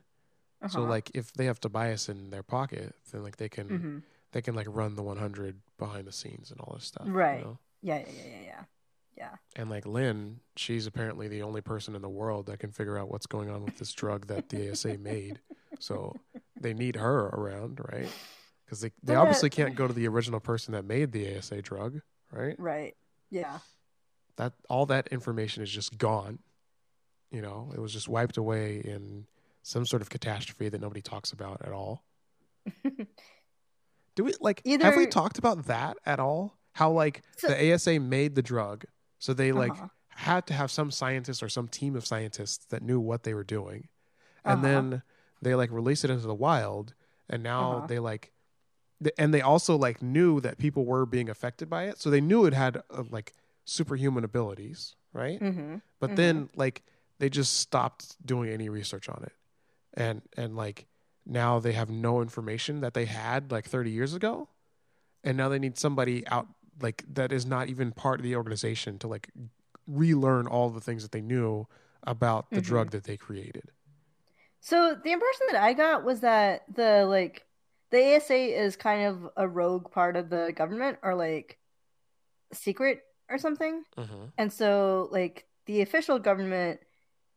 So 0.68 0.80
Uh-huh. 0.80 0.88
like 0.90 1.10
if 1.14 1.32
they 1.32 1.44
have 1.44 1.60
Tobias 1.60 2.08
in 2.08 2.30
their 2.30 2.42
pocket, 2.42 2.94
then 3.12 3.22
like 3.22 3.36
they 3.36 3.48
can 3.48 3.68
Mhm. 3.68 4.02
they 4.32 4.42
can 4.42 4.54
like 4.54 4.66
run 4.68 4.96
the 4.96 5.02
100 5.02 5.60
behind 5.78 6.06
the 6.06 6.12
scenes 6.12 6.50
and 6.50 6.60
all 6.60 6.74
this 6.74 6.84
stuff. 6.86 7.06
you 7.06 7.12
Right. 7.12 7.44
know? 7.44 7.58
yeah, 7.82 7.98
yeah, 7.98 8.06
yeah, 8.12 8.22
yeah, 8.26 8.40
yeah. 8.42 8.64
Yeah. 9.16 9.36
And 9.54 9.70
like 9.70 9.86
Lynn, 9.86 10.40
she's 10.56 10.86
apparently 10.86 11.28
the 11.28 11.42
only 11.42 11.60
person 11.60 11.94
in 11.94 12.02
the 12.02 12.08
world 12.08 12.46
that 12.46 12.58
can 12.58 12.72
figure 12.72 12.98
out 12.98 13.08
what's 13.10 13.26
going 13.26 13.48
on 13.48 13.62
with 13.62 13.76
this 13.76 13.92
drug 13.92 14.26
that 14.26 14.48
the 14.48 14.68
ASA 14.70 14.98
made. 14.98 15.38
So 15.78 16.16
they 16.58 16.74
need 16.74 16.96
her 16.96 17.26
around, 17.26 17.78
right? 17.92 18.10
Because 18.74 18.80
they, 18.80 18.92
they 19.04 19.14
But- 19.14 19.20
obviously 19.20 19.50
can't 19.50 19.74
go 19.76 19.86
to 19.86 19.92
the 19.94 20.08
original 20.08 20.40
person 20.40 20.72
that 20.72 20.84
made 20.84 21.12
the 21.12 21.36
ASA 21.36 21.62
drug, 21.62 22.00
right? 22.32 22.58
Right. 22.58 22.96
Yeah. 23.30 23.60
That 24.36 24.54
all 24.68 24.86
that 24.86 25.08
information 25.08 25.62
is 25.62 25.70
just 25.70 25.96
gone. 25.96 26.40
You 27.30 27.40
know, 27.40 27.70
it 27.74 27.78
was 27.80 27.92
just 27.92 28.08
wiped 28.08 28.36
away 28.36 28.78
in 28.80 29.26
some 29.62 29.86
sort 29.86 30.02
of 30.02 30.10
catastrophe 30.10 30.68
that 30.68 30.80
nobody 30.80 31.02
talks 31.02 31.30
about 31.32 31.62
at 31.64 31.72
all. 31.72 32.04
Do 34.16 34.24
we 34.24 34.32
like 34.40 34.62
have 34.66 34.96
we 34.96 35.06
talked 35.06 35.38
about 35.38 35.66
that 35.66 35.96
at 36.06 36.18
all? 36.20 36.56
How 36.72 36.90
like 36.90 37.22
So- 37.36 37.48
the 37.48 37.72
ASA 37.72 38.00
made 38.00 38.34
the 38.34 38.42
drug, 38.42 38.84
so 39.18 39.32
they 39.34 39.52
like 39.52 39.72
Uh-huh. 39.72 39.88
had 40.08 40.46
to 40.48 40.54
have 40.54 40.70
some 40.70 40.90
scientist 40.90 41.42
or 41.42 41.48
some 41.48 41.68
team 41.68 41.94
of 41.96 42.06
scientists 42.06 42.66
that 42.66 42.82
knew 42.82 42.98
what 43.00 43.22
they 43.24 43.34
were 43.34 43.44
doing, 43.44 43.88
and 44.44 44.58
Uh-huh. 44.58 44.62
then 44.66 45.02
they 45.42 45.54
like 45.54 45.70
release 45.70 46.04
it 46.04 46.10
into 46.10 46.26
the 46.26 46.34
wild, 46.34 46.94
and 47.28 47.42
now 47.42 47.78
Uh-huh. 47.78 47.86
they 47.86 47.98
like, 47.98 48.32
and 49.18 49.32
they 49.34 49.40
also 49.40 49.76
like 49.76 50.02
knew 50.02 50.40
that 50.40 50.58
people 50.58 50.84
were 50.84 51.06
being 51.06 51.28
affected 51.28 51.68
by 51.70 51.84
it, 51.84 52.00
so 52.00 52.10
they 52.10 52.20
knew 52.20 52.44
it 52.44 52.52
had 52.54 52.76
uh, 52.90 53.04
like 53.10 53.32
superhuman 53.64 54.24
abilities, 54.24 54.94
right? 55.12 55.40
Mm-hmm. 55.40 55.76
But 56.00 56.10
Mhm. 56.12 56.16
then 56.16 56.48
like 56.56 56.82
they 57.18 57.28
just 57.28 57.58
stopped 57.58 58.16
doing 58.24 58.50
any 58.50 58.68
research 58.68 59.08
on 59.08 59.22
it. 59.24 59.32
And 59.94 60.22
and 60.36 60.56
like 60.56 60.86
now 61.24 61.58
they 61.58 61.72
have 61.72 61.88
no 61.90 62.20
information 62.20 62.80
that 62.80 62.94
they 62.94 63.04
had 63.06 63.50
like 63.52 63.66
30 63.68 63.90
years 63.90 64.14
ago. 64.14 64.48
And 65.22 65.36
now 65.36 65.48
they 65.48 65.58
need 65.58 65.78
somebody 65.78 66.26
out 66.28 66.48
like 66.80 67.04
that 67.14 67.32
is 67.32 67.46
not 67.46 67.68
even 67.68 67.92
part 67.92 68.20
of 68.20 68.24
the 68.24 68.36
organization 68.36 68.98
to 68.98 69.08
like 69.08 69.30
relearn 69.86 70.46
all 70.46 70.70
the 70.70 70.80
things 70.80 71.02
that 71.02 71.12
they 71.12 71.20
knew 71.20 71.66
about 72.02 72.50
the 72.50 72.60
Mhm. 72.60 72.64
drug 72.64 72.90
that 72.90 73.04
they 73.04 73.16
created. 73.16 73.70
So 74.60 74.94
the 74.94 75.12
impression 75.12 75.46
that 75.52 75.62
I 75.62 75.72
got 75.74 76.04
was 76.04 76.20
that 76.20 76.64
the 76.74 77.06
like 77.06 77.46
the 77.90 78.16
ASA 78.16 78.34
is 78.34 78.76
kind 78.76 79.06
of 79.06 79.30
a 79.36 79.46
rogue 79.46 79.90
part 79.90 80.16
of 80.16 80.30
the 80.30 80.52
government 80.54 80.98
or 81.02 81.14
like 81.14 81.58
secret 82.52 83.02
or 83.30 83.38
something. 83.38 83.84
Mm-hmm. 83.96 84.24
And 84.38 84.52
so 84.52 85.08
like 85.10 85.46
the 85.66 85.82
official 85.82 86.18
government 86.18 86.80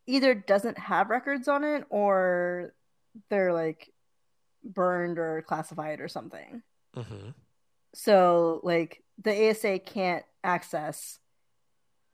either 0.06 0.34
doesn't 0.34 0.78
have 0.78 1.10
records 1.10 1.48
on 1.48 1.64
it 1.64 1.86
or 1.90 2.74
they're 3.30 3.54
like 3.54 3.92
burned 4.64 5.20
or 5.20 5.42
classified 5.42 6.00
or 6.00 6.08
something. 6.08 6.62
Mm-hmm. 6.96 7.30
So 7.94 8.62
like 8.64 9.04
the 9.24 9.50
ASA 9.50 9.80
can't 9.80 10.26
access 10.44 11.20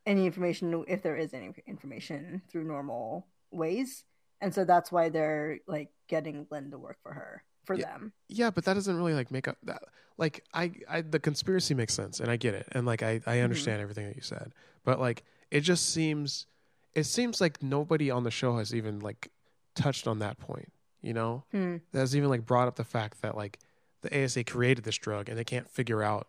any 0.05 0.25
information 0.25 0.83
if 0.87 1.01
there 1.01 1.15
is 1.15 1.33
any 1.33 1.51
information 1.67 2.41
through 2.49 2.65
normal 2.65 3.27
ways. 3.51 4.03
And 4.41 4.53
so 4.53 4.65
that's 4.65 4.91
why 4.91 5.09
they're 5.09 5.59
like 5.67 5.89
getting 6.09 6.47
Lynn 6.51 6.71
to 6.71 6.77
work 6.77 6.97
for 7.01 7.13
her 7.13 7.43
for 7.65 7.75
Yeah. 7.75 7.91
them. 7.93 8.13
Yeah, 8.27 8.49
but 8.51 8.65
that 8.65 8.73
doesn't 8.73 8.95
really 8.97 9.13
like 9.13 9.31
make 9.31 9.47
up 9.47 9.57
that 9.63 9.83
like 10.17 10.43
I, 10.53 10.71
I 10.89 11.01
the 11.01 11.19
conspiracy 11.19 11.73
makes 11.73 11.93
sense 11.93 12.19
and 12.19 12.29
I 12.29 12.35
get 12.37 12.53
it 12.53 12.67
and 12.73 12.85
like 12.85 13.01
I, 13.03 13.21
I 13.25 13.39
understand 13.39 13.81
everything 13.81 14.05
that 14.07 14.15
you 14.15 14.21
said. 14.21 14.53
But 14.83 14.99
like 14.99 15.23
it 15.51 15.61
just 15.61 15.89
seems 15.89 16.45
it 16.93 17.05
seems 17.05 17.41
like 17.41 17.63
nobody 17.63 18.11
on 18.11 18.23
the 18.23 18.31
show 18.31 18.57
has 18.57 18.73
even 18.75 18.99
like 18.99 19.31
touched 19.75 20.07
on 20.07 20.19
that 20.19 20.37
point, 20.37 20.71
you 21.01 21.13
know? 21.13 21.43
Hmm. 21.51 21.77
That's 21.91 22.13
even 22.13 22.29
like 22.29 22.45
brought 22.45 22.67
up 22.67 22.75
the 22.75 22.83
fact 22.83 23.21
that 23.23 23.35
like 23.35 23.59
the 24.01 24.23
ASA 24.23 24.43
created 24.43 24.83
this 24.83 24.97
drug 24.97 25.29
and 25.29 25.37
they 25.37 25.43
can't 25.43 25.67
figure 25.69 26.03
out 26.03 26.27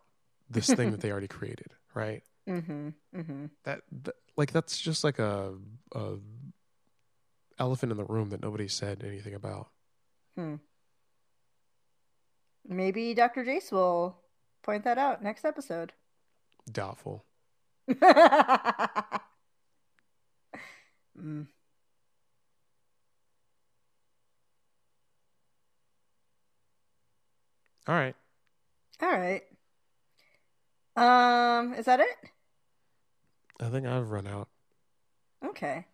this 0.48 0.66
thing 0.68 0.90
that 0.92 1.00
they 1.00 1.10
already 1.10 1.28
created, 1.38 1.74
right? 1.94 2.22
Mm-hmm. 2.48 2.88
Mm-hmm. 3.14 3.46
That, 3.64 3.82
that 4.04 4.14
like 4.36 4.52
that's 4.52 4.78
just 4.80 5.04
like 5.04 5.18
a, 5.18 5.54
a 5.94 6.14
elephant 7.58 7.92
in 7.92 7.98
the 7.98 8.04
room 8.04 8.30
that 8.30 8.42
nobody 8.42 8.68
said 8.68 9.02
anything 9.06 9.34
about. 9.34 9.68
Maybe 12.66 13.14
Dr. 13.14 13.44
Jace 13.44 13.70
will 13.72 14.16
point 14.62 14.84
that 14.84 14.98
out 14.98 15.22
next 15.22 15.44
episode. 15.44 15.92
Doubtful. 16.70 17.24
Mm. 21.18 21.46
All 27.86 27.94
right. 27.94 28.14
All 29.02 29.10
right. 29.10 29.42
Um, 30.96 31.74
is 31.74 31.84
that 31.86 32.00
it? 32.00 32.30
I 33.60 33.68
think 33.68 33.86
I've 33.86 34.10
run 34.10 34.26
out. 34.26 34.48
Okay. 35.44 35.86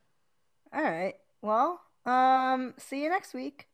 All 0.72 0.82
right. 0.82 1.14
Well, 1.42 1.80
um, 2.06 2.74
see 2.78 3.02
you 3.02 3.08
next 3.08 3.34
week. 3.34 3.66